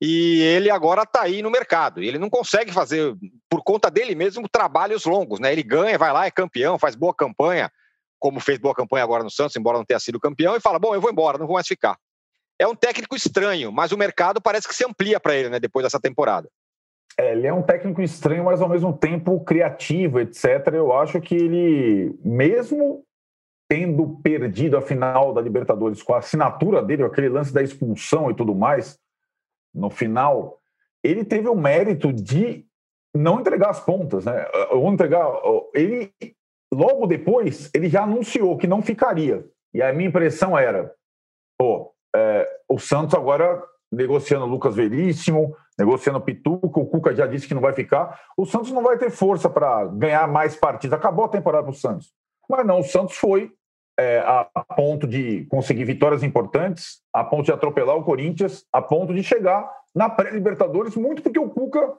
e 0.00 0.40
ele 0.42 0.70
agora 0.70 1.02
está 1.02 1.22
aí 1.22 1.42
no 1.42 1.50
mercado. 1.50 2.00
Ele 2.00 2.18
não 2.18 2.30
consegue 2.30 2.72
fazer, 2.72 3.16
por 3.48 3.62
conta 3.64 3.90
dele 3.90 4.14
mesmo, 4.14 4.48
trabalhos 4.48 5.04
longos. 5.06 5.40
Né? 5.40 5.50
Ele 5.50 5.62
ganha, 5.62 5.98
vai 5.98 6.12
lá, 6.12 6.26
é 6.26 6.30
campeão, 6.30 6.78
faz 6.78 6.94
boa 6.94 7.12
campanha, 7.12 7.70
como 8.20 8.38
fez 8.38 8.58
boa 8.58 8.74
campanha 8.74 9.02
agora 9.02 9.24
no 9.24 9.30
Santos, 9.30 9.56
embora 9.56 9.78
não 9.78 9.84
tenha 9.84 9.98
sido 9.98 10.20
campeão, 10.20 10.54
e 10.54 10.60
fala: 10.60 10.78
bom, 10.78 10.94
eu 10.94 11.00
vou 11.00 11.10
embora, 11.10 11.38
não 11.38 11.46
vou 11.46 11.54
mais 11.54 11.66
ficar. 11.66 11.98
É 12.58 12.66
um 12.66 12.76
técnico 12.76 13.16
estranho, 13.16 13.72
mas 13.72 13.90
o 13.90 13.96
mercado 13.96 14.40
parece 14.40 14.68
que 14.68 14.74
se 14.74 14.84
amplia 14.84 15.18
para 15.18 15.34
ele 15.34 15.48
né, 15.48 15.58
depois 15.58 15.82
dessa 15.82 15.98
temporada. 15.98 16.48
É, 17.16 17.32
ele 17.32 17.46
é 17.46 17.52
um 17.52 17.62
técnico 17.62 18.02
estranho, 18.02 18.44
mas 18.44 18.60
ao 18.60 18.68
mesmo 18.68 18.92
tempo 18.92 19.42
criativo, 19.42 20.20
etc. 20.20 20.68
Eu 20.72 20.92
acho 20.92 21.20
que 21.20 21.34
ele, 21.34 22.18
mesmo 22.22 23.02
tendo 23.68 24.20
perdido 24.22 24.76
a 24.76 24.82
final 24.82 25.32
da 25.32 25.40
Libertadores 25.40 26.02
com 26.02 26.12
a 26.12 26.18
assinatura 26.18 26.82
dele, 26.82 27.04
aquele 27.04 27.28
lance 27.28 27.52
da 27.52 27.62
expulsão 27.62 28.30
e 28.30 28.34
tudo 28.34 28.54
mais, 28.54 28.98
no 29.72 29.88
final, 29.88 30.60
ele 31.02 31.24
teve 31.24 31.48
o 31.48 31.54
mérito 31.54 32.12
de 32.12 32.66
não 33.14 33.40
entregar 33.40 33.70
as 33.70 33.80
pontas, 33.80 34.24
né? 34.24 34.46
Ou 34.70 34.92
entregar. 34.92 35.26
Ele, 35.74 36.12
logo 36.72 37.06
depois, 37.06 37.70
ele 37.74 37.88
já 37.88 38.04
anunciou 38.04 38.56
que 38.56 38.66
não 38.66 38.82
ficaria. 38.82 39.44
E 39.72 39.82
a 39.82 39.92
minha 39.92 40.08
impressão 40.08 40.56
era: 40.56 40.92
pô, 41.58 41.92
é, 42.14 42.48
o 42.68 42.78
Santos 42.78 43.14
agora 43.14 43.62
negociando 43.92 44.46
Lucas 44.46 44.76
Veríssimo, 44.76 45.56
negociando 45.78 46.20
Pituca, 46.20 46.78
o 46.78 46.86
Cuca 46.86 47.14
já 47.14 47.26
disse 47.26 47.48
que 47.48 47.54
não 47.54 47.60
vai 47.60 47.72
ficar. 47.72 48.20
O 48.36 48.46
Santos 48.46 48.70
não 48.70 48.82
vai 48.82 48.96
ter 48.96 49.10
força 49.10 49.50
para 49.50 49.86
ganhar 49.86 50.28
mais 50.28 50.54
partidas. 50.54 50.98
Acabou 50.98 51.24
a 51.24 51.28
temporada 51.28 51.64
para 51.64 51.72
o 51.72 51.76
Santos. 51.76 52.12
Mas 52.48 52.66
não, 52.66 52.80
o 52.80 52.84
Santos 52.84 53.16
foi 53.16 53.52
é, 53.98 54.18
a, 54.20 54.44
ponto 54.76 55.06
de 55.06 55.44
conseguir 55.46 55.84
vitórias 55.84 56.22
importantes, 56.22 57.00
a 57.12 57.24
ponto 57.24 57.44
de 57.44 57.52
atropelar 57.52 57.96
o 57.96 58.04
Corinthians, 58.04 58.64
a 58.72 58.80
ponto 58.80 59.12
de 59.12 59.22
chegar 59.22 59.70
na 59.94 60.08
pré-Libertadores, 60.08 60.96
muito 60.96 61.22
porque 61.22 61.38
o 61.38 61.50
Cuca 61.50 61.94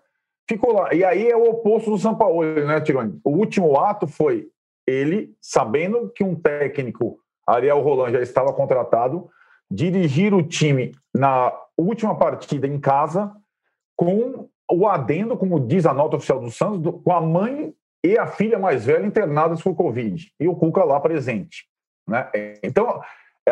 ficou 0.47 0.73
lá. 0.73 0.93
E 0.93 1.03
aí 1.03 1.29
é 1.29 1.35
o 1.35 1.49
oposto 1.49 1.91
do 1.91 1.97
São 1.97 2.15
Paulo, 2.15 2.43
né, 2.43 2.79
Tironi? 2.81 3.19
O 3.23 3.31
último 3.31 3.77
ato 3.79 4.07
foi 4.07 4.49
ele, 4.91 5.35
sabendo 5.41 6.09
que 6.09 6.23
um 6.23 6.35
técnico, 6.35 7.17
Ariel 7.47 7.81
Roland, 7.81 8.11
já 8.11 8.21
estava 8.21 8.53
contratado, 8.53 9.29
dirigir 9.69 10.33
o 10.33 10.43
time 10.43 10.91
na 11.13 11.53
última 11.77 12.15
partida 12.15 12.67
em 12.67 12.79
casa 12.79 13.31
com 13.95 14.49
o 14.69 14.87
adendo, 14.87 15.37
como 15.37 15.59
diz 15.59 15.85
a 15.85 15.93
nota 15.93 16.17
oficial 16.17 16.39
do 16.39 16.51
Santos, 16.51 17.01
com 17.03 17.11
a 17.11 17.21
mãe 17.21 17.73
e 18.03 18.17
a 18.17 18.25
filha 18.25 18.57
mais 18.57 18.85
velha 18.85 19.05
internadas 19.05 19.61
por 19.61 19.75
Covid, 19.75 20.31
e 20.39 20.47
o 20.47 20.55
Cuca 20.55 20.83
lá 20.83 20.99
presente. 20.99 21.65
Né? 22.07 22.29
Então, 22.63 23.01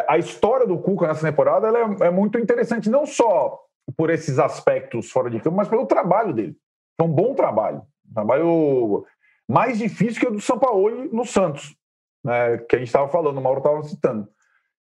a 0.07 0.17
história 0.17 0.65
do 0.65 0.77
Cuca 0.79 1.07
nessa 1.07 1.27
temporada 1.27 1.67
é, 1.67 2.07
é, 2.07 2.09
muito 2.09 2.39
interessante, 2.39 2.89
não 2.89 3.05
só 3.05 3.59
por 3.97 4.09
esses 4.09 4.39
aspectos 4.39 5.11
fora 5.11 5.29
de 5.29 5.39
campo, 5.39 5.57
mas 5.57 5.67
pelo 5.67 5.85
trabalho 5.85 6.33
dele. 6.33 6.55
É 6.99 7.03
um 7.03 7.07
bom 7.07 7.33
trabalho. 7.33 7.81
Trabalho 8.13 9.05
mais 9.49 9.79
difícil 9.79 10.21
que 10.21 10.27
o 10.27 10.31
do 10.31 10.39
São 10.39 10.59
Paulo 10.59 11.09
no 11.11 11.25
Santos, 11.25 11.75
né? 12.23 12.59
que 12.59 12.75
a 12.75 12.79
gente 12.79 12.89
estava 12.89 13.09
falando, 13.09 13.39
o 13.39 13.41
Mauro 13.41 13.57
estava 13.59 13.81
citando. 13.83 14.27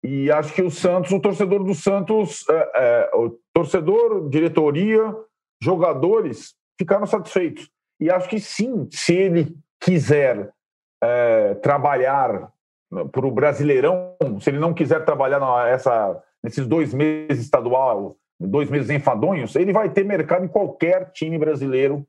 E 0.05 0.31
acho 0.31 0.53
que 0.53 0.63
o 0.63 0.71
Santos, 0.71 1.13
o 1.13 1.21
torcedor 1.21 1.65
do 1.65 1.75
Santos, 1.75 2.47
é, 2.49 2.71
é, 2.75 3.11
o 3.15 3.39
torcedor, 3.55 4.29
diretoria, 4.29 5.15
jogadores 5.63 6.55
ficaram 6.79 7.07
satisfeitos. 7.07 7.71
E 7.99 8.11
acho 8.11 8.29
que 8.29 8.39
sim, 8.39 8.87
se 8.91 9.15
ele 9.15 9.57
quiser 9.81 10.51
é, 11.03 11.55
trabalhar 11.57 12.51
para 13.13 13.27
o 13.27 13.31
Brasileirão, 13.31 14.17
se 14.41 14.51
ele 14.51 14.59
não 14.59 14.75
quiser 14.75 15.05
trabalhar 15.05 15.41
nessa, 15.67 16.23
nesses 16.43 16.67
dois 16.67 16.93
meses 16.93 17.45
estadual, 17.45 18.17
dois 18.39 18.71
meses 18.71 18.91
enfadonhos, 18.91 19.55
ele 19.55 19.73
vai 19.73 19.91
ter 19.91 20.05
mercado 20.05 20.45
em 20.45 20.49
qualquer 20.49 21.13
time 21.13 21.39
brasileiro 21.39 22.07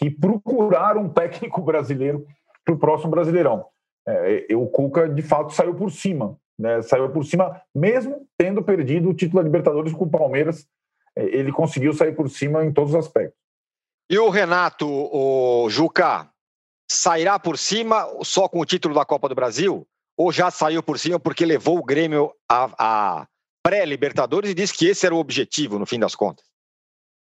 que 0.00 0.10
procurar 0.10 0.96
um 0.96 1.10
técnico 1.10 1.60
brasileiro 1.60 2.26
para 2.64 2.74
o 2.74 2.78
próximo 2.78 3.10
Brasileirão. 3.10 3.66
É, 4.08 4.46
o 4.56 4.66
Cuca, 4.66 5.06
de 5.06 5.20
fato, 5.20 5.52
saiu 5.52 5.74
por 5.74 5.92
cima. 5.92 6.38
Né? 6.58 6.80
Saiu 6.80 7.10
por 7.10 7.24
cima, 7.24 7.60
mesmo 7.74 8.26
tendo 8.38 8.62
perdido 8.62 9.10
o 9.10 9.14
título 9.14 9.42
da 9.42 9.46
Libertadores 9.46 9.92
com 9.92 10.04
o 10.04 10.10
Palmeiras 10.10 10.66
é, 11.16 11.24
ele 11.24 11.52
conseguiu 11.52 11.92
sair 11.92 12.14
por 12.14 12.30
cima 12.30 12.64
em 12.64 12.72
todos 12.72 12.94
os 12.94 12.98
aspectos. 12.98 13.38
E 14.08 14.18
o 14.18 14.28
Renato, 14.28 14.88
o 14.88 15.68
Juca, 15.68 16.28
sairá 16.90 17.38
por 17.38 17.56
cima 17.58 18.06
só 18.22 18.48
com 18.48 18.58
o 18.60 18.64
título 18.64 18.94
da 18.94 19.04
Copa 19.04 19.28
do 19.28 19.34
Brasil? 19.34 19.86
Ou 20.16 20.32
já 20.32 20.50
saiu 20.50 20.82
por 20.82 20.98
cima 20.98 21.20
porque 21.20 21.46
levou 21.46 21.78
o 21.78 21.84
Grêmio 21.84 22.32
a, 22.48 22.70
a 22.78 23.26
pré-Libertadores 23.62 24.50
e 24.50 24.54
disse 24.54 24.74
que 24.74 24.86
esse 24.86 25.06
era 25.06 25.14
o 25.14 25.18
objetivo, 25.18 25.78
no 25.78 25.86
fim 25.86 25.98
das 25.98 26.14
contas? 26.14 26.49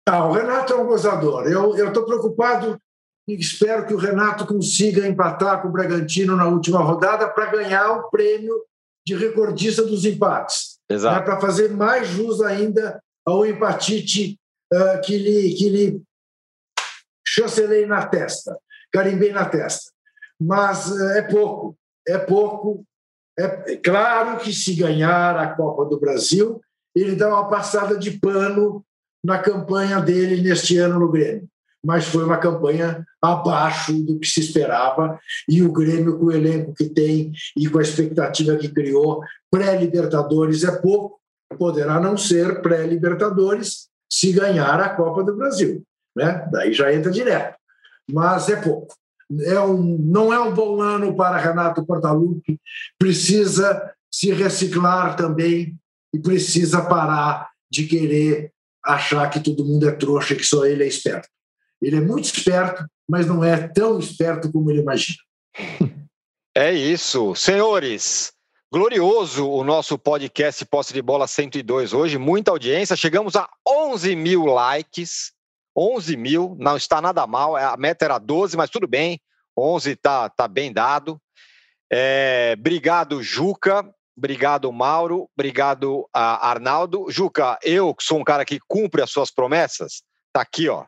Ah, 0.06 0.26
o 0.26 0.32
Renato 0.32 0.72
é 0.72 0.76
um 0.76 0.86
gozador. 0.86 1.46
Eu 1.46 1.74
estou 1.86 2.04
preocupado 2.04 2.78
e 3.26 3.34
espero 3.34 3.86
que 3.86 3.94
o 3.94 3.98
Renato 3.98 4.46
consiga 4.46 5.06
empatar 5.06 5.62
com 5.62 5.68
o 5.68 5.72
Bragantino 5.72 6.36
na 6.36 6.46
última 6.46 6.80
rodada 6.80 7.28
para 7.28 7.50
ganhar 7.50 7.90
o 7.92 8.10
prêmio 8.10 8.54
de 9.06 9.14
recordista 9.14 9.82
dos 9.82 10.04
empates. 10.04 10.78
Exato. 10.90 11.16
Né, 11.16 11.22
para 11.22 11.40
fazer 11.40 11.70
mais 11.70 12.08
jus 12.08 12.42
ainda 12.42 13.02
ao 13.24 13.46
hepatite 13.46 14.38
uh, 14.72 15.00
que, 15.02 15.16
lhe, 15.16 15.54
que 15.54 15.68
lhe 15.70 16.02
chancelei 17.26 17.86
na 17.86 18.06
testa, 18.06 18.58
carimbei 18.92 19.32
na 19.32 19.46
testa. 19.46 19.90
Mas 20.38 20.90
uh, 20.90 21.08
é 21.12 21.22
pouco, 21.22 21.76
é 22.06 22.18
pouco. 22.18 22.84
É 23.38 23.76
claro 23.76 24.38
que 24.38 24.52
se 24.52 24.74
ganhar 24.74 25.36
a 25.36 25.54
Copa 25.54 25.86
do 25.86 25.98
Brasil, 25.98 26.60
ele 26.94 27.16
dá 27.16 27.28
uma 27.28 27.48
passada 27.48 27.96
de 27.96 28.12
pano 28.12 28.84
na 29.24 29.38
campanha 29.38 30.00
dele 30.00 30.42
neste 30.42 30.76
ano 30.76 31.00
no 31.00 31.10
Grêmio. 31.10 31.48
Mas 31.84 32.06
foi 32.06 32.24
uma 32.24 32.36
campanha 32.36 33.06
abaixo 33.20 33.92
do 33.92 34.18
que 34.18 34.26
se 34.26 34.40
esperava, 34.40 35.18
e 35.48 35.62
o 35.62 35.72
Grêmio, 35.72 36.18
com 36.18 36.26
o 36.26 36.32
elenco 36.32 36.74
que 36.74 36.88
tem 36.88 37.32
e 37.56 37.68
com 37.68 37.78
a 37.78 37.82
expectativa 37.82 38.56
que 38.56 38.68
criou, 38.68 39.22
pré-Libertadores 39.50 40.64
é 40.64 40.80
pouco, 40.80 41.18
poderá 41.58 42.00
não 42.00 42.16
ser 42.16 42.60
pré-Libertadores 42.62 43.88
se 44.10 44.32
ganhar 44.32 44.80
a 44.80 44.90
Copa 44.90 45.24
do 45.24 45.36
Brasil. 45.36 45.82
Né? 46.16 46.46
Daí 46.50 46.72
já 46.72 46.92
entra 46.92 47.10
direto. 47.10 47.56
Mas 48.10 48.48
é 48.48 48.56
pouco. 48.56 48.94
É 49.42 49.58
um, 49.60 49.98
não 49.98 50.32
é 50.32 50.38
um 50.38 50.54
bom 50.54 50.80
ano 50.80 51.16
para 51.16 51.38
Renato 51.38 51.84
Portaluppi, 51.84 52.60
precisa 52.98 53.90
se 54.10 54.32
reciclar 54.32 55.16
também 55.16 55.76
e 56.14 56.18
precisa 56.18 56.82
parar 56.82 57.48
de 57.70 57.84
querer 57.84 58.53
achar 58.84 59.28
que 59.30 59.40
todo 59.40 59.64
mundo 59.64 59.88
é 59.88 59.92
trouxa, 59.92 60.34
que 60.34 60.44
só 60.44 60.64
ele 60.64 60.84
é 60.84 60.86
esperto. 60.86 61.28
Ele 61.80 61.96
é 61.96 62.00
muito 62.00 62.24
esperto, 62.24 62.84
mas 63.08 63.26
não 63.26 63.42
é 63.42 63.68
tão 63.68 63.98
esperto 63.98 64.50
como 64.52 64.70
ele 64.70 64.80
imagina. 64.80 65.18
É 66.56 66.72
isso. 66.72 67.34
Senhores, 67.34 68.32
Glorioso 68.74 69.48
o 69.48 69.62
nosso 69.62 69.96
podcast 69.96 70.64
Posse 70.64 70.92
de 70.92 71.00
Bola 71.00 71.28
102 71.28 71.92
hoje, 71.92 72.18
muita 72.18 72.50
audiência, 72.50 72.96
chegamos 72.96 73.36
a 73.36 73.48
11 73.64 74.16
mil 74.16 74.46
likes, 74.46 75.30
11 75.76 76.16
mil, 76.16 76.56
não 76.58 76.76
está 76.76 77.00
nada 77.00 77.24
mal, 77.24 77.54
a 77.54 77.76
meta 77.76 78.04
era 78.04 78.18
12, 78.18 78.56
mas 78.56 78.68
tudo 78.68 78.88
bem, 78.88 79.20
11 79.56 79.92
está 79.92 80.28
tá 80.28 80.48
bem 80.48 80.72
dado. 80.72 81.22
É, 81.88 82.56
obrigado, 82.58 83.22
Juca, 83.22 83.88
obrigado, 84.16 84.72
Mauro, 84.72 85.28
obrigado, 85.36 86.08
Arnaldo. 86.12 87.06
Juca, 87.10 87.58
eu 87.62 87.94
que 87.94 88.04
sou 88.04 88.18
um 88.18 88.24
cara 88.24 88.44
que 88.44 88.58
cumpre 88.66 89.02
as 89.02 89.10
suas 89.10 89.30
promessas, 89.30 90.02
tá 90.32 90.40
aqui, 90.40 90.68
ó, 90.68 90.84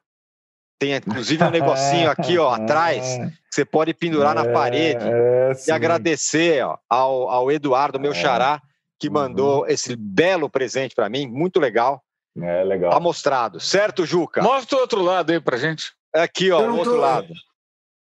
tem 0.79 0.95
inclusive 0.95 1.43
um 1.43 1.51
negocinho 1.51 2.11
aqui, 2.11 2.39
ó, 2.39 2.51
atrás, 2.51 3.18
que 3.18 3.55
você 3.55 3.64
pode 3.64 3.95
pendurar 3.95 4.35
na 4.35 4.45
parede 4.45 5.05
é, 5.05 5.53
e 5.66 5.70
agradecer 5.70 6.64
ó, 6.64 6.77
ao, 6.89 7.29
ao 7.29 7.51
Eduardo, 7.51 7.99
meu 7.99 8.12
é. 8.12 8.14
xará, 8.14 8.61
que 8.99 9.11
mandou 9.11 9.61
uhum. 9.61 9.66
esse 9.66 9.95
belo 9.97 10.49
presente 10.49 10.95
para 10.95 11.09
mim, 11.09 11.27
muito 11.27 11.61
legal. 11.61 12.03
É, 12.39 12.64
legal. 12.64 12.91
Tá 12.91 13.01
mostrado, 13.01 13.59
certo, 13.61 14.05
Juca? 14.05 14.43
Mostra 14.43 14.77
o 14.77 14.81
outro 14.81 15.03
lado 15.03 15.33
aí 15.33 15.41
pra 15.41 15.57
gente. 15.57 15.93
Aqui, 16.14 16.51
ó, 16.51 16.61
o 16.61 16.77
outro 16.77 16.93
tô... 16.93 17.01
lado. 17.01 17.33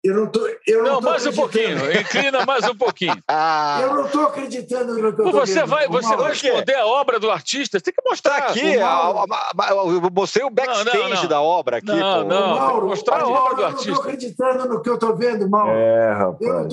Eu 0.05 0.15
não 0.15 0.27
tô. 0.27 0.47
Eu 0.67 0.83
não, 0.83 0.93
não 0.93 1.01
tô 1.01 1.09
mais 1.09 1.27
um 1.27 1.33
pouquinho. 1.33 1.79
Inclina 1.99 2.45
mais 2.45 2.69
um 2.69 2.77
pouquinho. 2.77 3.17
ah. 3.27 3.79
Eu 3.81 3.95
não 3.95 4.05
estou 4.05 4.27
acreditando 4.27 4.99
no 4.99 5.15
que 5.15 5.23
eu 5.23 5.33
Você 5.33 5.55
vendo. 5.55 5.67
vai, 5.67 5.89
você 5.89 6.15
vai 6.15 6.33
esconder 6.33 6.75
a 6.75 6.87
obra 6.87 7.19
do 7.19 7.31
artista? 7.31 7.79
Você 7.79 7.85
tem 7.85 7.95
que 7.95 8.07
mostrar 8.07 8.43
tá 8.43 8.49
aqui. 8.49 8.75
Eu 8.75 10.11
mostrei 10.15 10.45
o 10.45 10.51
backstage 10.51 10.99
não, 10.99 11.09
não, 11.09 11.27
da 11.27 11.41
obra 11.41 11.79
aqui. 11.79 11.87
Não, 11.87 12.23
pô. 12.23 12.29
não. 12.29 12.59
Mauro, 12.59 12.89
mostrar 12.89 13.23
a 13.23 13.27
obra 13.27 13.55
do 13.55 13.65
artista. 13.65 13.89
Eu 13.89 13.95
não 13.95 14.01
estou 14.01 14.13
acreditando 14.13 14.69
no 14.69 14.83
que 14.83 14.91
eu 14.91 14.95
estou 14.95 15.17
vendo, 15.17 15.49
Mauro. 15.49 15.71
É, 15.71 16.13
rapaz. 16.13 16.73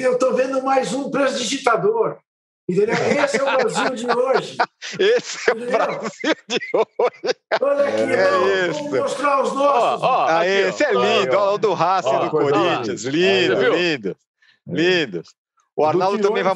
Eu 0.00 0.12
estou 0.12 0.32
vendo 0.32 0.62
mais 0.62 0.94
um 0.94 1.10
prestidigitador. 1.10 2.18
Entendeu? 2.70 2.94
Esse 3.24 3.36
é 3.38 3.42
o 3.42 3.56
Brasil 3.56 3.94
de 3.96 4.06
hoje. 4.06 4.56
Esse 4.98 5.50
é 5.50 5.54
o 5.54 5.56
Brasil 5.56 6.34
de 6.48 6.60
hoje. 6.72 7.36
Olha 7.60 7.88
aqui, 7.88 8.02
é 8.02 8.68
vamos 8.68 8.92
mostrar 8.92 9.42
os 9.42 9.52
nossos. 9.52 10.02
Ó, 10.02 10.06
ó, 10.06 10.26
ah, 10.28 10.40
aqui, 10.40 10.50
esse 10.50 10.84
é 10.84 10.92
lindo. 10.92 11.36
Olha 11.36 11.50
o 11.50 11.58
do 11.58 11.72
Racing 11.74 12.18
do 12.18 12.30
Corinthians. 12.30 13.02
Lindo, 13.02 13.74
lindo. 13.74 14.16
Lindo. 14.66 15.22
O 15.76 15.84
Arnaldo 15.84 16.20
também 16.20 16.42
vai. 16.44 16.54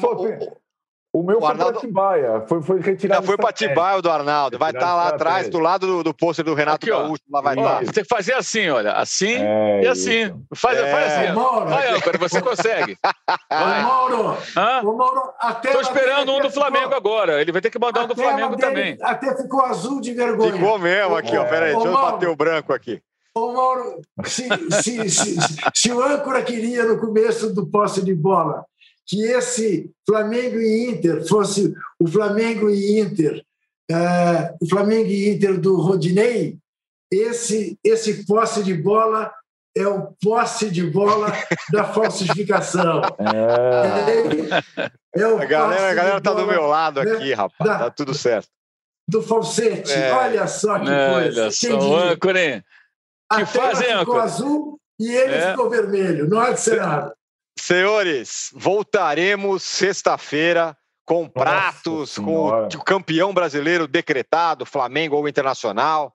O 1.15 1.23
meu 1.23 1.37
o 1.37 1.39
foi 1.39 1.49
Arnaldo... 1.51 1.71
para 1.71 1.79
Atibaia, 1.79 2.43
foi, 2.45 2.61
foi 2.61 2.81
retirado. 2.81 3.21
Já 3.21 3.25
foi 3.25 3.37
para 3.37 3.49
Atibaia 3.49 3.97
o 3.97 4.01
do 4.01 4.11
Arnaldo. 4.11 4.59
Vai 4.59 4.71
estar 4.71 4.81
tá 4.81 4.95
lá 4.95 5.07
atrás, 5.07 5.47
do 5.47 5.59
lado 5.59 5.87
do, 5.87 6.03
do 6.03 6.13
pôster 6.13 6.43
do 6.43 6.53
Renato 6.53 6.75
Aqui, 6.75 6.89
Gaúcho. 6.89 7.23
Lá 7.31 7.39
vai 7.39 7.55
estar. 7.55 7.85
Tá. 7.85 7.93
Tem 7.93 8.03
que 8.03 8.09
fazer 8.09 8.33
assim, 8.33 8.67
olha. 8.67 8.91
Assim 8.91 9.35
é 9.37 9.83
e 9.83 9.87
assim. 9.87 10.35
Faz, 10.53 10.77
é. 10.77 10.91
faz 10.91 11.13
assim. 11.13 11.33
Mauro. 11.33 11.67
Vai, 11.67 12.19
você 12.19 12.41
consegue. 12.41 12.97
Vai. 13.49 13.79
Ô, 13.85 13.87
Mauro, 13.87 14.37
Hã? 14.57 14.81
Ô, 14.83 14.97
Mauro 14.97 15.21
Estou 15.63 15.79
esperando 15.79 16.33
um 16.33 16.41
do 16.41 16.51
Flamengo 16.51 16.93
ficou... 16.93 16.97
agora. 16.97 17.39
Ele 17.39 17.53
vai 17.53 17.61
ter 17.61 17.69
que 17.69 17.79
mandar 17.79 18.03
um 18.03 18.07
do 18.07 18.15
Flamengo 18.15 18.57
também. 18.57 18.97
Até 19.01 19.37
ficou 19.37 19.63
azul 19.63 20.01
de 20.01 20.13
vergonha. 20.13 20.51
Ficou 20.51 20.77
mesmo 20.77 21.15
aqui, 21.15 21.33
é. 21.33 21.39
ó. 21.39 21.45
Peraí, 21.45 21.73
deixa 21.73 21.87
eu 21.87 21.93
bater 21.93 22.27
o 22.27 22.35
branco 22.35 22.73
aqui. 22.73 23.01
Ô, 23.33 23.53
Mauro, 23.53 24.01
se, 24.25 24.47
se, 24.81 25.09
se, 25.09 25.37
se, 25.73 25.91
o 25.91 26.01
âncora 26.01 26.41
queria 26.41 26.85
no 26.85 26.97
começo 26.97 27.53
do 27.53 27.65
posse 27.67 28.01
de 28.01 28.13
bola 28.13 28.65
que 29.07 29.23
esse 29.23 29.91
Flamengo 30.07 30.59
e 30.59 30.89
Inter 30.89 31.27
fosse 31.27 31.73
o 31.99 32.07
Flamengo 32.07 32.69
e 32.69 32.99
Inter, 32.99 33.43
uh, 33.91 34.57
o 34.59 34.67
Flamengo 34.67 35.09
e 35.09 35.29
Inter 35.29 35.59
do 35.59 35.79
Rodinei, 35.79 36.57
esse, 37.11 37.77
esse 37.83 38.25
posse 38.25 38.63
de 38.63 38.73
bola 38.73 39.31
é 39.77 39.87
o 39.87 40.13
posse 40.21 40.71
de 40.71 40.89
bola 40.89 41.31
da 41.71 41.83
falsificação. 41.93 43.01
É, 43.19 45.21
é 45.21 45.27
o 45.27 45.37
a 45.37 45.45
galera, 45.45 45.89
a 45.89 45.93
galera 45.93 46.21
tá 46.21 46.33
do 46.33 46.47
meu 46.47 46.65
lado 46.65 47.03
né, 47.03 47.11
aqui, 47.11 47.33
rapaz. 47.33 47.69
Da, 47.69 47.79
tá 47.79 47.91
tudo 47.91 48.13
certo. 48.13 48.47
Do 49.07 49.21
falsete. 49.21 49.91
É. 49.91 50.11
Olha 50.13 50.47
só 50.47 50.79
que 50.79 50.89
é, 50.89 51.13
coisa. 51.13 51.41
Olha 51.43 51.51
só, 51.51 51.77
o 51.77 51.95
âncora, 51.95 52.63
Que 53.33 53.45
fazem, 53.45 53.99
ficou 53.99 54.19
azul 54.19 54.79
e 54.99 55.11
ele 55.11 55.35
é. 55.35 55.51
ficou 55.51 55.69
vermelho. 55.69 56.27
Não 56.27 56.39
há 56.39 56.51
de 56.51 56.61
ser 56.61 56.77
nada. 56.77 57.14
Senhores, 57.57 58.49
voltaremos 58.53 59.63
sexta-feira 59.63 60.77
com 61.05 61.21
Nossa 61.23 61.33
pratos, 61.33 62.11
senhora. 62.11 62.67
com 62.69 62.77
o 62.77 62.83
campeão 62.83 63.33
brasileiro 63.33 63.87
decretado, 63.87 64.65
Flamengo 64.65 65.15
ou 65.15 65.27
Internacional. 65.27 66.13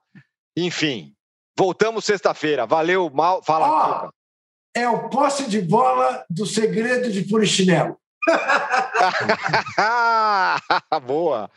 Enfim, 0.55 1.13
voltamos 1.57 2.05
sexta-feira. 2.05 2.65
Valeu, 2.65 3.09
mal. 3.09 3.41
Fala, 3.41 4.05
oh, 4.05 4.09
É 4.75 4.87
o 4.87 5.09
posse 5.09 5.49
de 5.49 5.61
bola 5.61 6.23
do 6.29 6.45
segredo 6.45 7.11
de 7.11 7.23
Purichinelo. 7.23 7.97
Boa. 11.03 11.49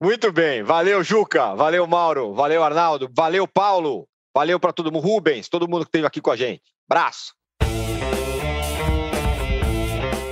Muito 0.00 0.32
bem. 0.32 0.62
Valeu, 0.62 1.02
Juca. 1.02 1.54
Valeu, 1.54 1.86
Mauro. 1.86 2.32
Valeu, 2.32 2.62
Arnaldo. 2.62 3.10
Valeu, 3.12 3.46
Paulo. 3.46 4.06
Valeu 4.34 4.60
para 4.60 4.72
todo 4.72 4.92
mundo. 4.92 5.06
Rubens, 5.06 5.48
todo 5.48 5.68
mundo 5.68 5.82
que 5.82 5.88
esteve 5.88 6.06
aqui 6.06 6.20
com 6.20 6.30
a 6.30 6.36
gente. 6.36 6.62
Braço. 6.88 7.34